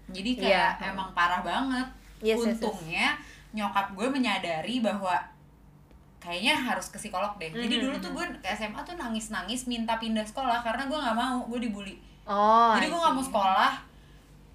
jadi 0.10 0.30
Iya, 0.32 0.42
kayak 0.44 0.70
ha. 0.76 0.90
emang 0.92 1.10
parah 1.12 1.42
banget 1.42 1.88
Yes, 2.20 2.38
yes, 2.40 2.58
yes. 2.58 3.18
Nyokap 3.52 3.92
gue 3.92 4.08
menyadari 4.08 4.80
bahwa 4.80 5.16
kayaknya 6.18 6.54
harus 6.54 6.88
ke 6.88 6.98
psikolog 6.98 7.34
deh. 7.36 7.50
Jadi 7.50 7.76
Mhm, 7.76 7.84
dulu 7.84 7.96
tuh 7.98 8.12
gue 8.14 8.26
ke 8.38 8.48
SMA 8.48 8.80
tuh 8.82 8.94
nangis-nangis 8.94 9.66
minta 9.66 9.98
pindah 9.98 10.22
sekolah 10.22 10.62
karena 10.62 10.86
gue 10.86 10.96
nggak 10.96 11.18
mau 11.18 11.44
gue 11.46 11.60
dibully. 11.60 11.96
Oh. 12.22 12.72
jadi 12.78 12.88
gue 12.88 12.96
nggak 12.96 13.16
mau 13.18 13.26
sekolah 13.26 13.74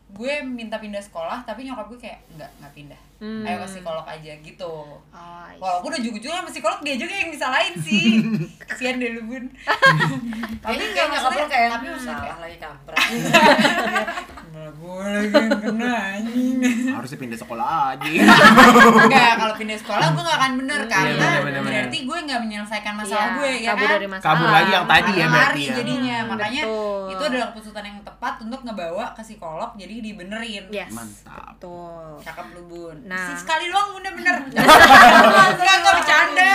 gue 0.06 0.34
minta 0.46 0.78
pindah 0.78 1.02
sekolah 1.02 1.42
tapi 1.42 1.66
nyokap 1.66 1.90
gue 1.90 1.98
kayak 1.98 2.22
nggak 2.38 2.50
nggak 2.62 2.72
pindah 2.72 3.00
Hmm. 3.16 3.42
ayo 3.42 3.56
ke 3.58 3.68
psikolog 3.70 4.04
aja 4.04 4.32
gitu 4.36 4.74
Oh, 5.08 5.40
I 5.42 5.50
see. 5.50 5.58
Walaupun 5.58 5.88
ujung-ujungnya 5.94 6.36
sama 6.38 6.50
psikolog 6.50 6.78
dia 6.80 6.94
juga 6.94 7.14
yang 7.14 7.30
bisa 7.30 7.48
lain 7.48 7.72
sih 7.78 8.20
Kasian 8.60 8.96
deh 8.96 9.08
lu 9.10 9.24
bun 9.24 9.44
Tapi 10.62 10.76
kayak 10.76 10.92
kayak 10.92 11.08
nyokap 11.08 11.24
lo 11.24 11.32
maksudnya- 11.32 11.48
kayak 11.48 11.68
tapi 11.70 11.84
maksudnya 11.88 12.16
salah 12.18 12.38
lagi 12.38 12.56
kampret. 12.58 12.98
Gue 14.76 14.98
lagi 14.98 15.30
yang 15.30 15.52
kena 15.58 15.92
anjing 16.12 16.58
Harusnya 16.90 17.18
pindah 17.18 17.38
sekolah 17.38 17.66
aja. 17.92 18.04
Enggak, 18.98 19.32
kalau 19.36 19.54
pindah 19.54 19.78
sekolah 19.78 20.06
gue 20.10 20.22
gak 20.22 20.38
akan 20.38 20.52
bener 20.58 20.78
Iya, 20.78 20.90
Karena 20.90 21.14
bener, 21.14 21.30
bener, 21.38 21.60
bener. 21.62 21.62
berarti 21.62 21.98
gue 22.02 22.18
gak 22.22 22.40
menyelesaikan 22.42 22.94
masalah 22.94 23.24
Iya, 23.24 23.32
gue 23.32 23.48
ya 23.54 23.68
kabur 23.70 23.80
kan 23.82 23.94
dari 23.94 24.06
masalah. 24.06 24.26
Kabur 24.28 24.48
lagi 24.50 24.70
yang 24.70 24.86
tadi 24.86 25.12
ya 25.14 25.26
berarti 25.26 25.62
ya. 25.62 25.74
jadinya 25.74 26.16
Hmm, 26.18 26.28
Makanya 26.28 26.62
betul. 26.64 27.06
itu 27.06 27.22
adalah 27.24 27.46
keputusan 27.48 27.82
yang 27.82 27.98
tepat 28.02 28.34
untuk 28.42 28.60
ngebawa 28.62 29.04
ke 29.12 29.22
psikolog 29.22 29.70
Jadi 29.74 29.94
dibenerin 30.02 30.64
Yes. 30.68 30.90
Mantap. 30.90 31.54
Betul. 31.56 32.06
Cakep 32.20 32.46
lu 32.52 32.62
bun 32.66 32.96
Nah. 33.06 33.38
Sekali 33.38 33.70
doang 33.70 33.94
bunda 33.94 34.10
bener 34.10 34.36
Enggak, 34.50 35.76
enggak 35.78 35.94
bercanda. 36.02 36.54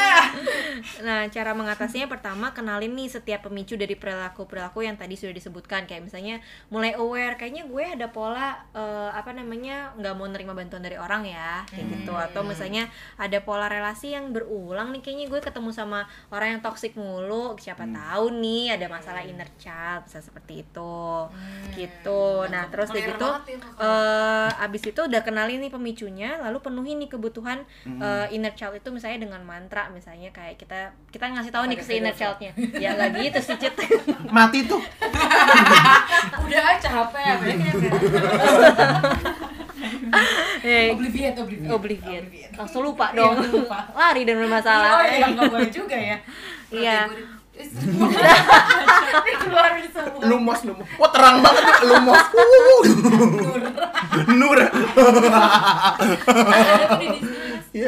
Nah, 1.01 1.25
cara 1.31 1.51
mengatasinya 1.55 2.11
pertama 2.11 2.51
kenalin 2.51 2.93
nih 2.93 3.09
setiap 3.09 3.47
pemicu 3.49 3.79
dari 3.79 3.95
perilaku-perilaku 3.95 4.85
yang 4.85 4.99
tadi 4.99 5.15
sudah 5.15 5.33
disebutkan. 5.33 5.87
Kayak 5.87 6.11
misalnya 6.11 6.43
mulai 6.67 6.93
aware. 6.99 7.39
Kayaknya 7.39 7.63
gue 7.71 7.85
ada 7.97 8.07
pola 8.11 8.67
eh, 8.75 9.09
apa 9.15 9.31
namanya 9.31 9.95
nggak 9.97 10.13
mau 10.13 10.27
nerima 10.27 10.51
bantuan 10.51 10.83
dari 10.83 10.99
orang 10.99 11.23
ya 11.25 11.63
kayak 11.71 11.87
gitu. 11.87 12.13
Atau 12.13 12.43
misalnya 12.43 12.91
ada 13.15 13.39
pola 13.41 13.71
relasi 13.71 14.13
yang 14.13 14.35
berulang 14.35 14.91
nih. 14.91 15.01
Kayaknya 15.01 15.25
gue 15.31 15.39
ketemu 15.39 15.69
sama 15.71 16.05
orang 16.29 16.57
yang 16.57 16.61
toksik 16.61 16.93
mulu. 16.99 17.55
Siapa 17.57 17.87
tahu 17.87 18.35
nih 18.37 18.75
ada 18.75 18.91
masalah 18.91 19.23
inner 19.23 19.49
child 19.55 20.05
bisa 20.05 20.19
seperti 20.19 20.67
itu. 20.67 21.05
Gitu. 21.73 22.23
Nah 22.51 22.67
terus 22.67 22.91
Clear 22.91 23.15
gitu 23.15 23.29
eh 23.81 24.49
abis 24.61 24.81
itu 24.93 25.01
udah 25.01 25.21
kenalin 25.23 25.61
nih 25.63 25.71
pemicunya 25.73 26.40
lalu 26.41 26.57
penuhi 26.59 26.93
nih 26.95 27.07
kebutuhan 27.07 27.61
eh, 27.85 28.27
inner 28.29 28.51
child 28.51 28.75
itu 28.75 28.89
misalnya 28.89 29.21
dengan 29.21 29.41
mantra 29.41 29.87
misalnya 29.87 30.29
kayak 30.29 30.57
kita 30.57 30.79
kita 31.07 31.29
ngasih 31.29 31.49
tahu 31.49 31.65
nih 31.65 31.77
ke 31.77 31.83
si 31.83 31.93
inner 31.97 32.11
childnya 32.11 32.51
ya 32.73 32.91
nggak 32.91 33.09
gitu 33.21 33.39
sih 33.39 33.55
Cit 33.57 33.77
Mati 34.35 34.65
tuh. 34.65 34.79
Udah 36.45 36.75
capek 36.77 37.21
ya, 37.21 37.35
obliviate. 40.91 41.39
oblivion 41.41 41.71
Obliviate. 41.71 42.27
langsung 42.55 42.81
lupa 42.83 43.11
Iya, 43.11 43.17
dong 43.17 43.33
lupa. 43.51 43.79
lari 43.91 44.21
dan 44.23 44.35
bermasalah 44.37 44.89
Oh 44.93 45.03
iya, 45.03 45.25
nggak 45.27 45.49
boleh 45.49 45.69
juga 45.69 45.97
ya. 45.97 46.17
Iya. 46.71 46.97
Keluarin 49.41 49.87
semua. 49.91 50.21
Lumos, 50.23 50.59
lumos. 50.63 50.87
Wah 50.95 51.09
terang 51.11 51.43
banget 51.43 51.63
tuh, 51.67 51.87
lumos. 51.89 52.23
Uh, 52.31 52.43
Nur. 54.31 54.59
Iya, 57.71 57.87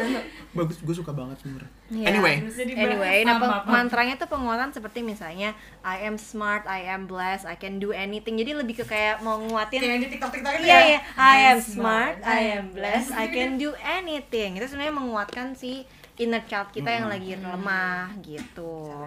bagus. 0.50 0.76
Gue 0.80 0.94
suka 0.96 1.12
banget 1.12 1.36
Nur. 1.44 1.62
Iya. 1.92 2.06
Anyway, 2.10 2.40
Anyway, 2.74 3.16
nah 3.22 3.36
mantranya 3.68 4.16
tuh 4.16 4.26
penguatan 4.26 4.72
seperti 4.72 5.04
misalnya 5.04 5.52
I 5.84 6.08
am 6.08 6.16
smart, 6.16 6.64
I 6.64 6.88
am 6.88 7.04
blessed, 7.04 7.44
I 7.44 7.56
can 7.56 7.76
do 7.76 7.92
anything. 7.92 8.40
Jadi 8.40 8.56
lebih 8.56 8.80
ke 8.80 8.84
kayak 8.88 9.20
mau 9.20 9.36
nguatin 9.36 9.80
Kayak 9.80 9.92
yang 9.92 10.02
di 10.02 10.08
TikTok 10.10 10.30
TikTok 10.32 10.52
itu 10.56 10.64
Iya 10.64 10.72
ya. 10.72 10.80
iya, 10.88 11.00
I 11.14 11.36
am 11.52 11.58
smart, 11.60 12.16
I 12.24 12.40
am 12.56 12.72
blessed, 12.72 13.12
I 13.12 13.26
can 13.28 13.60
do 13.60 13.76
anything. 13.80 14.56
Itu 14.56 14.66
sebenarnya 14.66 14.96
menguatkan 14.96 15.52
si 15.54 15.84
inner 16.16 16.42
child 16.46 16.72
kita 16.72 16.88
yang 16.88 17.06
lagi 17.10 17.36
lemah 17.36 18.14
gitu. 18.24 19.04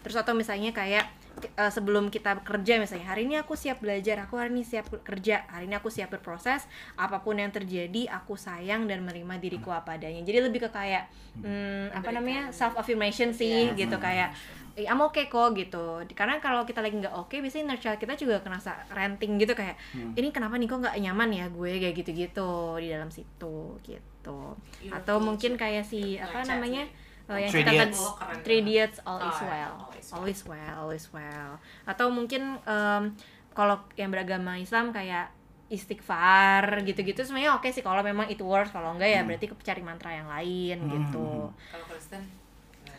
Terus 0.00 0.16
atau 0.16 0.32
misalnya 0.32 0.72
kayak 0.72 1.04
eh, 1.44 1.72
sebelum 1.72 2.08
kita 2.08 2.40
kerja 2.40 2.80
misalnya 2.80 3.06
hari 3.12 3.28
ini 3.28 3.36
aku 3.40 3.56
siap 3.56 3.80
belajar 3.84 4.24
aku 4.24 4.40
hari 4.40 4.52
ini 4.52 4.64
siap 4.64 4.88
kerja 5.04 5.44
hari 5.48 5.68
ini 5.68 5.76
aku 5.76 5.88
siap 5.92 6.12
berproses 6.12 6.64
apa 6.96 7.20
pun 7.20 7.36
yang 7.36 7.52
terjadi 7.52 8.08
aku 8.12 8.36
sayang 8.36 8.88
dan 8.88 9.04
menerima 9.04 9.36
diriku 9.40 9.72
apa 9.72 9.96
adanya. 10.00 10.24
Jadi 10.24 10.38
lebih 10.50 10.68
ke 10.68 10.70
kayak 10.72 11.08
hmm, 11.40 11.92
apa 11.96 12.10
namanya 12.12 12.50
self 12.50 12.76
affirmation 12.76 13.32
sih 13.36 13.72
gitu 13.76 13.96
kayak 14.00 14.32
eh, 14.76 14.86
I'm 14.88 15.00
okay 15.04 15.28
kok 15.28 15.52
gitu. 15.56 16.00
Karena 16.16 16.40
kalau 16.40 16.64
kita 16.64 16.80
lagi 16.80 16.96
nggak 16.96 17.14
oke 17.16 17.36
biasanya 17.36 17.72
inner 17.72 17.78
child 17.80 17.98
kita 18.00 18.16
juga 18.16 18.40
kerasa 18.40 18.88
ranting 18.92 19.36
gitu 19.36 19.52
kayak 19.52 19.76
ini 20.16 20.32
kenapa 20.32 20.56
nih 20.56 20.68
kok 20.70 20.80
nggak 20.80 20.96
nyaman 20.96 21.30
ya 21.34 21.44
gue? 21.52 21.72
Kayak 21.76 21.94
gitu-gitu 22.04 22.80
di 22.80 22.88
dalam 22.88 23.12
situ 23.12 23.76
gitu. 23.84 24.56
Atau 24.88 25.16
mungkin 25.20 25.60
kayak 25.60 25.84
si 25.84 26.16
apa 26.16 26.44
namanya 26.48 26.88
eh, 27.30 27.38
yang 27.40 27.50
Three 27.50 27.62
kita 27.62 27.72
Idiots. 27.72 27.96
tadi- 27.96 28.10
Oh. 28.10 28.42
Three 28.42 28.58
Idiots 28.60 28.98
all 29.02 29.20
is 29.20 29.30
Oh, 29.30 29.40
ya, 29.40 29.48
well. 29.48 29.74
All 29.80 29.94
is 29.94 30.04
well. 30.04 30.18
always 30.18 30.40
well 30.44 30.74
always 30.76 31.06
well. 31.10 31.50
Atau 31.84 32.10
mungkin 32.10 32.42
em, 32.60 33.02
kalau 33.50 33.78
yang 33.94 34.10
beragama 34.10 34.56
Islam 34.56 34.90
kayak 34.90 35.30
istighfar 35.70 36.82
gitu-gitu 36.82 37.22
sebenarnya 37.22 37.54
oke 37.54 37.68
sih. 37.68 37.80
Kalau 37.80 38.02
memang 38.02 38.26
itu 38.26 38.42
works 38.42 38.70
kalau 38.70 38.90
enggak 38.90 39.10
ya 39.10 39.22
berarti 39.22 39.46
cari 39.56 39.80
mantra 39.80 40.10
yang 40.12 40.26
lain 40.26 40.78
gitu. 40.82 41.46
Kalau 41.48 41.84
Kristen 41.86 42.22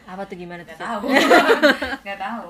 apa 0.03 0.21
tuh 0.23 0.35
gimana 0.35 0.61
tuh 0.61 0.69
nggak 0.69 0.77
Cid? 0.77 0.87
tahu. 0.87 1.05
Nggak 2.03 2.19
tahu. 2.19 2.49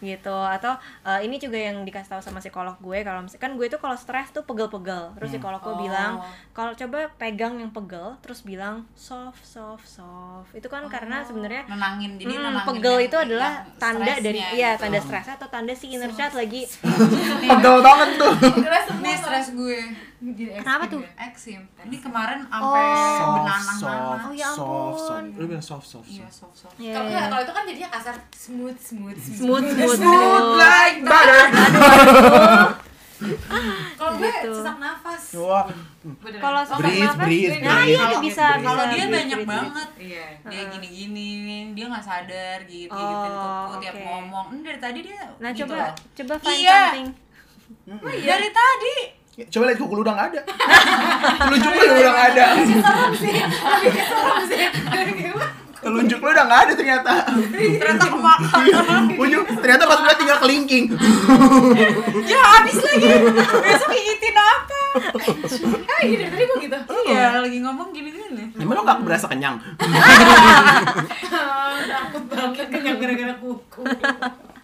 gitu 0.00 0.36
atau 0.36 0.72
eh, 1.02 1.20
ini 1.22 1.36
juga 1.36 1.58
yang 1.58 1.82
dikasih 1.82 2.10
tahu 2.10 2.20
sama 2.20 2.38
psikolog 2.38 2.76
gue 2.78 2.98
kalau 3.00 3.20
kan 3.30 3.50
gue 3.52 3.66
tuh 3.66 3.76
kalau 3.76 3.94
stres 3.94 4.30
tuh 4.30 4.42
pegel-pegel 4.42 5.14
terus 5.14 5.30
psikolog 5.30 5.58
gue 5.58 5.68
Oh. 5.70 5.80
bilang 5.80 6.12
kalau 6.50 6.72
coba 6.72 7.08
pegang 7.14 7.56
yang 7.56 7.70
pegel 7.70 8.16
terus 8.20 8.40
bilang 8.40 8.84
soft 8.92 9.40
soft 9.40 9.84
soft 9.84 10.50
itu 10.52 10.66
kan 10.66 10.84
karena 10.86 11.22
sebenarnya 11.22 11.64
nenangin 11.66 12.16
jadi 12.16 12.32
Hmm, 12.32 12.42
nenangin 12.44 12.66
pegel 12.70 12.96
itu 13.00 13.16
adalah 13.16 13.50
tanda 13.76 14.14
dari 14.16 14.40
iya 14.52 14.74
gitu. 14.74 14.82
tanda 14.82 14.98
stres 14.98 15.26
atau 15.30 15.46
tanda 15.46 15.72
si 15.72 15.86
inner 15.88 16.10
child 16.10 16.34
lagi 16.34 16.62
Pegel 17.42 17.76
banget 17.80 18.08
tuh. 18.16 18.32
ini 18.96 19.12
stres 19.14 19.48
gue 19.50 19.78
kenapa 20.20 20.84
tuh 20.86 21.00
eksim 21.18 21.60
ini 21.80 21.96
kemarin 21.96 22.44
sampai 22.44 22.86
Soft, 22.92 23.32
benanang 23.34 23.78
soft, 23.78 24.20
Oh, 24.20 24.32
ya 24.32 24.46
soft, 24.46 24.60
ampun. 24.60 24.92
soft. 25.00 25.32
Lu 25.32 25.44
bilang 25.46 25.64
soft, 25.64 25.86
soft, 25.86 26.06
iya 26.06 26.26
soft. 26.26 26.36
soft 26.36 26.56
soft 26.60 26.74
Iya, 26.76 26.92
Kalau 26.92 27.06
iya. 27.06 27.16
nggak, 27.16 27.26
kalau 27.26 27.42
itu 27.42 27.52
kan 27.52 27.62
jadinya 27.64 27.88
kasar 27.90 28.14
smooth 28.30 28.78
smooth 28.78 29.16
smooth 29.16 29.64
smooth 29.66 29.96
Smooth 29.96 30.48
like 30.54 30.96
butter. 31.08 31.40
Kalau 33.92 34.12
gue 34.14 34.28
Gitu. 34.30 34.52
sesak 34.54 34.76
nafas. 34.78 35.22
Wah. 35.36 35.64
Kalau 36.34 36.58
Oh, 36.58 36.64
sesak 36.66 36.78
breathe, 36.80 37.04
nafas, 37.06 37.20
breathe, 37.22 37.56
nah 37.60 37.80
iya 37.82 38.02
tuh 38.06 38.20
bisa 38.22 38.44
kalau 38.56 38.84
dia 38.86 38.96
breathe, 38.98 39.12
banyak 39.14 39.38
breathe, 39.38 39.50
banget 39.50 39.88
Iya. 39.98 40.26
dia 40.42 40.62
gini-gini 40.70 41.28
dia 41.70 41.84
nggak 41.86 42.00
sadar 42.02 42.58
gitu 42.66 42.92
Oh, 42.92 43.04
gitu 43.04 43.28
tiap 43.78 43.94
oke. 43.94 44.02
ngomong 44.02 44.46
ini 44.50 44.60
dari 44.62 44.78
tadi 44.78 44.98
dia 45.02 45.20
nah 45.34 45.50
gitu 45.50 45.64
coba 45.64 45.76
loh. 45.78 45.92
coba 46.14 46.34
find 46.38 46.56
Iya. 46.58 46.80
something 46.82 47.08
dari 48.20 48.48
tadi 48.50 48.96
Ya, 49.00 49.19
coba 49.46 49.64
lihat 49.66 49.78
kuku 49.78 49.92
lu 49.92 50.02
udah 50.02 50.14
nggak 50.14 50.28
ada. 50.28 50.40
Telunjuk 51.40 51.72
lu 51.72 51.94
udah 51.94 52.10
nggak 52.10 52.28
ada. 52.30 52.46
Telunjuk 55.80 56.18
lu 56.18 56.28
udah 56.28 56.44
nggak 56.44 56.60
ada 56.60 56.72
ternyata. 56.74 57.12
ternyata 57.50 58.04
kemakan 58.06 58.64
ujung 59.16 59.44
ternyata 59.56 59.84
pas 59.86 60.00
lihat 60.02 60.18
tinggal 60.18 60.38
kelingking. 60.38 60.84
ya 62.26 62.40
habis 62.54 62.76
lagi 62.76 63.08
besok 63.56 63.88
gigitin 63.90 64.36
apa 64.36 64.78
Ah, 65.86 66.02
dari 66.02 66.26
tadi 66.26 66.42
gue 66.42 66.56
gitu. 66.60 66.76
iya 67.06 67.38
lagi 67.38 67.58
ngomong 67.60 67.94
gini-gini 67.94 68.50
Emang 68.58 68.74
lu 68.74 68.82
nggak 68.82 69.00
berasa 69.00 69.24
kenyang? 69.24 69.56
Takut 71.86 72.24
banget 72.26 72.66
kenyang 72.68 72.98
gara-gara 72.98 73.34
kuku. 73.36 73.80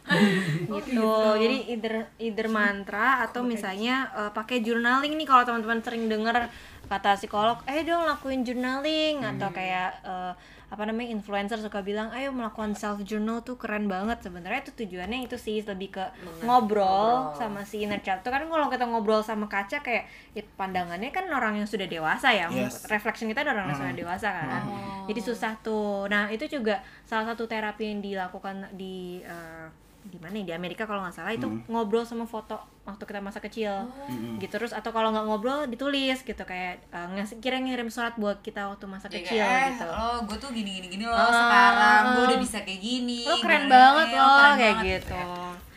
gitu. 0.76 1.10
Jadi 1.36 1.56
either 1.74 1.94
either 2.18 2.46
mantra 2.46 3.26
atau 3.26 3.42
misalnya 3.42 4.10
eh, 4.14 4.30
pakai 4.30 4.62
journaling 4.62 5.14
nih 5.18 5.26
kalau 5.26 5.42
teman-teman 5.42 5.82
sering 5.82 6.06
dengar 6.06 6.48
kata 6.86 7.18
psikolog 7.18 7.58
eh 7.66 7.82
dong 7.82 8.06
lakuin 8.06 8.46
journaling 8.46 9.18
atau 9.26 9.50
kayak 9.50 9.90
eh, 10.06 10.32
apa 10.66 10.82
namanya 10.82 11.14
influencer 11.14 11.62
suka 11.62 11.78
bilang 11.78 12.10
ayo 12.10 12.34
melakukan 12.34 12.74
self 12.74 12.98
journal 13.06 13.38
tuh 13.42 13.54
keren 13.54 13.86
banget. 13.86 14.18
Sebenarnya 14.22 14.66
itu 14.66 14.74
tujuannya 14.74 15.26
itu 15.26 15.38
sih 15.38 15.62
lebih 15.62 15.94
ke 15.94 16.04
ngobrol, 16.42 17.30
sama 17.38 17.62
si 17.62 17.86
inner 17.86 18.02
child. 18.02 18.26
Tuh 18.26 18.34
kan 18.34 18.42
kalau 18.46 18.66
kita 18.66 18.82
ngobrol 18.82 19.22
sama 19.22 19.46
kaca 19.46 19.78
kayak 19.78 20.10
ya, 20.34 20.42
pandangannya 20.58 21.14
kan 21.14 21.30
orang 21.30 21.62
yang 21.62 21.70
sudah 21.70 21.86
dewasa 21.86 22.34
ya 22.34 22.50
Yes. 22.50 22.82
reflection 22.90 23.30
kita 23.30 23.46
ada 23.46 23.54
orang 23.54 23.70
yang 23.70 23.78
sudah 23.78 23.94
dewasa 23.94 24.28
kan. 24.30 24.62
Jadi 25.06 25.20
susah 25.22 25.54
tuh. 25.62 26.10
Nah 26.10 26.30
itu 26.30 26.50
juga 26.50 26.82
salah 27.06 27.30
satu 27.30 27.46
terapi 27.46 27.86
yang 27.86 28.02
dilakukan 28.02 28.66
di 28.74 29.22
eh, 29.22 29.70
di 30.06 30.16
mana 30.16 30.36
ya 30.36 30.44
di 30.44 30.54
Amerika 30.54 30.82
kalau 30.82 31.02
nggak 31.02 31.12
salah 31.12 31.30
itu 31.30 31.44
ngobrol 31.66 32.02
sama 32.02 32.24
foto 32.24 32.54
waktu 32.82 33.02
kita 33.02 33.18
masa 33.18 33.38
kecil 33.38 33.90
gitu 34.36 34.52
terus 34.52 34.70
atau 34.70 34.88
kalau 34.88 35.10
nggak 35.10 35.24
ngobrol 35.24 35.66
ditulis 35.66 36.22
gitu 36.22 36.38
kayak 36.40 36.78
eh, 36.86 37.06
ngasih 37.12 37.38
kira 37.38 37.58
ngirim 37.58 37.86
surat 37.86 38.14
buat 38.14 38.38
kita 38.40 38.66
waktu 38.66 38.86
masa 38.86 39.06
Ya, 39.06 39.18
kecil 39.18 39.42
kayak, 39.42 39.50
eh, 39.52 39.66
gitu 39.72 39.84
lo 39.84 40.10
gue 40.22 40.36
tuh 40.36 40.50
gini 40.50 40.70
gini 40.76 40.86
gini 40.88 41.04
loh 41.04 41.12
Ah, 41.12 41.26
sekarang 41.28 42.02
gue 42.06 42.16
ah. 42.16 42.28
udah 42.28 42.38
bisa 42.38 42.58
kayak 42.60 42.78
gini 42.78 43.20
lo 43.22 43.34
keren 43.36 43.62
gimana, 43.62 43.74
banget 43.74 44.06
eh, 44.06 44.14
lo 44.14 44.26
keren 44.30 44.54
kayak 44.54 44.74
banget. 44.74 44.86
gitu 45.02 45.20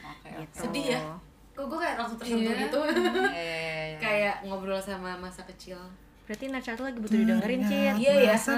Oke, 0.05 0.29
gitu 0.37 0.55
Sedih 0.55 0.85
ya? 0.87 0.99
Kok 1.51 1.65
gue 1.65 1.79
kayak 1.81 1.95
langsung 1.97 2.17
tersentuh 2.17 2.39
Iya. 2.49 2.61
gitu. 2.61 2.79
Iya, 2.79 2.95
iya, 3.35 3.59
iya. 3.89 3.97
Kayak 3.99 4.35
ngobrol 4.43 4.79
sama 4.79 5.11
masa 5.15 5.41
kecil. 5.43 5.75
Berarti 6.29 6.45
inner 6.45 6.61
child 6.61 6.77
tuh 6.77 6.85
lagi 6.85 6.99
butuh 7.01 7.17
didengerin 7.17 7.61
Cid 7.65 7.97
Iya 7.97 8.13
ya. 8.21 8.37
Masa 8.37 8.53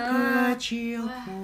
kecilku. 0.51 1.39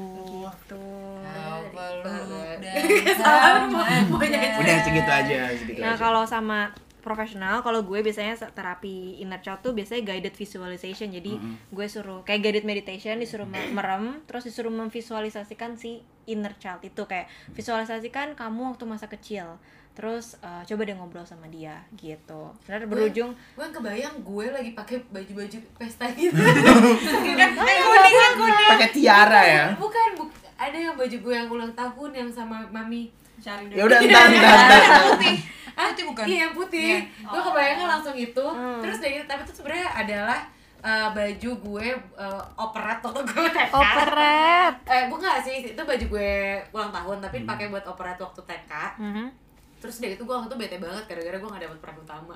sama. 3.17 3.81
nyanyi. 4.19 4.59
Udah 4.59 4.75
segitu 4.83 5.07
aja, 5.09 5.35
segitu 5.55 5.79
Nah 5.79 5.95
aja. 5.95 5.99
kalau 5.99 6.27
sama 6.27 6.75
profesional, 6.99 7.63
kalau 7.63 7.79
gue 7.81 8.03
biasanya 8.03 8.35
terapi 8.51 9.15
inner 9.17 9.39
child 9.39 9.63
tuh 9.63 9.71
biasanya 9.71 10.03
guided 10.03 10.35
visualization. 10.35 11.07
Jadi 11.09 11.39
gue 11.71 11.85
suruh 11.87 12.19
kayak 12.21 12.43
guided 12.43 12.65
meditation, 12.65 13.15
disuruh 13.15 13.47
me- 13.47 13.71
merem, 13.71 14.19
terus 14.27 14.43
disuruh 14.43 14.67
memvisualisasikan 14.69 15.79
si 15.79 15.99
inner 16.27 16.51
child 16.57 16.83
itu 16.83 17.07
kayak 17.07 17.27
visualisasikan 17.55 18.35
kamu 18.35 18.75
waktu 18.75 18.83
masa 18.83 19.07
kecil. 19.07 19.55
Terus 19.97 20.37
eh, 20.45 20.61
coba 20.61 20.81
deh 20.85 20.93
ngobrol 20.93 21.25
sama 21.25 21.49
dia 21.49 21.81
gitu. 21.97 22.53
Benar 22.69 22.85
berujung 22.85 23.33
Gue 23.57 23.65
yang 23.65 23.73
kebayang 23.73 24.15
gue 24.21 24.45
lagi 24.53 24.71
pakai 24.77 25.01
baju-baju 25.09 25.57
pesta 25.81 26.05
gitu. 26.13 26.37
Pakai 28.77 28.89
tiara 28.93 29.41
ya. 29.41 29.65
Bukan, 29.73 30.21
buk 30.21 30.29
ada 30.57 30.77
yang 30.77 30.93
baju 30.93 31.17
gue 31.17 31.33
yang 31.33 31.49
ulang 31.49 31.73
tahun 31.73 32.09
yang 32.13 32.29
sama 32.29 32.61
mami. 32.69 33.09
cari 33.37 33.69
Ya 33.69 33.85
udah 33.85 34.01
entar 34.05 34.25
entar 34.33 34.57
entar. 34.57 35.01
putih 35.13 35.37
putih 35.97 36.05
bukan 36.13 36.23
Iya 36.29 36.37
yang 36.45 36.53
putih. 36.53 36.93
Iya. 37.01 37.29
Gue 37.33 37.41
kebayangnya 37.41 37.85
langsung 37.89 38.13
itu. 38.13 38.45
Hmm. 38.45 38.81
Terus 38.85 38.97
dari 39.01 39.17
tapi 39.25 39.41
itu 39.41 39.53
sebenarnya 39.57 39.89
adalah 39.97 40.39
eh, 40.85 41.09
baju 41.09 41.51
gue 41.57 41.87
uh, 42.21 42.43
operet 42.53 42.99
waktu 43.01 43.21
gue 43.25 43.49
TK. 43.49 43.73
operet. 43.73 44.73
Eh 44.85 45.03
bukan 45.09 45.41
sih, 45.41 45.73
itu 45.73 45.81
baju 45.81 46.05
gue 46.05 46.33
ulang 46.69 46.91
tahun 46.93 47.17
tapi 47.17 47.35
dipakai 47.41 47.73
buat 47.73 47.85
operet 47.89 48.21
waktu 48.21 48.41
TK. 48.45 48.73
Terus 49.77 49.95
dari 49.97 50.13
itu 50.13 50.23
gue 50.23 50.33
waktu 50.33 50.49
itu 50.49 50.57
bete 50.57 50.77
banget 50.77 51.03
gara-gara 51.05 51.37
gue 51.37 51.49
gak 51.49 51.63
dapet 51.63 51.79
peran 51.79 51.97
utama. 51.97 52.35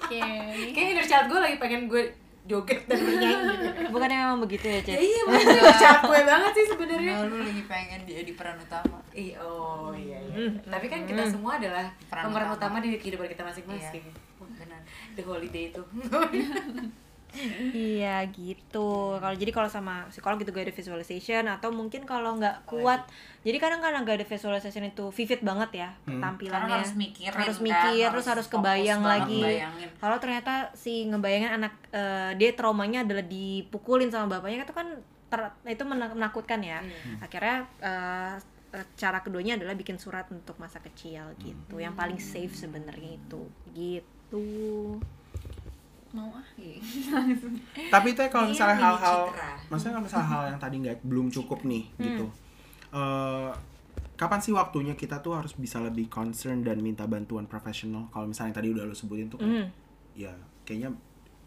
Oke. 0.00 0.20
Kayaknya 0.74 0.90
inner 0.94 1.06
child 1.06 1.26
gue 1.28 1.38
lagi 1.38 1.56
pengen 1.56 1.82
gue 1.86 2.02
joget 2.42 2.80
dan 2.88 2.98
bernyanyi. 2.98 3.56
Bukannya 3.92 4.16
memang 4.18 4.40
begitu 4.40 4.64
ya, 4.64 4.80
ya 4.80 4.82
Cid? 4.82 4.96
iya, 4.98 5.22
bener 5.28 5.44
inner 5.52 5.76
child 5.76 6.00
gue 6.02 6.20
banget 6.24 6.52
sih 6.52 6.66
sebenarnya. 6.66 7.14
Nah, 7.14 7.28
lu 7.28 7.36
lagi 7.40 7.62
pengen 7.68 8.00
dia 8.04 8.20
di 8.22 8.32
peran 8.32 8.56
utama 8.56 8.98
Iya, 9.10 9.36
oh 9.38 9.92
iya 9.92 10.16
iya. 10.16 10.34
Hmm, 10.48 10.52
Tapi 10.64 10.86
kan 10.88 11.00
kita 11.04 11.22
semua 11.26 11.60
adalah 11.60 11.86
Peran 12.08 12.22
pemeran 12.26 12.48
utama. 12.48 12.56
utama 12.56 12.76
di 12.80 12.96
kehidupan 12.96 13.28
kita 13.28 13.42
masing-masing. 13.44 14.04
benar 14.40 14.80
The 15.12 15.22
holiday 15.22 15.68
itu. 15.68 15.82
Iya 17.70 18.26
gitu. 18.28 18.90
Kalau 19.16 19.34
jadi 19.34 19.50
kalau 19.50 19.66
sama 19.66 20.06
psikolog 20.08 20.38
gitu 20.38 20.50
gak 20.50 20.66
ada 20.66 20.74
visualization 20.74 21.44
atau 21.46 21.70
mungkin 21.70 22.02
kalau 22.02 22.36
nggak 22.36 22.66
kuat. 22.66 23.06
Jadi 23.40 23.56
kadang 23.56 23.80
kadang 23.80 24.02
gak 24.02 24.20
ada 24.20 24.26
visualization 24.26 24.84
itu 24.84 25.08
vivid 25.08 25.40
banget 25.40 25.70
ya 25.76 25.90
tampilannya. 26.20 26.60
Karena 26.60 26.76
harus 26.76 26.92
mikirin 26.94 27.36
Harus 27.36 27.56
kan, 27.56 27.64
mikir, 27.64 28.02
harus 28.02 28.12
terus 28.12 28.26
harus 28.28 28.46
kebayang 28.48 29.00
lagi. 29.02 29.40
Kalau 29.96 30.16
ternyata 30.18 30.52
si 30.72 30.92
ngebayangin 31.06 31.50
anak 31.52 31.72
eh, 31.90 32.30
dia 32.34 32.50
traumanya 32.52 33.02
adalah 33.02 33.22
dipukulin 33.22 34.08
sama 34.08 34.26
bapaknya 34.28 34.62
itu 34.62 34.72
kan 34.72 34.88
ter- 35.26 35.54
itu 35.64 35.82
menak- 35.84 36.12
menakutkan 36.12 36.60
ya. 36.60 36.82
Akhirnya 37.18 37.56
eh, 37.80 38.34
eh, 38.70 38.86
cara 38.94 39.18
keduanya 39.18 39.54
adalah 39.54 39.74
bikin 39.74 39.96
surat 39.96 40.26
untuk 40.28 40.58
masa 40.58 40.78
kecil 40.78 41.22
gitu. 41.38 41.78
Yang 41.78 41.94
paling 41.96 42.18
safe 42.18 42.52
sebenarnya 42.52 43.16
itu. 43.16 43.42
Gitu. 43.70 44.44
Mau 46.10 46.26
ah. 46.30 46.42
Tapi 47.94 48.08
teh 48.12 48.26
kalau 48.26 48.46
Iya, 48.46 48.52
misalnya 48.52 48.76
hal-hal, 48.78 49.18
maksudnya 49.66 49.92
kalau 49.94 50.04
misalnya 50.04 50.28
hal 50.28 50.42
yang 50.48 50.58
tadi 50.58 50.76
nggak 50.78 50.96
belum 51.02 51.26
cukup 51.30 51.62
nih 51.62 51.84
Hmm. 51.92 52.04
gitu. 52.04 52.26
eh 52.90 53.50
kapan 54.14 54.36
sih 54.36 54.50
waktunya 54.50 54.92
kita 54.92 55.18
tuh 55.18 55.32
harus 55.32 55.54
bisa 55.54 55.78
lebih 55.78 56.10
concern 56.10 56.60
dan 56.60 56.78
minta 56.78 57.06
bantuan 57.06 57.46
profesional? 57.46 58.10
Kalau 58.10 58.26
misalnya 58.26 58.52
tadi 58.52 58.68
udah 58.68 58.82
lo 58.82 58.92
sebutin 58.92 59.26
tuh 59.26 59.38
kayak, 59.38 59.54
Hmm. 59.54 59.68
ya 60.12 60.32
kayaknya 60.62 60.90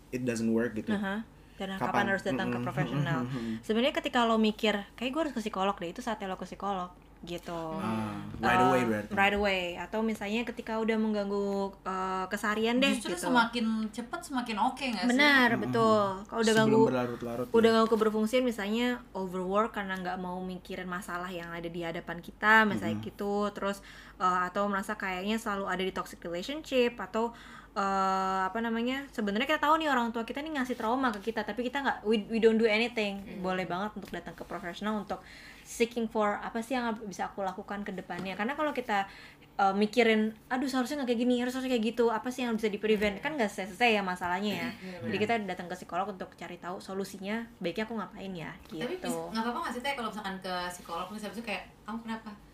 it 0.09 0.23
doesn't 0.23 0.49
work 0.49 0.73
gitu. 0.73 0.89
Aha. 0.89 1.21
Dan 1.53 1.69
kapan, 1.75 1.85
Kapan? 1.85 2.03
harus 2.09 2.23
datang 2.23 2.47
ke 2.49 2.59
profesional? 2.59 3.19
mm-mm. 3.23 3.61
Sebenarnya 3.61 3.93
ketika 3.93 4.25
lo 4.25 4.41
mikir, 4.41 4.73
kayak 4.95 5.11
gue 5.11 5.21
harus 5.21 5.33
ke 5.33 5.41
psikolog 5.43 5.75
deh, 5.75 5.85
itu 5.87 6.01
saatnya 6.01 6.25
lo 6.25 6.33
ke 6.33 6.49
psikolog. 6.49 6.89
Gitu. 7.23 7.79
Ah, 7.79 8.19
right 8.37 8.59
away 8.59 8.81
berarti. 8.83 9.11
right 9.15 9.35
away 9.35 9.61
atau 9.79 10.03
misalnya 10.03 10.43
ketika 10.43 10.75
udah 10.75 10.99
mengganggu 10.99 11.71
eh, 11.81 12.25
keseharian 12.27 12.83
deh 12.83 12.99
Justru 12.99 13.15
gitu. 13.15 13.31
semakin 13.31 13.65
cepet 13.89 14.19
semakin 14.21 14.55
oke 14.59 14.83
nggak 14.83 15.03
sih? 15.03 15.09
Benar, 15.15 15.49
betul. 15.55 16.03
Kalau 16.27 16.39
udah 16.39 16.53
Sebelum 16.53 16.67
ganggu 16.67 16.81
berlarut-larut 16.91 17.45
ya. 17.47 17.53
udah 17.55 17.69
ganggu 17.71 17.89
keberfungsian 17.89 18.43
misalnya 18.43 18.87
overwork 19.15 19.71
karena 19.71 19.95
nggak 19.97 20.17
mau 20.19 20.35
mikirin 20.39 20.85
masalah 20.85 21.31
yang 21.31 21.47
ada 21.49 21.65
di 21.65 21.79
hadapan 21.79 22.19
kita 22.19 22.67
misalnya 22.67 22.99
gitu 22.99 23.47
terus 23.55 23.79
eh, 24.19 24.39
atau 24.51 24.67
merasa 24.67 24.93
kayaknya 24.93 25.39
selalu 25.39 25.65
ada 25.71 25.79
di 25.81 25.93
toxic 25.95 26.19
relationship 26.19 26.99
atau 26.99 27.31
eh, 27.73 28.41
apa 28.45 28.59
namanya 28.61 29.09
sebenarnya 29.09 29.49
kita 29.49 29.61
tahu 29.65 29.81
nih 29.81 29.89
orang 29.89 30.13
tua 30.13 30.21
kita 30.21 30.45
nih 30.45 30.61
ngasih 30.61 30.77
trauma 30.77 31.09
ke 31.09 31.33
kita 31.33 31.41
tapi 31.41 31.65
kita 31.65 31.81
nggak 31.81 31.97
we, 32.05 32.21
we 32.29 32.37
don't 32.37 32.61
do 32.61 32.69
anything. 32.69 33.21
Boleh 33.41 33.65
banget 33.65 33.97
untuk 33.97 34.13
datang 34.13 34.37
ke 34.37 34.45
profesional 34.45 35.01
untuk 35.01 35.19
seeking 35.65 36.05
for 36.11 36.37
apa 36.43 36.59
sih 36.61 36.77
yang 36.77 36.93
bisa 37.07 37.31
aku 37.31 37.41
lakukan 37.41 37.81
ke 37.81 37.89
depannya. 37.89 38.37
Karena 38.37 38.53
kalau 38.53 38.77
kita 38.77 39.09
eh, 39.57 39.73
mikirin 39.73 40.37
aduh 40.53 40.69
seharusnya 40.69 41.01
nggak 41.01 41.09
kayak 41.09 41.21
gini 41.25 41.33
harus 41.41 41.53
harusnya 41.57 41.73
kayak 41.73 41.85
gitu 41.97 42.05
apa 42.13 42.29
sih 42.29 42.45
yang 42.45 42.53
bisa 42.53 42.69
di 42.69 42.77
prevent 42.77 43.17
kan 43.25 43.33
nggak 43.33 43.49
selesai 43.49 43.97
ya 43.97 44.01
masalahnya 44.05 44.53
ya. 44.53 44.69
Jadi 45.09 45.17
kita 45.17 45.33
datang 45.41 45.65
ke 45.65 45.73
psikolog 45.73 46.13
untuk 46.13 46.29
cari 46.37 46.61
tahu 46.61 46.77
solusinya 46.77 47.41
baiknya 47.57 47.89
aku 47.89 47.97
ngapain 47.97 48.33
ya 48.37 48.53
Tapi 48.69 49.01
gitu. 49.01 49.09
bis- 49.09 49.29
nggak 49.33 49.43
apa-apa 49.49 49.59
nggak 49.65 49.73
sih 49.73 49.81
teh 49.81 49.93
kalau 49.97 50.09
misalkan 50.13 50.35
ke 50.45 50.53
psikolog 50.69 51.07
itu 51.09 51.41
kayak 51.41 51.63
kamu 51.89 51.97
kenapa? 52.05 52.52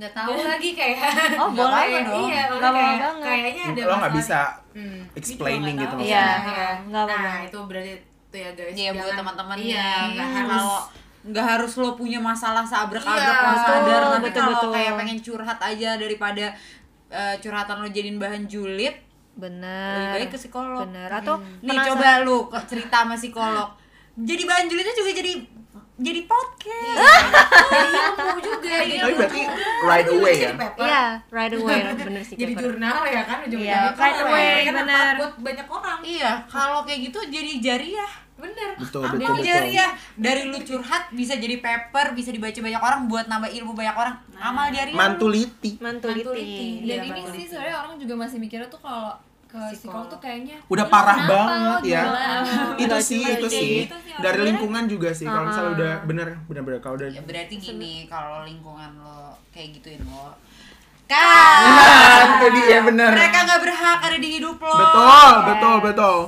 Nggak 0.00 0.12
tahu 0.12 0.32
lagi 0.40 0.70
kayak. 0.72 0.98
Oh, 1.36 1.48
boleh 1.52 1.68
apa-apa 1.68 1.98
dong. 2.02 2.24
Iya, 2.24 2.40
Nggak 2.40 2.48
maksudnya 2.48 2.72
kayak- 2.72 2.98
banget. 2.98 3.26
Kayaknya 3.28 3.62
ada 3.62 3.80
Lo 3.82 3.94
nggak 3.94 4.14
bisa 4.16 4.40
Hmm. 4.70 5.00
explaining 5.12 5.76
gitu 5.76 5.92
tahu. 5.92 6.00
Iya, 6.00 6.24
Iya, 6.40 6.48
iya, 6.48 6.68
Nah, 6.88 7.36
itu 7.42 7.58
berarti 7.60 7.92
itu 8.00 8.36
ya 8.38 8.50
guys. 8.54 8.72
Iya 8.72 8.90
buat 8.90 9.02
Jangan- 9.04 9.18
teman-teman 9.20 9.56
Iya, 9.58 9.66
nih. 9.84 10.08
nggak 10.14 10.28
harus 10.32 10.48
Kalau 10.50 10.78
nggak 11.20 11.46
harus 11.46 11.72
lo 11.76 11.90
punya 11.92 12.16
masalah 12.18 12.64
seabrek-abrek 12.64 13.20
Iya, 13.20 13.44
lo 13.44 13.56
sadar 13.58 14.02
tapi 14.08 14.24
betul, 14.24 14.40
kalau 14.40 14.56
betul. 14.56 14.70
kayak 14.72 14.92
pengen 14.96 15.18
curhat 15.20 15.58
aja 15.60 15.90
daripada 15.94 16.46
eh, 17.10 17.34
curhatan 17.36 17.76
lo 17.76 17.88
jadiin 17.88 18.16
bahan 18.16 18.46
julid 18.46 18.94
bener 19.32 19.94
lebih 20.14 20.14
baik 20.16 20.30
ke 20.30 20.38
psikolog 20.38 20.80
bener 20.82 21.10
atau 21.12 21.34
nih 21.60 21.70
penasa- 21.70 21.88
coba 21.88 22.08
lu 22.22 22.38
kok 22.46 22.64
cerita 22.66 22.96
sama 23.00 23.14
psikolog 23.14 23.68
jadi 24.16 24.42
bahan 24.44 24.66
julidnya 24.66 24.94
juga 24.94 25.10
jadi 25.12 25.32
jadi 26.00 26.20
podcast 26.24 26.96
Jadi 27.70 27.88
ilmu 28.16 28.40
juga. 28.40 28.72
jadi 28.74 28.88
Tapi 28.90 28.96
ilmu 29.04 29.16
berarti 29.16 29.40
juga. 29.42 29.64
right 29.84 30.08
away 30.08 30.34
ya. 30.34 30.50
Iya 30.74 31.04
right 31.28 31.52
away 31.52 31.78
bener 32.08 32.22
sih 32.22 32.34
Jadi 32.34 32.52
jurnal 32.54 32.98
ya 33.04 33.22
kan 33.22 33.38
ujung 33.44 33.60
Iya, 33.60 33.80
right 33.94 34.18
away, 34.18 34.52
bener. 34.66 35.12
buat 35.16 35.32
banyak 35.38 35.68
orang. 35.68 35.98
iya 36.02 36.30
kalau 36.46 36.82
kayak 36.82 37.00
gitu 37.06 37.20
jadi 37.26 37.52
jariah 37.60 38.12
Bener. 38.34 38.72
Betul, 38.74 39.04
Ambil 39.04 39.20
betul, 39.20 39.20
Jadi 39.20 39.36
betul. 39.36 39.52
jariah 39.52 39.90
dari 40.16 40.42
lu 40.48 40.58
curhat 40.58 41.12
bisa 41.12 41.36
jadi 41.36 41.60
paper 41.60 42.16
bisa 42.16 42.32
dibaca 42.32 42.56
banyak 42.56 42.80
orang 42.80 43.00
buat 43.04 43.28
nambah 43.28 43.52
ilmu 43.52 43.76
banyak 43.76 43.92
orang 43.92 44.16
amal 44.34 44.64
jariah 44.66 44.96
Mantuliti. 44.96 45.76
mantuliti 45.76 46.24
Mantuliti. 46.24 46.88
dan 46.88 47.04
Iya, 47.04 47.12
ini 47.12 47.22
sih 47.28 47.44
sebenarnya 47.46 47.76
orang 47.78 48.00
juga 48.00 48.14
masih 48.16 48.40
mikirnya 48.40 48.64
tuh 48.66 48.80
kalau 48.80 49.12
ke 49.50 49.58
psikolog 49.74 50.06
tuh 50.06 50.18
kayaknya 50.18 50.56
Udah 50.64 50.84
"Lu 50.84 50.88
parah 50.88 51.16
kenapa 51.18 51.34
banget 51.34 51.58
lo 51.60 51.74
ya. 51.84 52.02
gila?" 52.04 52.26
itu 52.76 52.86
Nggak 52.86 53.02
sih, 53.02 53.20
itu 53.20 53.46
sih. 53.48 53.68
gitu 53.82 53.96
sih, 53.98 54.14
Dari 54.16 54.40
lingkungan 54.44 54.84
juga 54.86 55.10
sih. 55.10 55.26
Kalau 55.26 55.44
misalnya 55.44 55.66
Ah. 55.66 55.76
udah 55.76 55.92
bener, 56.04 56.28
bener-bener 56.46 56.78
kalau 56.78 56.94
udah 56.96 57.08
ya 57.08 57.20
berarti 57.20 57.54
gini 57.56 57.92
kalau 58.06 58.42
lingkungan 58.42 58.90
lo 58.96 59.34
kayak 59.50 59.74
gituin 59.74 60.00
lo 60.04 60.30
Kan, 61.10 62.38
itu 62.38 62.46
dia 62.56 62.78
bener. 62.80 63.10
mereka 63.10 63.38
nggak 63.42 63.60
berhak 63.60 63.98
ada 64.00 64.14
di 64.16 64.28
hidup 64.32 64.56
lo 64.56 64.70
Betul, 64.72 65.30
betul, 65.44 65.76
betul. 65.82 66.18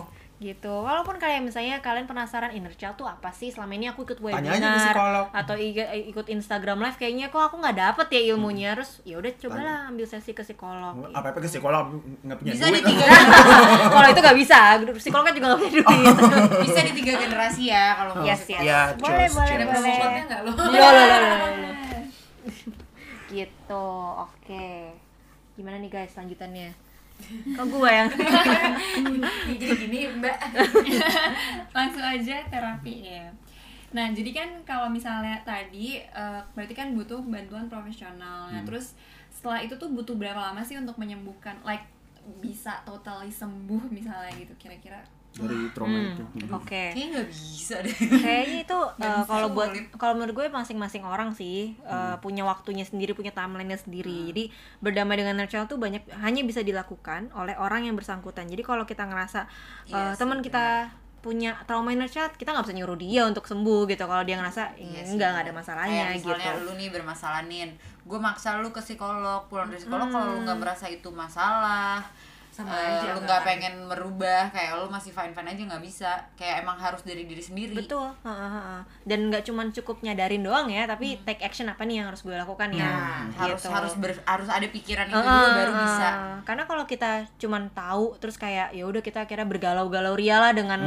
Gitu. 0.45 0.83
Walaupun 0.83 1.17
kayak 1.17 1.39
misalnya 1.41 1.79
kalian 1.79 2.05
penasaran 2.05 2.51
inner 2.51 2.73
child 2.73 2.95
tuh 2.95 3.07
apa 3.07 3.31
sih? 3.31 3.49
Selama 3.49 3.73
ini 3.73 3.87
aku 3.87 4.03
ikut 4.03 4.19
Tanya 4.19 4.35
webinar 4.35 4.53
aja 4.53 4.67
ke 4.69 4.81
psikolog. 4.85 5.27
atau 5.33 5.55
i- 5.55 5.73
ikut 6.09 6.27
Instagram 6.29 6.79
live 6.81 6.97
kayaknya 6.97 7.27
kok 7.29 7.43
aku 7.45 7.57
nggak 7.57 7.77
dapet 7.77 8.07
ya 8.11 8.21
ilmunya. 8.29 8.75
Terus 8.75 8.99
ya 9.03 9.17
udah 9.17 9.31
cobalah 9.39 9.77
ambil 9.87 10.05
sesi 10.05 10.31
ke 10.31 10.43
psikolog. 10.43 10.95
Gitu. 10.99 11.15
Apa 11.15 11.27
apa 11.29 11.39
ke 11.39 11.49
psikolog? 11.49 11.85
Nggak 12.21 12.37
punya 12.37 12.53
bisa 12.53 12.65
duit. 12.67 12.75
di 12.77 12.91
tiga 12.91 13.05
kalau 13.95 14.09
itu 14.09 14.21
nggak 14.21 14.39
bisa. 14.39 14.59
Psikolog 14.99 15.25
kan 15.25 15.33
juga 15.33 15.47
nggak 15.49 15.61
punya 15.61 15.73
duit. 15.79 16.15
Bisa 16.65 16.81
di 16.83 16.93
tiga 16.95 17.13
generasi 17.17 17.63
ya 17.65 17.87
kalau 17.95 18.13
mau 18.15 18.25
yes 18.25 18.43
psikolog. 18.43 18.65
yes 18.65 18.69
Ya, 18.69 18.81
boleh 18.97 19.27
boleh 19.29 19.55
boleh. 19.63 19.97
loh, 20.43 20.55
loh, 20.59 20.93
loh, 20.93 21.07
loh. 21.07 21.73
gitu 23.29 23.87
oke 24.21 24.67
gimana 25.53 25.77
nih 25.79 25.91
guys 25.91 26.13
lanjutannya 26.13 26.73
kok 27.57 27.67
gue 27.67 27.91
yang 27.91 28.09
Jadi 29.61 29.73
gini 29.87 29.99
mbak. 30.19 30.37
langsung 31.77 32.05
aja 32.05 32.45
terapi. 32.49 32.97
Ya 33.07 33.29
nah 33.93 34.09
jadi 34.09 34.33
kan 34.33 34.49
kalau 34.65 34.89
misalnya 34.89 35.37
tadi 35.45 36.01
eh, 36.01 36.41
berarti 36.57 36.73
kan 36.73 36.97
butuh 36.97 37.21
bantuan 37.21 37.69
profesional. 37.69 38.49
Nah 38.49 38.65
terus 38.65 38.97
setelah 39.29 39.61
itu 39.61 39.77
tuh 39.77 39.93
butuh 39.93 40.17
berapa 40.17 40.41
lama 40.41 40.65
sih 40.65 40.81
untuk 40.81 40.97
menyembuhkan? 40.97 41.61
Like 41.61 41.85
bisa 42.41 42.81
totally 42.89 43.29
sembuh 43.29 43.93
misalnya 43.93 44.33
gitu 44.39 44.57
kira-kira 44.57 45.05
Dari 45.33 45.65
trauma 45.73 45.97
Hmm, 45.97 46.13
itu. 46.13 46.25
oke. 46.53 46.69
Kayaknya 46.69 47.07
nggak 47.11 47.29
bisa 47.29 47.75
deh. 47.81 47.97
Kayaknya 47.97 48.59
itu 48.63 48.79
uh, 49.01 49.25
kalau 49.25 49.49
buat 49.49 49.71
kalau 49.97 50.13
menurut 50.15 50.35
gue 50.35 50.47
masing-masing 50.47 51.03
orang 51.03 51.33
sih 51.33 51.73
uh, 51.83 52.21
punya 52.21 52.45
waktunya 52.45 52.85
sendiri 52.85 53.13
punya 53.13 53.33
timelinenya 53.33 53.81
sendiri. 53.81 54.29
Jadi 54.29 54.53
berdamai 54.79 55.17
dengan 55.17 55.41
child 55.47 55.67
tuh 55.67 55.81
banyak 55.81 56.05
hanya 56.19 56.43
bisa 56.43 56.61
dilakukan 56.61 57.33
oleh 57.33 57.57
orang 57.57 57.85
yang 57.85 57.97
bersangkutan. 57.97 58.45
Jadi 58.45 58.61
kalau 58.61 58.85
kita 58.85 59.03
ngerasa 59.03 59.41
uh, 59.45 59.89
Iya 59.89 60.13
sih, 60.13 60.21
teman 60.21 60.45
kita 60.45 60.93
punya 61.23 61.55
trauma 61.65 61.95
inner 61.95 62.11
child 62.11 62.35
kita 62.35 62.51
nggak 62.51 62.67
bisa 62.67 62.75
nyuruh 62.75 62.99
dia 62.99 63.23
untuk 63.25 63.47
sembuh 63.47 63.87
gitu. 63.87 64.05
Kalau 64.05 64.23
dia 64.23 64.37
ngerasa 64.37 64.75
Iya 64.77 65.01
enggak 65.07 65.29
nggak 65.33 65.45
ada 65.49 65.55
masalahnya 65.55 66.03
Kayak 66.03 66.17
misalnya 66.19 66.51
gitu. 66.53 66.67
lu 66.67 66.73
nih 66.77 66.89
bermasalah 66.91 67.43
nin. 67.47 67.71
Gue 68.03 68.19
maksa 68.19 68.59
lu 68.59 68.69
ke 68.69 68.83
psikolog 68.83 69.47
pulang 69.47 69.71
dari 69.71 69.79
psikolog 69.79 70.11
kalau 70.11 70.35
lu 70.35 70.43
nggak 70.43 70.59
merasa 70.59 70.91
itu 70.91 71.09
masalah 71.09 72.03
Sama 72.53 72.69
eh, 72.71 73.01
aja, 73.01 73.17
lu 73.17 73.25
nggak 73.25 73.41
kan? 73.41 73.49
pengen 73.49 73.75
merubah 73.89 74.53
kayak 74.53 74.77
lu 74.77 74.87
masih 74.87 75.09
fine 75.09 75.33
fine 75.33 75.49
aja 75.49 75.63
nggak 75.65 75.83
bisa 75.83 76.11
kayak 76.37 76.61
emang 76.61 76.77
harus 76.77 77.01
dari 77.01 77.25
diri 77.25 77.41
sendiri 77.41 77.73
betul 77.75 78.05
ha, 78.05 78.29
ha, 78.29 78.49
ha. 78.53 78.77
dan 79.03 79.27
nggak 79.27 79.41
cuman 79.43 79.73
cukup 79.73 80.05
nyadarin 80.05 80.45
doang 80.45 80.69
ya 80.69 80.85
tapi 80.85 81.17
take 81.25 81.41
action 81.41 81.65
apa 81.67 81.81
nih 81.83 81.99
yang 81.99 82.13
harus 82.13 82.21
gue 82.21 82.37
lakukan 82.37 82.69
ya 82.71 82.85
nah 82.85 83.25
harus 83.41 83.57
gitu. 83.57 83.73
harus 83.73 83.93
ber- 83.97 84.21
harus 84.23 84.49
ada 84.49 84.67
pikiran 84.69 85.09
itu 85.09 85.17
Heeh, 85.17 85.25
dulu 85.25 85.49
baru 85.57 85.73
bisa. 85.81 86.09
Karena 86.43 86.63
kalau 86.67 86.85
kita 86.85 87.11
cuman 87.39 87.71
tahu 87.73 88.19
terus 88.19 88.37
kayak 88.37 88.75
ya 88.75 88.85
udah 88.85 89.01
kita 89.01 89.25
kira 89.25 89.47
bergalau-galau 89.47 90.13
ria 90.13 90.37
lah 90.37 90.53
dengan 90.53 90.81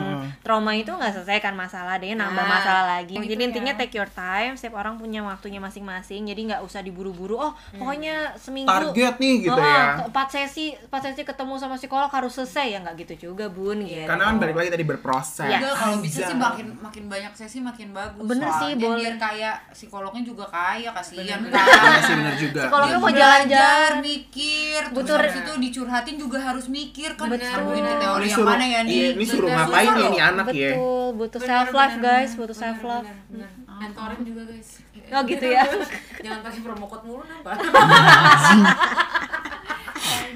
trauma 0.43 0.75
itu 0.75 0.91
nggak 0.91 1.15
selesaikan 1.15 1.55
masalah 1.55 1.97
deh 1.97 2.11
nambah 2.11 2.35
Nah, 2.35 2.51
masalah 2.51 2.85
lagi. 2.99 3.15
itu 3.15 3.25
Jadi 3.25 3.41
ya. 3.41 3.47
intinya 3.49 3.73
take 3.73 3.95
your 3.95 4.11
time. 4.11 4.53
Setiap 4.53 4.75
orang 4.75 4.99
punya 4.99 5.23
waktunya 5.23 5.57
masing-masing. 5.57 6.27
Jadi 6.27 6.51
nggak 6.51 6.61
usah 6.61 6.83
diburu-buru. 6.83 7.39
Oh 7.39 7.51
pokoknya 7.73 8.35
seminggu 8.35 8.67
Target 8.69 9.15
nih 9.17 9.33
gitu 9.41 9.55
Heeh, 9.55 9.79
ya. 9.95 10.03
Empat 10.05 10.27
sesi, 10.29 10.75
empat 10.75 11.01
sesi 11.07 11.23
ketemu 11.23 11.54
sama 11.57 11.75
psikolog 11.75 12.07
harus 12.07 12.31
selesai 12.31 12.65
ya 12.67 12.79
nggak 12.79 12.95
gitu 12.99 13.13
juga 13.25 13.45
bun. 13.47 13.79
Gitu. 13.79 14.03
Karena 14.03 14.23
kan 14.25 14.35
balik 14.35 14.55
lagi 14.55 14.69
tadi 14.69 14.83
berproses. 14.83 15.41
Iya. 15.41 15.57
Enggak, 15.57 15.73
kalau 15.75 15.95
bisa 15.97 16.17
sih 16.17 16.25
Anjay. 16.27 16.39
makin 16.41 16.67
makin 16.79 17.03
banyak 17.05 17.33
sesi 17.33 17.59
makin 17.59 17.87
bagus. 17.91 18.23
Bener 18.23 18.47
sih, 18.49 18.71
Soalnya 18.71 18.77
boleh. 18.81 19.01
Biar 19.01 19.15
kaya 19.17 19.51
psikolognya 19.69 20.23
juga 20.23 20.45
kaya 20.45 20.89
kasihan 20.91 21.39
Iya 21.41 21.49
kan. 21.49 21.99
sih 21.99 22.13
bener 22.15 22.35
juga. 22.35 22.61
Psikolognya 22.63 22.97
mau 22.97 23.11
jalan-jalan. 23.11 23.91
mikir, 23.97 24.79
terus 24.81 24.95
Betul. 24.95 25.17
habis 25.17 25.35
itu 25.37 25.51
dicurhatin 25.59 26.15
juga 26.15 26.37
harus 26.39 26.65
mikir 26.67 27.09
kan. 27.13 27.27
Betul. 27.27 27.45
Ke 27.45 27.93
teori 27.95 28.17
Ini 28.17 28.25
yang 28.25 28.35
suruh- 28.35 28.49
mana 28.49 28.65
ya 28.65 28.79
nih? 28.81 28.93
iya, 28.93 29.07
ini 29.11 29.25
suruh 29.25 29.49
ngapain 29.49 29.87
ya 29.87 30.07
nih 30.07 30.21
anak 30.23 30.47
ya. 30.49 30.71
Betul, 30.71 31.07
butuh 31.15 31.39
Bener, 31.39 31.49
self 31.49 31.69
love 31.71 31.95
guys, 31.97 32.29
bener, 32.29 32.37
butuh 32.37 32.51
bener, 32.51 32.63
self 32.63 32.79
love. 32.81 33.05
bener, 33.05 33.17
bener. 33.29 33.49
Mentorin 33.75 34.21
juga 34.21 34.41
guys. 34.45 34.69
Oh 35.05 35.21
gitu 35.23 35.45
ya. 35.45 35.63
Jangan 36.25 36.39
pakai 36.41 36.59
promo 36.59 36.85
code 36.85 37.03
mulu 37.03 37.23
nambah. 37.23 37.55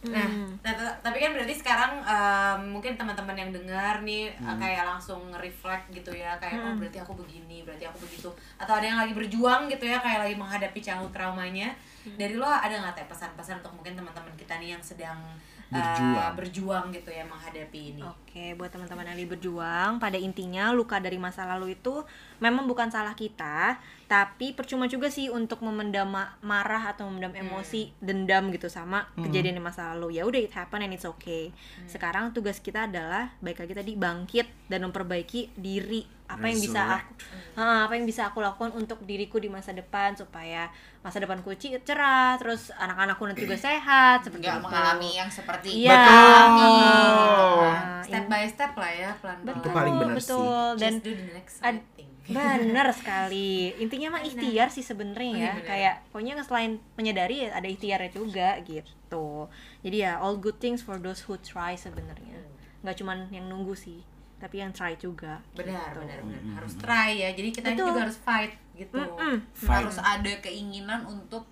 Nah, 0.00 0.24
nah, 0.64 0.72
t- 0.72 0.96
tapi 1.04 1.20
kan 1.20 1.36
berarti 1.36 1.52
sekarang 1.52 2.00
em, 2.00 2.60
mungkin 2.72 2.96
teman-teman 2.96 3.36
yang 3.36 3.50
dengar 3.52 4.00
nih 4.00 4.32
eh, 4.32 4.56
kayak 4.56 4.88
langsung 4.88 5.28
nge-reflect 5.28 5.92
gitu 5.92 6.08
ya 6.16 6.40
kayak 6.40 6.56
oh 6.56 6.72
berarti 6.72 6.96
aku 6.96 7.12
begini, 7.20 7.60
berarti 7.68 7.84
aku 7.84 8.08
begitu 8.08 8.32
atau 8.56 8.80
ada 8.80 8.86
yang 8.88 8.96
lagi 8.96 9.12
berjuang 9.12 9.68
gitu 9.68 9.84
ya 9.84 10.00
kayak 10.00 10.24
lagi 10.24 10.36
menghadapi 10.40 10.80
childhood 10.80 11.12
traumanya. 11.12 11.76
Dari 12.16 12.32
lo 12.32 12.48
ada 12.48 12.72
nggak 12.72 12.96
teh 12.96 13.06
pesan-pesan 13.12 13.60
untuk 13.60 13.76
mungkin 13.76 13.92
teman-teman 13.92 14.32
kita 14.40 14.56
nih 14.56 14.72
yang 14.72 14.80
sedang 14.80 15.20
eh, 15.68 15.76
Berjuang. 15.76 16.32
berjuang 16.32 16.84
gitu 16.96 17.10
ya 17.12 17.22
menghadapi 17.28 17.80
ini. 17.92 18.00
Oke, 18.00 18.56
buat 18.56 18.72
teman-teman 18.72 19.04
yang 19.04 19.16
lagi 19.20 19.28
berjuang, 19.28 19.90
pada 20.00 20.16
intinya 20.16 20.72
luka 20.72 20.96
dari 20.96 21.20
masa 21.20 21.44
lalu 21.44 21.76
itu 21.76 22.00
memang 22.40 22.64
bukan 22.64 22.88
salah 22.88 23.12
kita, 23.12 23.76
tapi 24.06 24.50
percuma 24.50 24.84
juga 24.84 25.06
sih 25.06 25.28
untuk 25.28 25.60
memendam 25.60 26.08
ma- 26.08 26.34
marah 26.40 26.88
atau 26.88 27.06
memendam 27.06 27.30
emosi, 27.32 27.92
dendam 27.98 28.48
gitu 28.48 28.66
sama 28.66 29.06
kejadian 29.14 29.54
di 29.54 29.62
masa 29.62 29.92
lalu. 29.92 30.16
Ya 30.16 30.24
udah 30.24 30.40
it 30.40 30.50
happen 30.50 30.80
and 30.80 30.90
it's 30.90 31.04
okay. 31.04 31.52
Sekarang 31.86 32.32
tugas 32.32 32.58
kita 32.58 32.84
adalah 32.84 33.30
baik 33.38 33.60
lagi 33.60 33.72
tadi 33.72 33.92
bangkit 33.94 34.48
dan 34.66 34.82
memperbaiki 34.82 35.52
diri. 35.54 36.02
Apa 36.26 36.46
yang 36.46 36.58
bisa 36.58 36.80
aku 36.96 37.12
Ha, 37.52 37.84
apa 37.84 37.92
yang 37.92 38.06
bisa 38.06 38.22
aku 38.24 38.38
lakukan 38.38 38.70
untuk 38.72 39.02
diriku 39.02 39.36
di 39.36 39.46
masa 39.46 39.70
depan 39.70 40.14
supaya 40.14 40.70
masa 41.00 41.18
depanku 41.18 41.50
cerah, 41.52 42.38
terus 42.38 42.70
anak-anakku 42.72 43.26
nanti 43.26 43.42
juga 43.42 43.58
sehat 43.58 44.22
seperti 44.22 44.46
Nggak 44.46 44.54
itu. 44.54 44.64
mengalami 44.64 45.10
yang 45.12 45.26
seperti 45.28 45.68
Iya. 45.82 45.98
Betul. 45.98 47.66
Nah, 47.66 48.00
Step 48.00 48.24
by 48.26 48.44
step 48.46 48.72
lah 48.74 48.92
ya, 48.92 49.10
pelan-pelan. 49.18 49.44
betul, 49.44 49.60
Itu 49.60 49.68
paling 49.72 49.94
benar 49.96 50.14
sih. 50.14 50.18
betul. 50.22 50.68
Dan 50.76 50.92
Just 50.92 51.02
do 51.02 51.10
the 51.12 51.26
next 51.32 51.56
ad- 51.60 51.74
right 51.74 51.88
thing. 51.92 52.09
Bener 52.30 52.86
sekali. 52.90 53.74
Intinya 53.76 54.14
mah 54.14 54.22
ikhtiar 54.22 54.68
sih 54.68 54.80
sebenarnya 54.80 55.26
Oh, 55.26 55.34
ya. 55.34 55.40
iya 55.40 55.50
bener. 55.54 55.66
Kayak 55.66 55.94
pokoknya 56.08 56.34
selain 56.40 56.72
menyadari 56.94 57.36
ya 57.42 57.52
ada 57.52 57.66
ikhtiarnya 57.66 58.10
juga 58.10 58.48
gitu. 58.62 59.46
Jadi 59.80 59.96
ya 59.98 60.16
all 60.16 60.36
good 60.36 60.56
things 60.56 60.80
for 60.80 60.96
those 60.96 61.22
who 61.22 61.34
try 61.36 61.74
sebenarnya. 61.74 62.38
Nggak 62.80 62.96
cuman 62.96 63.28
yang 63.28 63.46
nunggu 63.46 63.74
sih, 63.74 64.00
tapi 64.36 64.58
yang 64.58 64.70
try 64.70 64.94
juga. 64.94 65.42
benar 65.52 65.92
gitu. 65.92 66.00
benar 66.00 66.18
benar 66.22 66.42
harus 66.56 66.72
try 66.74 67.10
ya 67.14 67.28
jadi 67.30 67.48
kita 67.50 67.68
Betul. 67.72 67.86
juga 67.88 68.00
harus 68.04 68.18
fight 68.18 68.52
gitu 68.72 68.96
Mm-mm. 68.96 69.36
Fight. 69.52 69.84
harus 69.84 69.98
ada 69.98 70.32
keinginan 70.40 71.04
untuk 71.04 71.44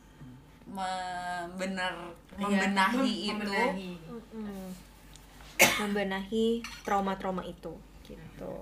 membenar 0.64 1.92
Iya, 2.32 2.44
membenahi 2.44 3.12
itu 3.26 3.32
membenahi. 3.34 3.90
Mm-mm. 4.08 4.66
Membenahi 5.58 6.46
trauma-trauma 6.80 7.42
itu 7.42 7.74
gitu. 8.04 8.52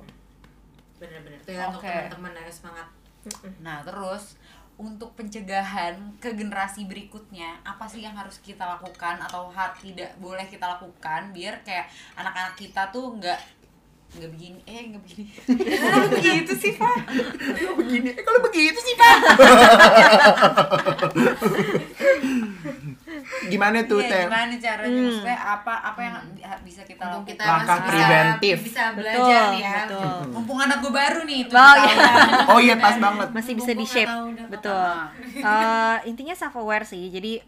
Benar-benar 0.97 1.39
tuh 1.45 1.53
ya 1.53 1.69
untuk 1.69 1.83
Oke. 1.85 1.93
teman-teman 1.93 2.33
harus 2.41 2.57
semangat 2.61 2.89
Nah, 3.59 3.83
terus 3.83 4.39
untuk 4.77 5.17
pencegahan 5.17 5.97
ke 6.21 6.37
generasi 6.37 6.85
berikutnya, 6.85 7.59
apa 7.65 7.89
sih 7.89 8.05
yang 8.05 8.13
harus 8.13 8.37
kita 8.45 8.61
lakukan 8.61 9.17
atau 9.25 9.49
tidak 9.81 10.13
boleh 10.21 10.45
kita 10.45 10.77
lakukan 10.77 11.33
biar 11.33 11.65
kayak 11.65 11.89
anak-anak 12.13 12.55
kita 12.61 12.93
tuh 12.93 13.17
nggak 13.17 13.41
nggak 14.17 14.31
begini, 14.37 14.61
eh 14.69 14.95
nggak 14.95 15.03
begini, 15.03 15.25
begitu 16.15 16.53
sih 16.55 16.73
pak. 16.79 16.97
Kalau 17.57 17.75
begini, 17.75 18.15
eh 18.15 18.23
kalau 18.23 18.41
begitu 18.45 18.79
sih 18.79 18.95
pak. 18.95 19.17
Gimana 23.47 23.79
tuh 23.85 24.01
Iya, 24.01 24.11
teh? 24.11 24.25
gimana 24.25 24.55
caranya? 24.57 24.87
Hmm. 24.89 25.05
Maksudnya 25.05 25.39
apa 25.39 25.75
apa 25.83 26.01
yang 26.01 26.17
bisa 26.63 26.83
kita 26.83 27.05
lakukan? 27.05 27.27
kita 27.27 27.43
Langkah 27.45 27.79
preventif. 27.83 28.57
bisa, 28.63 28.83
belajar 28.95 29.19
Betul, 29.19 29.53
nih 29.53 29.61
ya 29.61 29.75
betul. 29.83 30.19
Mumpung 30.31 30.59
anak 30.59 30.79
gue 30.81 30.93
baru 30.95 31.21
nih, 31.25 31.41
tuh 31.47 31.55
Oh, 31.57 31.75
iya. 31.77 31.95
Oh 32.55 32.59
iya 32.59 32.75
pas 32.79 32.97
banget. 32.97 33.29
Masih 33.35 33.53
bisa 33.55 33.71
Mumpung 33.71 33.83
di 33.83 33.87
shape. 33.87 34.07
nggak 34.07 34.15
tahu 34.15 34.27
udah 34.33 34.47
Betul. 34.47 34.95
Eh, 35.47 35.99
intinya 36.07 36.35
self 36.35 36.55
aware 36.55 36.83
sih. 36.83 37.11
Jadi 37.11 37.43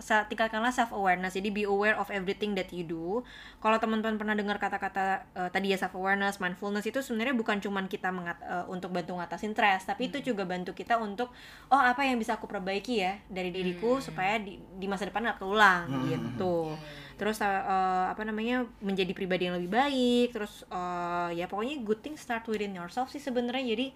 se- 0.00 0.24
tingkatkanlah 0.24 0.72
self 0.72 0.90
awareness. 0.90 1.36
Jadi 1.36 1.52
be 1.52 1.64
aware 1.64 1.92
of 1.94 2.08
everything 2.08 2.56
that 2.56 2.72
you 2.72 2.80
do. 2.80 3.20
Kalau 3.60 3.76
teman-teman 3.76 4.16
pernah 4.16 4.32
dengar 4.32 4.56
kata-kata 4.56 5.20
eh, 5.36 5.50
tadi 5.52 5.68
ya 5.68 5.76
self 5.76 5.92
awareness, 5.92 6.40
mindfulness 6.40 6.88
itu 6.88 7.04
sebenarnya 7.04 7.36
bukan 7.36 7.60
cuman 7.60 7.84
kita 7.86 8.08
mengat, 8.08 8.40
eh, 8.40 8.64
untuk 8.66 8.88
bantu 8.88 9.20
ngatasin 9.20 9.52
stres, 9.52 9.84
tapi 9.84 10.08
itu 10.08 10.24
juga 10.24 10.48
bantu 10.48 10.72
kita 10.72 10.96
untuk 10.96 11.28
oh 11.68 11.76
apa 11.76 12.02
yang 12.02 12.16
bisa 12.16 12.34
aku 12.34 12.48
perbaiki 12.48 12.98
ya 12.98 13.20
dari 13.28 13.52
diriku 13.52 14.00
supaya 14.00 14.40
di, 14.40 14.56
di 14.78 14.86
masa 14.86 15.10
depan 15.10 15.26
nggak 15.26 15.42
keulang 15.42 15.90
gitu. 16.06 16.78
Terus 17.18 17.42
eh, 17.42 17.50
eh, 17.50 18.06
apa 18.14 18.22
namanya 18.22 18.62
menjadi 18.78 19.10
pribadi 19.10 19.50
yang 19.50 19.58
lebih 19.58 19.74
baik. 19.74 20.28
Terus 20.30 20.62
eh, 20.70 21.42
ya 21.42 21.50
pokoknya 21.50 21.82
good 21.82 21.98
thing 21.98 22.14
start 22.14 22.46
within 22.46 22.78
yourself 22.78 23.10
sih 23.10 23.18
sebenarnya. 23.18 23.74
Jadi 23.74 23.86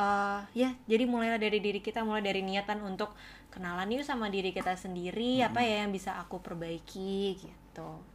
eh, 0.00 0.40
ya 0.56 0.72
jadi 0.88 1.04
mulailah 1.04 1.36
dari 1.36 1.60
diri 1.60 1.84
kita, 1.84 2.00
mulai 2.00 2.24
dari 2.24 2.40
niatan 2.40 2.80
untuk 2.80 3.12
kenalan 3.52 3.92
yuk 3.92 4.08
sama 4.08 4.32
diri 4.32 4.56
kita 4.56 4.72
sendiri. 4.80 5.44
Apa 5.44 5.60
ya 5.60 5.84
yang 5.84 5.92
bisa 5.92 6.16
aku 6.16 6.40
perbaiki 6.40 7.36
gitu. 7.36 8.13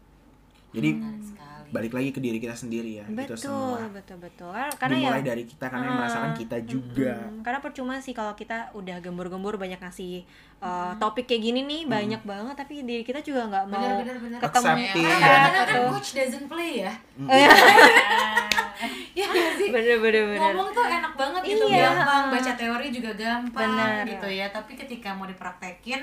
Jadi 0.70 0.90
balik 1.70 1.94
lagi 1.94 2.10
ke 2.10 2.18
diri 2.18 2.38
kita 2.38 2.58
sendiri 2.58 2.98
ya 2.98 3.06
itu 3.06 3.14
Betul, 3.30 3.38
semua. 3.38 3.86
betul, 3.94 4.18
betul. 4.18 4.50
Karena, 4.50 4.74
karena 4.74 4.96
ya 4.96 5.02
Dimulai 5.06 5.22
dari 5.24 5.44
kita 5.46 5.66
karena 5.70 5.86
yang 5.86 5.98
merasakan 6.02 6.32
kita 6.34 6.58
juga. 6.66 7.14
Mm, 7.22 7.42
karena 7.46 7.60
percuma 7.62 7.94
sih 8.00 8.10
kalau 8.12 8.34
kita 8.34 8.74
udah 8.74 8.98
gembur-gembur 8.98 9.54
banyak 9.56 9.78
ngasih 9.78 10.26
uh, 10.60 10.98
topik 10.98 11.30
kayak 11.30 11.46
gini 11.46 11.62
nih 11.62 11.82
banyak 11.86 12.22
banget 12.24 12.58
tapi 12.58 12.82
diri 12.82 13.04
kita 13.04 13.22
juga 13.22 13.46
nggak 13.46 13.66
mau 13.68 13.78
benar 13.78 14.02
benar 14.02 14.18
benar 14.18 14.40
ketemu 14.42 14.66
Accepting. 14.66 15.06
karena 15.06 15.14
Iya. 15.14 15.30
kadang-kadang 15.30 15.68
kan 15.70 15.78
coach 15.94 16.10
doesn't 16.12 16.48
play 16.50 16.72
ya 16.82 16.94
Iya. 17.38 17.50
ya 19.14 19.26
nggak 19.28 19.54
sih 19.54 19.68
bener 19.70 19.98
bener 20.00 20.24
bener 20.26 20.40
ngomong 20.42 20.70
tuh 20.72 20.86
enak 20.88 21.14
banget 21.14 21.42
gitu 21.46 21.66
Iya. 21.68 21.86
gampang 21.92 22.24
baca 22.32 22.52
teori 22.56 22.88
juga 22.90 23.12
gampang 23.14 23.70
Bener. 23.70 24.04
gitu 24.08 24.28
ya 24.28 24.48
tapi 24.50 24.74
ketika 24.74 25.14
mau 25.14 25.28
dipraktekin 25.28 26.02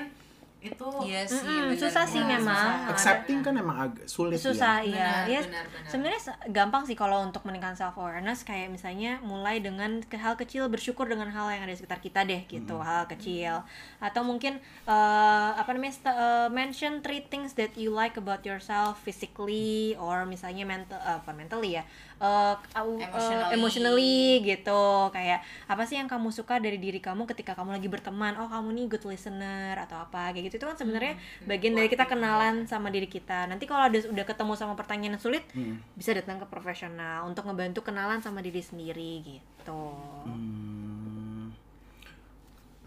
itu 0.59 0.89
Iya 0.99 1.21
sih, 1.23 1.37
Mm-mm, 1.37 1.69
bener 1.69 1.77
susah 1.79 2.03
sih 2.03 2.19
memang 2.19 2.65
Susah. 2.65 2.89
Accepting 2.89 3.39
kan 3.39 3.53
emang 3.53 3.77
agak 3.79 4.05
sulit 4.05 4.35
susah 4.35 4.81
ya. 4.81 4.89
iya 4.89 5.09
Benar, 5.21 5.25
ya 5.27 5.39
benar, 5.45 5.65
benar. 5.69 5.87
sebenarnya 5.87 6.21
se- 6.23 6.39
gampang 6.49 6.83
sih 6.83 6.93
kalau 6.93 7.21
untuk 7.21 7.45
meningkatkan 7.45 7.77
self 7.77 7.95
awareness 7.95 8.41
kayak 8.41 8.67
misalnya 8.67 9.21
mulai 9.21 9.59
dengan 9.59 10.01
hal 10.03 10.33
kecil 10.33 10.65
bersyukur 10.65 11.05
dengan 11.05 11.29
hal 11.29 11.45
yang 11.47 11.61
ada 11.61 11.71
di 11.71 11.77
sekitar 11.77 11.99
kita 11.99 12.21
deh 12.23 12.41
gitu 12.43 12.75
hal 12.79 13.05
kecil 13.05 13.61
atau 13.99 14.21
mungkin 14.21 14.57
eh, 14.83 15.49
apa 15.53 15.69
namanya 15.69 15.93
eh, 16.03 16.49
mention 16.49 16.99
three 16.99 17.21
things 17.21 17.53
that 17.53 17.77
you 17.77 17.89
like 17.89 18.15
about 18.15 18.41
yourself 18.41 18.97
physically 18.99 19.93
or 19.95 20.25
misalnya 20.25 20.65
mental 20.65 20.97
eh, 20.97 21.17
apa 21.17 21.31
mentally 21.31 21.77
ya 21.77 21.85
eh, 22.17 22.55
au- 22.73 22.97
eh, 22.97 23.05
Emotionally. 23.05 23.53
emotionally 23.53 24.17
gitu 24.41 24.83
kayak 25.09 25.39
apa 25.65 25.83
sih 25.83 25.95
yang 25.95 26.05
kamu 26.05 26.33
suka 26.33 26.57
dari 26.57 26.75
diri 26.75 26.97
kamu 26.97 27.29
ketika 27.29 27.53
kamu 27.53 27.77
lagi 27.77 27.85
berteman 27.87 28.33
oh 28.35 28.49
kamu 28.49 28.73
nih 28.73 28.85
good 28.89 29.05
listener 29.05 29.77
atau 29.77 30.01
apa 30.01 30.33
kayak 30.33 30.49
gitu 30.49 30.57
itu 30.57 30.65
kan 30.65 30.73
sebenarnya 30.73 31.13
bagian 31.45 31.73
dari 31.73 31.85
kita 31.87 32.05
kenalan 32.05 32.65
sama 32.65 32.89
diri 32.89 33.05
kita 33.05 33.45
nanti 33.45 33.63
kalau 33.63 33.85
ada 33.85 33.97
udah 34.01 34.25
ketemu 34.25 34.53
sama 34.53 34.73
pertanyaan 34.73 35.13
yang 35.13 35.21
sulit 35.21 35.45
Hmm. 35.53 35.77
bisa 35.93 36.11
datang 36.11 36.37
ke 36.37 36.45
profesional 36.45 37.23
untuk 37.23 37.45
ngebantu 37.45 37.85
kenalan 37.85 38.17
sama 38.17 38.41
diri 38.41 38.59
sendiri 38.59 39.21
gitu 39.21 39.81
Hmm. 40.25 41.53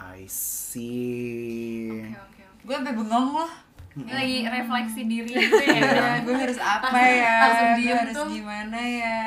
I 0.01 0.25
see. 0.27 1.93
Oke 2.03 2.17
oke 2.17 2.43
oke. 2.43 2.65
Gue 2.65 2.75
sampai 2.75 2.95
bengong 2.97 3.27
loh. 3.37 3.53
Ini 3.93 4.07
lagi 4.09 4.37
refleksi 4.45 5.01
diri 5.05 5.33
gitu 5.35 5.57
ya. 5.59 5.83
Ya, 5.83 6.11
gue 6.21 6.37
harus 6.37 6.59
apa 6.59 6.87
ya? 6.95 7.35
langsung 7.41 7.69
Gue 7.69 7.79
diem 7.81 7.99
harus 7.99 8.15
tuh. 8.15 8.29
gimana 8.31 8.79
ya? 8.79 9.23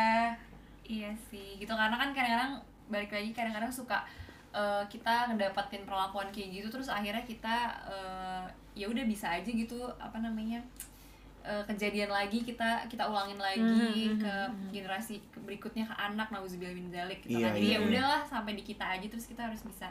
Iya 0.84 1.12
sih, 1.26 1.58
gitu 1.58 1.72
karena 1.72 1.94
kan 1.94 2.10
kadang-kadang 2.12 2.54
balik 2.86 3.10
lagi 3.10 3.32
kadang-kadang 3.32 3.68
suka 3.70 4.04
eh, 4.52 4.84
kita 4.88 5.28
ngedapatin 5.28 5.84
perlakuan 5.84 6.30
kayak 6.30 6.50
gitu 6.54 6.68
terus 6.70 6.88
akhirnya 6.88 7.24
kita 7.24 7.56
eh, 7.86 8.44
ya 8.74 8.86
udah 8.86 9.04
bisa 9.04 9.32
aja 9.32 9.48
gitu 9.48 9.76
apa 9.98 10.18
namanya 10.18 10.60
eh, 11.42 11.64
kejadian 11.66 12.08
lagi 12.08 12.40
kita 12.40 12.86
kita 12.86 13.04
ulangin 13.04 13.36
lagi 13.38 13.60
Mhm, 14.12 14.20
ke 14.20 14.34
generasi 14.72 15.20
ke- 15.26 15.42
berikutnya 15.42 15.84
ke 15.84 15.96
anak 15.98 16.30
nauzubillah 16.30 16.72
min 16.72 16.88
dzalik 16.88 17.20
gitu 17.22 17.36
Iya, 17.36 17.48
kan. 17.48 17.54
Jadi 17.54 17.66
iya, 17.66 17.72
ya 17.72 17.80
iya. 17.80 17.86
udahlah 17.86 18.22
sampai 18.24 18.54
di 18.54 18.64
kita 18.64 18.86
aja 18.86 19.06
terus 19.06 19.26
kita 19.26 19.42
harus 19.44 19.62
bisa 19.62 19.88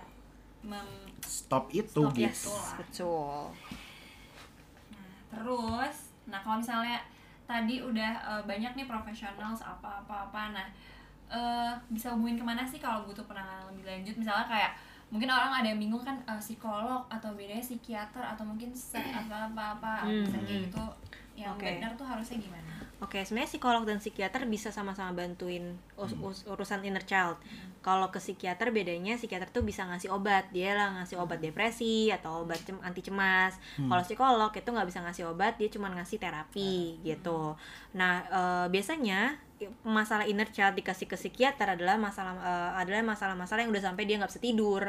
mem- 0.62 1.10
Stop 1.20 1.68
itu 1.70 1.88
Stop, 1.90 2.12
gitu. 2.12 2.22
yes. 2.22 2.38
Betul 2.38 2.54
lah. 2.54 2.74
betul 2.78 3.44
terus, 5.32 6.12
nah 6.28 6.38
kalau 6.38 6.60
misalnya 6.60 7.00
tadi 7.48 7.80
udah 7.80 8.12
eh, 8.20 8.42
banyak 8.44 8.76
nih 8.76 8.84
profesional 8.84 9.56
apa 9.56 10.04
apa 10.04 10.28
apa, 10.28 10.42
nah 10.52 10.66
eh, 11.32 11.72
bisa 11.88 12.12
hubungin 12.12 12.36
ke 12.36 12.44
mana 12.44 12.62
sih 12.62 12.76
kalau 12.76 13.08
butuh 13.08 13.24
penanganan 13.24 13.72
lebih 13.72 13.88
lanjut? 13.88 14.14
Misalnya 14.20 14.44
kayak 14.44 14.72
mungkin 15.08 15.28
orang 15.28 15.52
ada 15.52 15.68
yang 15.68 15.80
bingung 15.80 16.04
kan 16.04 16.20
eh, 16.28 16.40
psikolog 16.40 17.08
atau 17.08 17.32
bedanya 17.32 17.64
psikiater 17.64 18.20
atau 18.20 18.44
mungkin 18.44 18.70
set 18.76 19.00
apa 19.08 19.48
apa 19.48 19.62
apa, 19.80 19.92
Hmm. 20.04 20.22
misalnya 20.22 20.44
kayak 20.44 20.60
gitu. 20.68 20.84
Yang 21.32 21.56
Oke. 21.56 21.64
benar 21.80 21.90
tuh 21.96 22.04
harusnya 22.04 22.36
gimana? 22.36 22.81
Oke, 23.02 23.18
sebenarnya 23.26 23.50
psikolog 23.50 23.82
dan 23.82 23.98
psikiater 23.98 24.46
bisa 24.46 24.70
sama-sama 24.70 25.10
bantuin 25.10 25.74
us- 25.98 26.14
us- 26.22 26.46
urusan 26.46 26.86
inner 26.86 27.02
child. 27.02 27.34
Kalau 27.82 28.14
ke 28.14 28.22
psikiater 28.22 28.70
bedanya 28.70 29.18
psikiater 29.18 29.50
tuh 29.50 29.66
bisa 29.66 29.82
ngasih 29.82 30.14
obat, 30.14 30.46
dia 30.54 30.78
lah 30.78 31.02
ngasih 31.02 31.18
obat 31.18 31.42
depresi 31.42 32.14
atau 32.14 32.46
obat 32.46 32.62
cem- 32.62 32.78
anti 32.78 33.02
cemas. 33.02 33.58
Kalau 33.90 34.02
psikolog 34.06 34.54
itu 34.54 34.68
nggak 34.70 34.86
bisa 34.86 35.02
ngasih 35.02 35.24
obat, 35.26 35.58
dia 35.58 35.66
cuma 35.66 35.90
ngasih 35.90 36.22
terapi 36.22 37.02
gitu. 37.02 37.58
Nah, 37.92 38.22
eh, 38.22 38.66
biasanya 38.70 39.34
masalah 39.82 40.24
inner 40.24 40.48
child 40.48 40.74
dikasih 40.74 41.06
ke 41.06 41.16
psikiater 41.18 41.76
adalah 41.76 41.98
masalah 41.98 42.34
eh, 42.40 42.70
adalah 42.80 43.02
masalah-masalah 43.04 43.60
yang 43.66 43.72
udah 43.74 43.84
sampai 43.84 44.04
dia 44.06 44.16
nggak 44.18 44.30
bisa 44.30 44.42
tidur 44.42 44.82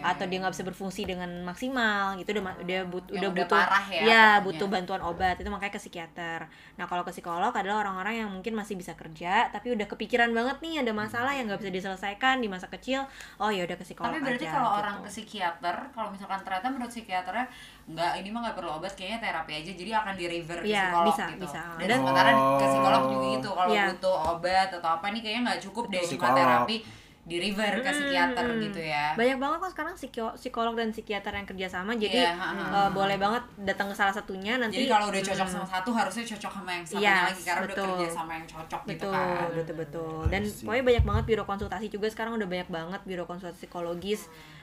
atau 0.00 0.24
dia 0.26 0.38
nggak 0.40 0.52
bisa 0.54 0.64
berfungsi 0.66 1.02
dengan 1.04 1.30
maksimal 1.42 2.16
gitu 2.18 2.36
udah 2.36 2.44
ma- 2.44 2.58
udah 2.60 2.80
but- 2.86 3.10
udah 3.10 3.20
udah 3.20 3.30
butuh 3.32 3.58
parah 3.60 3.86
ya 3.90 4.02
ya 4.04 4.26
butuh 4.40 4.66
bantuan 4.66 5.00
obat 5.00 5.36
itu 5.40 5.48
makanya 5.48 5.72
ke 5.76 5.80
psikiater. 5.80 6.40
Nah 6.76 6.84
kalau 6.86 7.02
ke 7.02 7.12
psikolog 7.12 7.52
adalah 7.52 7.82
orang-orang 7.82 8.24
yang 8.26 8.28
mungkin 8.30 8.52
masih 8.56 8.74
bisa 8.76 8.92
kerja 8.94 9.48
tapi 9.50 9.72
udah 9.74 9.86
kepikiran 9.88 10.30
banget 10.32 10.56
nih 10.64 10.74
ada 10.82 10.92
masalah 10.92 11.32
yang 11.34 11.46
nggak 11.50 11.60
bisa 11.62 11.72
diselesaikan 11.72 12.40
di 12.40 12.48
masa 12.48 12.66
kecil. 12.68 13.04
Oh 13.40 13.48
ya 13.50 13.64
udah 13.66 13.76
ke 13.76 13.84
psikolog 13.84 14.12
Tapi 14.14 14.24
berarti 14.24 14.46
aja, 14.46 14.54
kalau 14.56 14.68
gitu. 14.70 14.80
orang 14.80 14.96
ke 15.04 15.10
psikiater, 15.10 15.76
kalau 15.94 16.08
misalkan 16.12 16.40
ternyata 16.44 16.66
menurut 16.68 16.92
psikiaternya 16.92 17.46
nggak 17.90 18.12
ini 18.16 18.28
mah 18.28 18.40
nggak 18.42 18.56
perlu 18.56 18.70
obat, 18.72 18.92
kayaknya 18.92 19.18
terapi 19.20 19.52
aja, 19.56 19.72
jadi 19.72 19.90
akan 19.96 20.14
di 20.14 20.24
refer 20.26 20.58
ke 20.58 20.66
Iya, 20.66 20.82
psikolog 20.84 21.06
bisa, 21.08 21.24
gitu. 21.26 21.42
bisa. 21.42 21.60
Dan 21.74 21.86
Dan- 21.86 21.98
sementara 21.98 22.30
ke 22.32 22.64
psikolog 22.66 23.02
juga 23.04 23.18
Oh. 23.20 23.32
gitu, 23.32 23.48
kalau 23.52 23.72
Iya. 23.72 23.84
butuh 23.88 24.16
obat 24.30 24.68
atau 24.72 24.90
apa 24.92 25.06
nih 25.08 25.20
kayaknya 25.20 25.42
nggak 25.44 25.60
cukup 25.62 25.84
deh 25.88 26.02
cuma 26.08 26.28
terapi 26.32 26.76
di 27.20 27.36
refer 27.38 27.78
ke 27.78 27.90
psikiater 27.92 28.42
Hmm, 28.44 28.58
gitu 28.60 28.80
ya. 28.80 29.12
Banyak 29.12 29.38
banget 29.38 29.58
kok 29.60 29.70
sekarang 29.70 29.94
psiko- 29.94 30.34
psikolog 30.34 30.74
dan 30.74 30.88
psikiater 30.90 31.30
yang 31.32 31.46
kerja 31.46 31.66
sama 31.68 31.92
jadi 31.94 32.26
Iya, 32.26 32.32
ha-ha. 32.32 32.64
eh, 32.80 32.90
boleh 32.90 33.16
banget 33.16 33.44
datang 33.60 33.86
ke 33.86 33.94
salah 33.94 34.10
satunya 34.10 34.56
nanti 34.56 34.82
Jadi 34.82 34.88
kalau 34.88 35.06
udah 35.06 35.20
cocok 35.20 35.46
Hmm. 35.46 35.54
sama 35.54 35.66
satu 35.68 35.90
harusnya 35.92 36.24
cocok 36.26 36.52
sama 36.52 36.70
yang 36.72 36.84
satunya 36.84 37.06
Yes, 37.06 37.26
lagi 37.28 37.42
karena 37.44 37.62
betul. 37.62 37.76
udah 37.76 37.86
kerja 37.92 38.08
sama 38.10 38.32
yang 38.32 38.46
cocok 38.48 38.80
gitu 38.80 38.90
betul 38.96 39.12
kan. 39.12 39.48
betul 39.52 39.74
betul 39.76 40.20
dan 40.26 40.42
pokoknya 40.42 40.84
banyak 40.84 41.04
banget 41.04 41.24
biro 41.28 41.44
konsultasi 41.44 41.86
juga 41.88 42.06
sekarang 42.08 42.32
udah 42.34 42.48
banyak 42.48 42.68
banget 42.68 43.00
biro 43.04 43.24
konsultasi 43.24 43.58
psikologis 43.60 44.20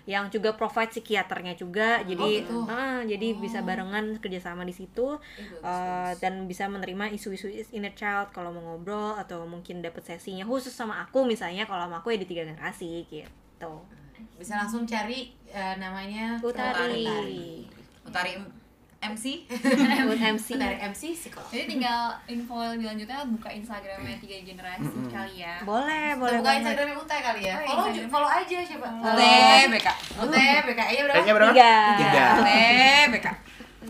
yang 0.07 0.31
juga 0.31 0.55
provide 0.55 0.89
psikiaternya 0.89 1.53
juga. 1.59 1.99
Jadi 2.01 2.47
gitu. 2.47 2.63
ah, 2.65 3.03
jadi 3.03 3.35
bisa 3.35 3.59
barengan 3.59 4.15
kerjasama 4.23 4.63
di 4.63 4.71
situ 4.73 5.19
Eh, 5.37 5.67
uh, 5.67 6.15
dan 6.23 6.47
bisa 6.47 6.65
menerima 6.71 7.11
isu-isu 7.11 7.51
inner 7.75 7.91
child 7.91 8.31
kalau 8.31 8.55
mau 8.55 8.63
ngobrol 8.73 9.19
atau 9.19 9.43
mungkin 9.43 9.83
dapat 9.83 10.07
sesinya 10.07 10.47
khusus 10.47 10.71
sama 10.71 11.03
aku 11.03 11.27
misalnya 11.27 11.67
kalau 11.67 11.85
sama 11.85 11.99
aku 11.99 12.15
ya 12.15 12.19
di 12.23 12.27
tiga 12.27 12.47
generasi 12.47 13.03
gitu. 13.11 13.73
Bisa 14.39 14.57
langsung 14.57 14.87
cari 14.87 15.35
eh, 15.51 15.75
namanya 15.77 16.39
Utari. 16.39 17.03
Utari. 18.07 18.31
M- 18.39 18.56
MC 19.09 19.25
buat 20.03 20.19
MC 20.19 20.47
dari 20.55 20.77
MC 20.81 21.01
psikolog. 21.13 21.47
Jadi 21.47 21.65
tinggal 21.69 22.01
info 22.25 22.55
lebih 22.61 22.85
lanjutnya 22.87 23.23
buka 23.25 23.49
Instagramnya 23.49 24.17
tiga 24.17 24.37
generasi 24.41 24.97
kali 25.07 25.35
ya. 25.39 25.55
boleh 25.63 26.15
boleh 26.15 26.31
Kita 26.33 26.39
buka 26.39 26.49
banget 26.49 26.61
Instagramnya 26.61 26.97
Utai 26.97 27.19
kali 27.21 27.41
ya. 27.41 27.53
Oh, 27.53 27.57
follow 27.57 27.71
Instagram. 27.79 27.95
ju- 27.97 28.09
follow 28.09 28.29
aja 28.29 28.57
siapa? 28.63 28.87
Utai 30.17 30.45
BKI 30.61 30.93
nya 30.93 31.03
berapa 31.03 31.15
Kayaknya 31.15 31.33
berapa? 31.33 31.51
Tiga. 31.51 31.73
Tiga. 31.95 32.25
UTBK 32.37 33.27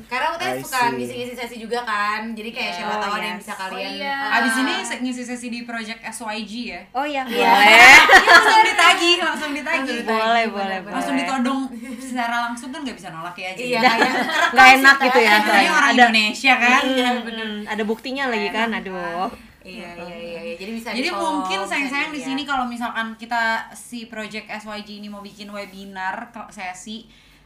karena 0.07 0.27
I 0.33 0.57
suka 0.57 0.79
ngisi-ngisi 0.89 1.33
sesi 1.35 1.55
juga 1.57 1.83
kan 1.83 2.31
jadi 2.31 2.49
kayak 2.49 2.71
siapa 2.73 2.89
Oh, 2.89 2.99
tahu 2.99 3.13
ada 3.15 3.27
yang 3.27 3.37
bisa 3.37 3.53
kalian 3.53 3.75
Oh, 3.77 3.93
iya. 3.93 4.15
ah, 4.17 4.37
Abis 4.39 4.53
ini 4.57 4.73
ngisi 5.03 5.23
sesi 5.23 5.47
di 5.47 5.59
project 5.61 5.99
SYG 6.01 6.51
ya? 6.65 6.81
Oh 6.91 7.03
iya. 7.03 7.23
Iya. 7.23 7.43
boleh. 7.45 7.95
Langsung 8.31 8.63
ditagih 8.63 9.15
langsung 9.19 9.51
ditagih. 9.51 9.97
Langsung 9.99 10.07
boleh 10.07 10.45
boleh 10.47 10.65
bener-bener. 10.79 10.93
langsung 10.93 11.13
boleh 11.13 11.23
ditodong 11.23 11.59
secara 11.97 12.35
langsung 12.41 12.69
kan 12.69 12.79
nggak 12.81 12.95
bisa 12.95 13.09
nolak 13.09 13.35
ya 13.35 13.51
jadi. 13.51 13.67
Iya 13.67 13.79
kayak 13.83 14.11
nggak 14.55 14.67
enak 14.77 14.97
gitu 15.03 15.19
ya. 15.19 15.35
orang 15.67 15.83
ada 15.85 15.91
Indonesia 15.93 16.53
kan. 16.55 16.81
Iya, 16.83 17.09
Hmm, 17.27 17.61
ada 17.63 17.83
buktinya 17.83 18.23
lagi 18.27 18.49
kan 18.49 18.69
aduh. 18.71 19.27
Iya 19.61 19.91
iya 19.93 20.15
iya 20.15 20.39
iya. 20.41 20.53
jadi 20.55 20.71
bisa 20.71 20.87
Jadi 20.89 21.09
mungkin 21.11 21.59
sayang-sayang 21.61 22.15
di 22.15 22.23
ya. 22.23 22.25
sini 22.25 22.47
kalau 22.47 22.63
misalkan 22.63 23.19
kita 23.19 23.67
si 23.75 24.07
project 24.07 24.47
SYG 24.47 24.97
ini 24.97 25.11
mau 25.11 25.19
bikin 25.19 25.51
webinar 25.51 26.15
sesi 26.47 27.03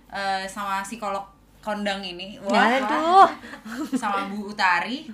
eh, 0.08 0.46
sama 0.46 0.86
psikolog 0.86 1.26
kondang 1.62 2.02
ini, 2.02 2.42
wah, 2.42 2.68
aduh 2.74 3.30
sama 3.94 4.26
Bu 4.28 4.50
Utari. 4.50 5.06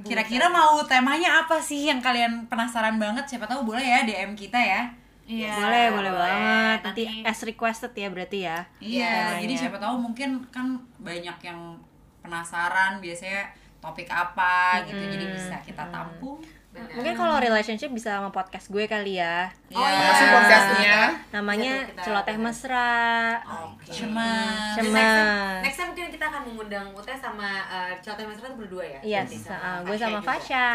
Kira-kira 0.00 0.46
mau 0.46 0.84
temanya 0.84 1.40
apa 1.40 1.56
sih 1.56 1.86
yang 1.86 1.98
kalian 1.98 2.44
penasaran 2.44 2.96
banget? 2.96 3.24
Siapa 3.26 3.44
tahu 3.44 3.64
boleh 3.64 3.80
ya 3.80 4.02
DM 4.02 4.32
kita 4.34 4.56
ya. 4.56 4.84
Iya. 5.24 5.56
boleh 5.56 5.84
boleh 5.90 6.12
banget 6.12 6.78
nanti 6.84 7.02
Nanti- 7.08 7.24
as 7.24 7.40
requested 7.40 7.96
ya 7.96 8.12
berarti 8.12 8.44
ya 8.44 8.60
Iya, 8.76 9.08
temanya. 9.08 9.40
jadi 9.40 9.54
siapa 9.56 9.80
tahu 9.80 9.96
mungkin 9.96 10.44
kan 10.52 10.68
banyak 11.00 11.32
yang 11.40 11.80
penasaran 12.20 13.00
biasanya 13.00 13.48
topik 13.80 14.04
apa 14.06 14.84
gitu. 14.84 15.00
Jadi 15.00 15.24
bisa 15.30 15.56
kita 15.60 15.88
tampung. 15.88 16.44
Benar. 16.74 16.90
mungkin 16.92 17.14
kalau 17.14 17.38
relationship 17.38 17.86
bisa 17.88 18.10
sama 18.12 18.28
podcast 18.28 18.66
gue 18.66 18.84
kali 18.84 19.16
ya 19.16 19.46
Oh, 19.68 19.78
Iya. 19.78 19.86
iya. 19.88 19.98
Apa 20.00 20.12
sih 20.12 20.26
podcastnya? 20.28 20.98
namanya 21.32 21.72
Iya 21.72 21.86
kita- 21.88 22.02
celoteh 22.04 22.36
mesra 22.36 22.98
Oke. 23.64 23.90
Cemas. 23.90 24.74
Next 24.74 24.86
Cemas. 24.86 25.02
time, 25.14 25.62
next 25.62 25.76
time 25.76 25.88
mungkin 25.88 26.06
kita 26.10 26.24
akan 26.24 26.42
mengundang 26.44 26.86
Utai 26.90 27.16
sama 27.16 27.48
uh, 27.64 27.90
Celoteh 27.98 28.22
Mesra 28.24 28.46
tuh 28.48 28.58
berdua 28.60 28.82
ya? 28.82 29.00
yes 29.04 29.26
Nanti 29.28 29.38
sama 29.40 29.58
uh, 29.60 29.78
gue 29.82 29.96
sama. 29.96 30.18
Fasya 30.20 30.68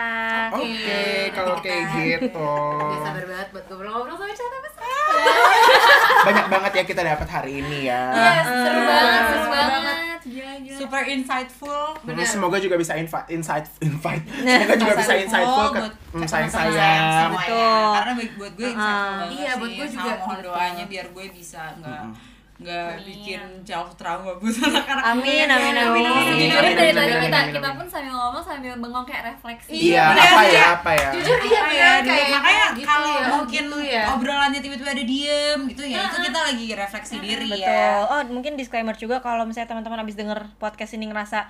Oke, 0.52 1.04
kalau 1.32 1.56
kayak 1.58 1.84
gitu. 2.18 2.52
Gue 2.82 3.00
sabar 3.02 3.24
banget 3.26 3.48
buat 3.50 3.64
ngobrol-ngobrol 3.66 4.16
sama 4.16 4.34
Celoteh 4.34 4.62
Mesra. 4.62 4.88
Banyak 6.20 6.46
banget 6.48 6.72
ya 6.74 6.84
kita 6.84 7.02
dapat 7.02 7.28
hari 7.28 7.52
ini 7.60 7.80
ya. 7.86 8.02
Yes, 8.12 8.46
seru 8.46 8.82
banget, 8.82 9.22
seru 9.22 9.30
Seru 9.32 9.48
banget. 9.50 9.72
banget. 9.74 9.98
Gila, 10.22 10.54
gila. 10.60 10.78
Super 10.78 11.02
insightful. 11.08 11.84
Bener. 12.04 12.26
Semoga 12.28 12.58
juga 12.58 12.76
bisa 12.76 12.94
invite, 12.94 13.28
insight, 13.30 13.66
invite. 13.80 14.24
Semoga 14.44 14.76
juga 14.76 14.94
bisa 14.96 15.14
insightful 15.16 15.68
ke 15.72 15.80
mm, 16.12 16.28
sayang-sayang. 16.28 17.04
semua 17.24 17.40
Betul. 17.40 17.88
Karena 17.90 18.12
buat 18.14 18.54
gue 18.54 18.68
insightful 18.68 19.00
Ah. 19.00 19.18
banget 19.18 19.34
Iya, 19.34 19.52
buat 19.56 19.72
gue 19.72 19.88
juga. 19.90 20.12
Mohon 20.20 20.40
doanya 20.44 20.84
biar 20.86 21.06
gue 21.08 21.26
bisa 21.32 21.62
nggak 21.74 22.02
Mm-mm. 22.06 22.38
Nggak 22.60 22.92
Amin. 22.92 23.08
bikin 23.08 23.42
jauh 23.64 23.88
trauma 23.96 24.36
buat 24.36 24.52
anak-anak 24.68 25.04
Amin, 25.16 25.48
amin, 25.48 25.76
amin. 25.80 26.04
Amin, 26.04 26.52
dari 26.52 26.76
amin, 26.76 26.76
tadi 26.76 27.14
amin, 27.16 27.24
kita 27.24 27.38
amin, 27.40 27.54
kita 27.56 27.68
amin. 27.72 27.80
pun 27.80 27.88
sambil 27.88 28.12
ngomong 28.20 28.44
sambil 28.44 28.74
bengong 28.76 29.06
kayak 29.08 29.24
refleksi. 29.32 29.72
Iya, 29.72 30.12
Iya, 30.12 30.20
apa 30.20 30.44
ya, 30.44 30.64
apa 30.76 30.92
ya? 30.92 31.10
Jujur 31.16 31.40
iya, 31.48 31.64
ya, 31.72 31.90
makanya 32.36 32.66
gitu 32.76 32.88
kalau 32.88 33.14
ya, 33.16 33.28
mungkin 33.32 33.64
gitu 33.72 33.80
ya. 33.84 34.04
obrolannya 34.16 34.60
tiba-tiba 34.60 34.90
ada 34.92 35.04
diem 35.06 35.60
gitu 35.72 35.84
ya 35.86 36.00
itu 36.10 36.18
kita 36.30 36.40
lagi 36.40 36.66
refleksi 36.76 37.16
diri 37.20 37.50
betul 37.50 37.64
ya 37.66 37.90
oh 38.06 38.22
mungkin 38.30 38.54
disclaimer 38.56 38.96
juga 38.96 39.18
kalau 39.24 39.44
misalnya 39.48 39.70
teman-teman 39.76 40.04
abis 40.06 40.16
denger 40.18 40.40
podcast 40.62 40.92
ini 40.96 41.10
ngerasa 41.10 41.50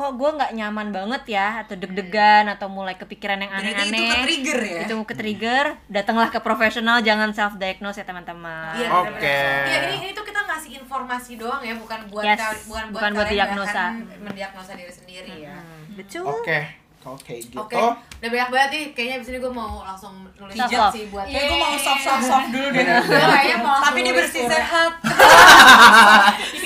kok 0.00 0.16
gue 0.16 0.30
nggak 0.32 0.56
nyaman 0.56 0.88
banget 0.90 1.22
ya 1.28 1.60
atau 1.60 1.76
deg-degan 1.76 2.48
atau 2.48 2.72
mulai 2.72 2.96
kepikiran 2.96 3.36
yang 3.36 3.52
berarti 3.52 3.68
itu 3.68 3.84
aneh-aneh 3.84 4.00
ke 4.00 4.16
trigger 4.24 4.60
ya 4.64 4.80
itu 4.80 4.94
ke 4.96 5.14
trigger 5.14 5.64
datanglah 5.86 6.32
ke 6.32 6.40
profesional 6.40 7.04
jangan 7.04 7.28
self 7.30 7.60
diagnose 7.60 8.00
ya 8.00 8.08
teman-teman 8.08 8.72
Iya, 8.72 8.88
Oke. 8.88 9.12
bener-bener. 9.12 9.68
Iya, 9.68 9.78
ini 9.84 9.94
ini 10.00 10.10
tuh 10.10 10.24
kita 10.24 10.40
ngasih 10.40 10.70
informasi 10.80 11.36
doang 11.36 11.60
ya, 11.60 11.76
bukan 11.76 12.00
buat 12.08 12.24
Yes, 12.24 12.40
bukan 12.40 12.56
buat 12.64 12.84
bukan 12.90 13.10
buat 13.12 13.28
diagnosa. 13.28 13.84
mendiagnosa 14.18 14.72
diri 14.72 14.88
sendiri 14.90 15.32
ya. 15.44 15.52
Hmm, 15.52 15.92
betul 15.92 16.24
Oke, 16.24 16.60
kalau 16.98 17.20
kayak 17.20 17.40
gitu. 17.44 17.60
Oke, 17.60 17.76
udah 17.76 18.28
banyak 18.32 18.48
banget 18.48 18.68
nih. 18.72 18.84
Kayaknya 18.92 19.14
abis 19.18 19.28
ini 19.28 19.38
gue 19.38 19.52
mau 19.52 19.72
langsung 19.82 20.12
nulis 20.32 20.56
sih 20.56 21.04
buat 21.08 21.24
Iya, 21.28 21.40
gue 21.44 21.58
mau 21.58 21.76
soft 21.76 22.02
soft 22.02 22.24
soft 22.24 22.48
dulu 22.48 22.68
deh. 22.72 22.84
Gue 22.88 23.20
kayaknya 23.20 23.56
mau 23.60 23.76
Tapi 23.84 24.00
dibersih 24.00 24.42
surat. 24.44 24.52
sehat. 24.56 24.92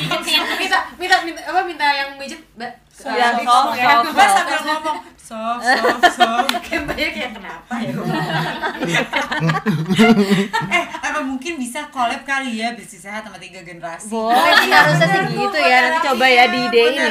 minta 0.55 0.79
minta 0.95 1.17
minta 1.25 1.41
apa 1.43 1.61
minta 1.67 1.87
yang 1.91 2.11
Eh, 2.55 2.73
soft, 2.95 3.19
ya. 3.19 3.29
soft, 3.41 4.07
Gue 4.07 4.15
soft. 4.17 4.35
sambil 4.35 4.61
ngomong 4.65 4.99
soft 5.17 5.63
soft 5.65 6.05
soft. 6.15 6.51
kayak 6.65 6.83
banyak 6.85 7.13
yang 7.17 7.33
kenapa 7.33 7.75
ya 7.77 7.93
Eh, 10.71 10.85
apa 11.01 11.19
mungkin 11.21 11.57
bisa 11.57 11.89
collab 11.89 12.23
kali 12.23 12.59
ya 12.59 12.73
bersih 12.73 12.99
sehat 12.99 13.23
sama 13.23 13.37
tiga 13.37 13.61
generasi? 13.61 14.09
boleh 14.09 14.35
sih 14.59 14.71
harusnya 14.71 15.07
sih 15.07 15.21
gitu 15.33 15.59
ya 15.59 15.79
nanti 15.83 15.99
coba 16.05 16.27
ya 16.27 16.45
di 16.47 16.61
ya. 16.63 16.85
Iya, 16.85 17.09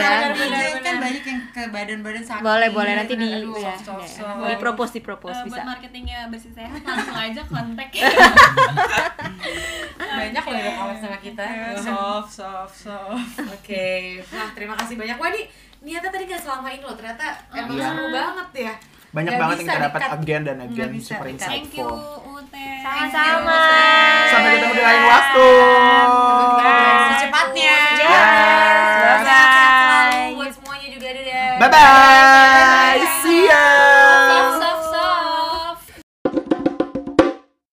kan 0.80 0.96
banyak 1.00 1.24
yang 1.24 1.40
ke 1.50 1.62
badan-badan 1.70 2.24
sakit. 2.24 2.44
boleh 2.44 2.70
boleh 2.70 2.94
nanti 2.96 3.14
di 3.16 3.30
Aduh, 3.34 3.56
ya, 3.56 3.74
soft, 3.74 3.84
soft, 3.84 4.04
ya. 4.04 4.10
soft. 4.22 4.46
di 4.46 4.56
propose 4.58 4.92
di 4.92 5.02
propose 5.02 5.36
Eh, 5.36 5.44
bisa 5.44 5.56
buat 5.56 5.66
marketingnya 5.70 6.20
bersih 6.30 6.52
sehat 6.52 6.82
langsung 6.82 7.16
aja 7.16 7.42
kontak 7.44 7.90
banyak 10.14 10.44
loh 10.44 10.74
collab 10.76 10.98
sama 10.98 11.18
kita 11.18 11.46
soft 11.80 12.30
soft 12.32 12.76
soft. 12.80 13.38
oke 13.42 13.88
nah 14.30 14.48
terima 14.54 14.76
kasih 14.76 14.96
banyak 14.96 15.18
wah 15.18 15.30
ini 15.30 15.44
niatnya 15.84 16.10
tadi 16.10 16.24
gak 16.26 16.42
selama 16.42 16.68
ini 16.70 16.82
loh 16.82 16.96
ternyata 16.96 17.26
emang 17.52 17.76
Iya. 17.76 17.86
seru 17.86 18.06
banget 18.10 18.50
ya 18.58 18.74
Banyak 19.14 19.30
Nggak 19.30 19.42
banget 19.44 19.56
yang 19.56 19.68
kita 19.70 19.86
dapat 19.86 20.02
again 20.18 20.42
dan 20.42 20.58
again 20.60 20.90
bisa 20.90 21.10
super 21.12 21.26
di-cut. 21.28 21.46
thank 21.46 21.70
you 21.70 21.86
insightful. 21.86 22.34
Ute 22.34 22.66
sama-sama 22.82 23.62
Sampai 24.26 24.50
ketemu 24.56 24.74
di 24.74 24.84
lain 24.84 25.04
waktu. 25.06 25.48
Secepatnya. 27.14 27.76
Yes, 27.94 28.26
selalu 28.90 29.22
bye-bye. 29.22 30.34
buat 30.34 30.52
semuanya 30.52 30.88
juga 30.90 31.08
dadah 31.14 31.52
Bye 31.56 31.70
bye. 31.70 32.33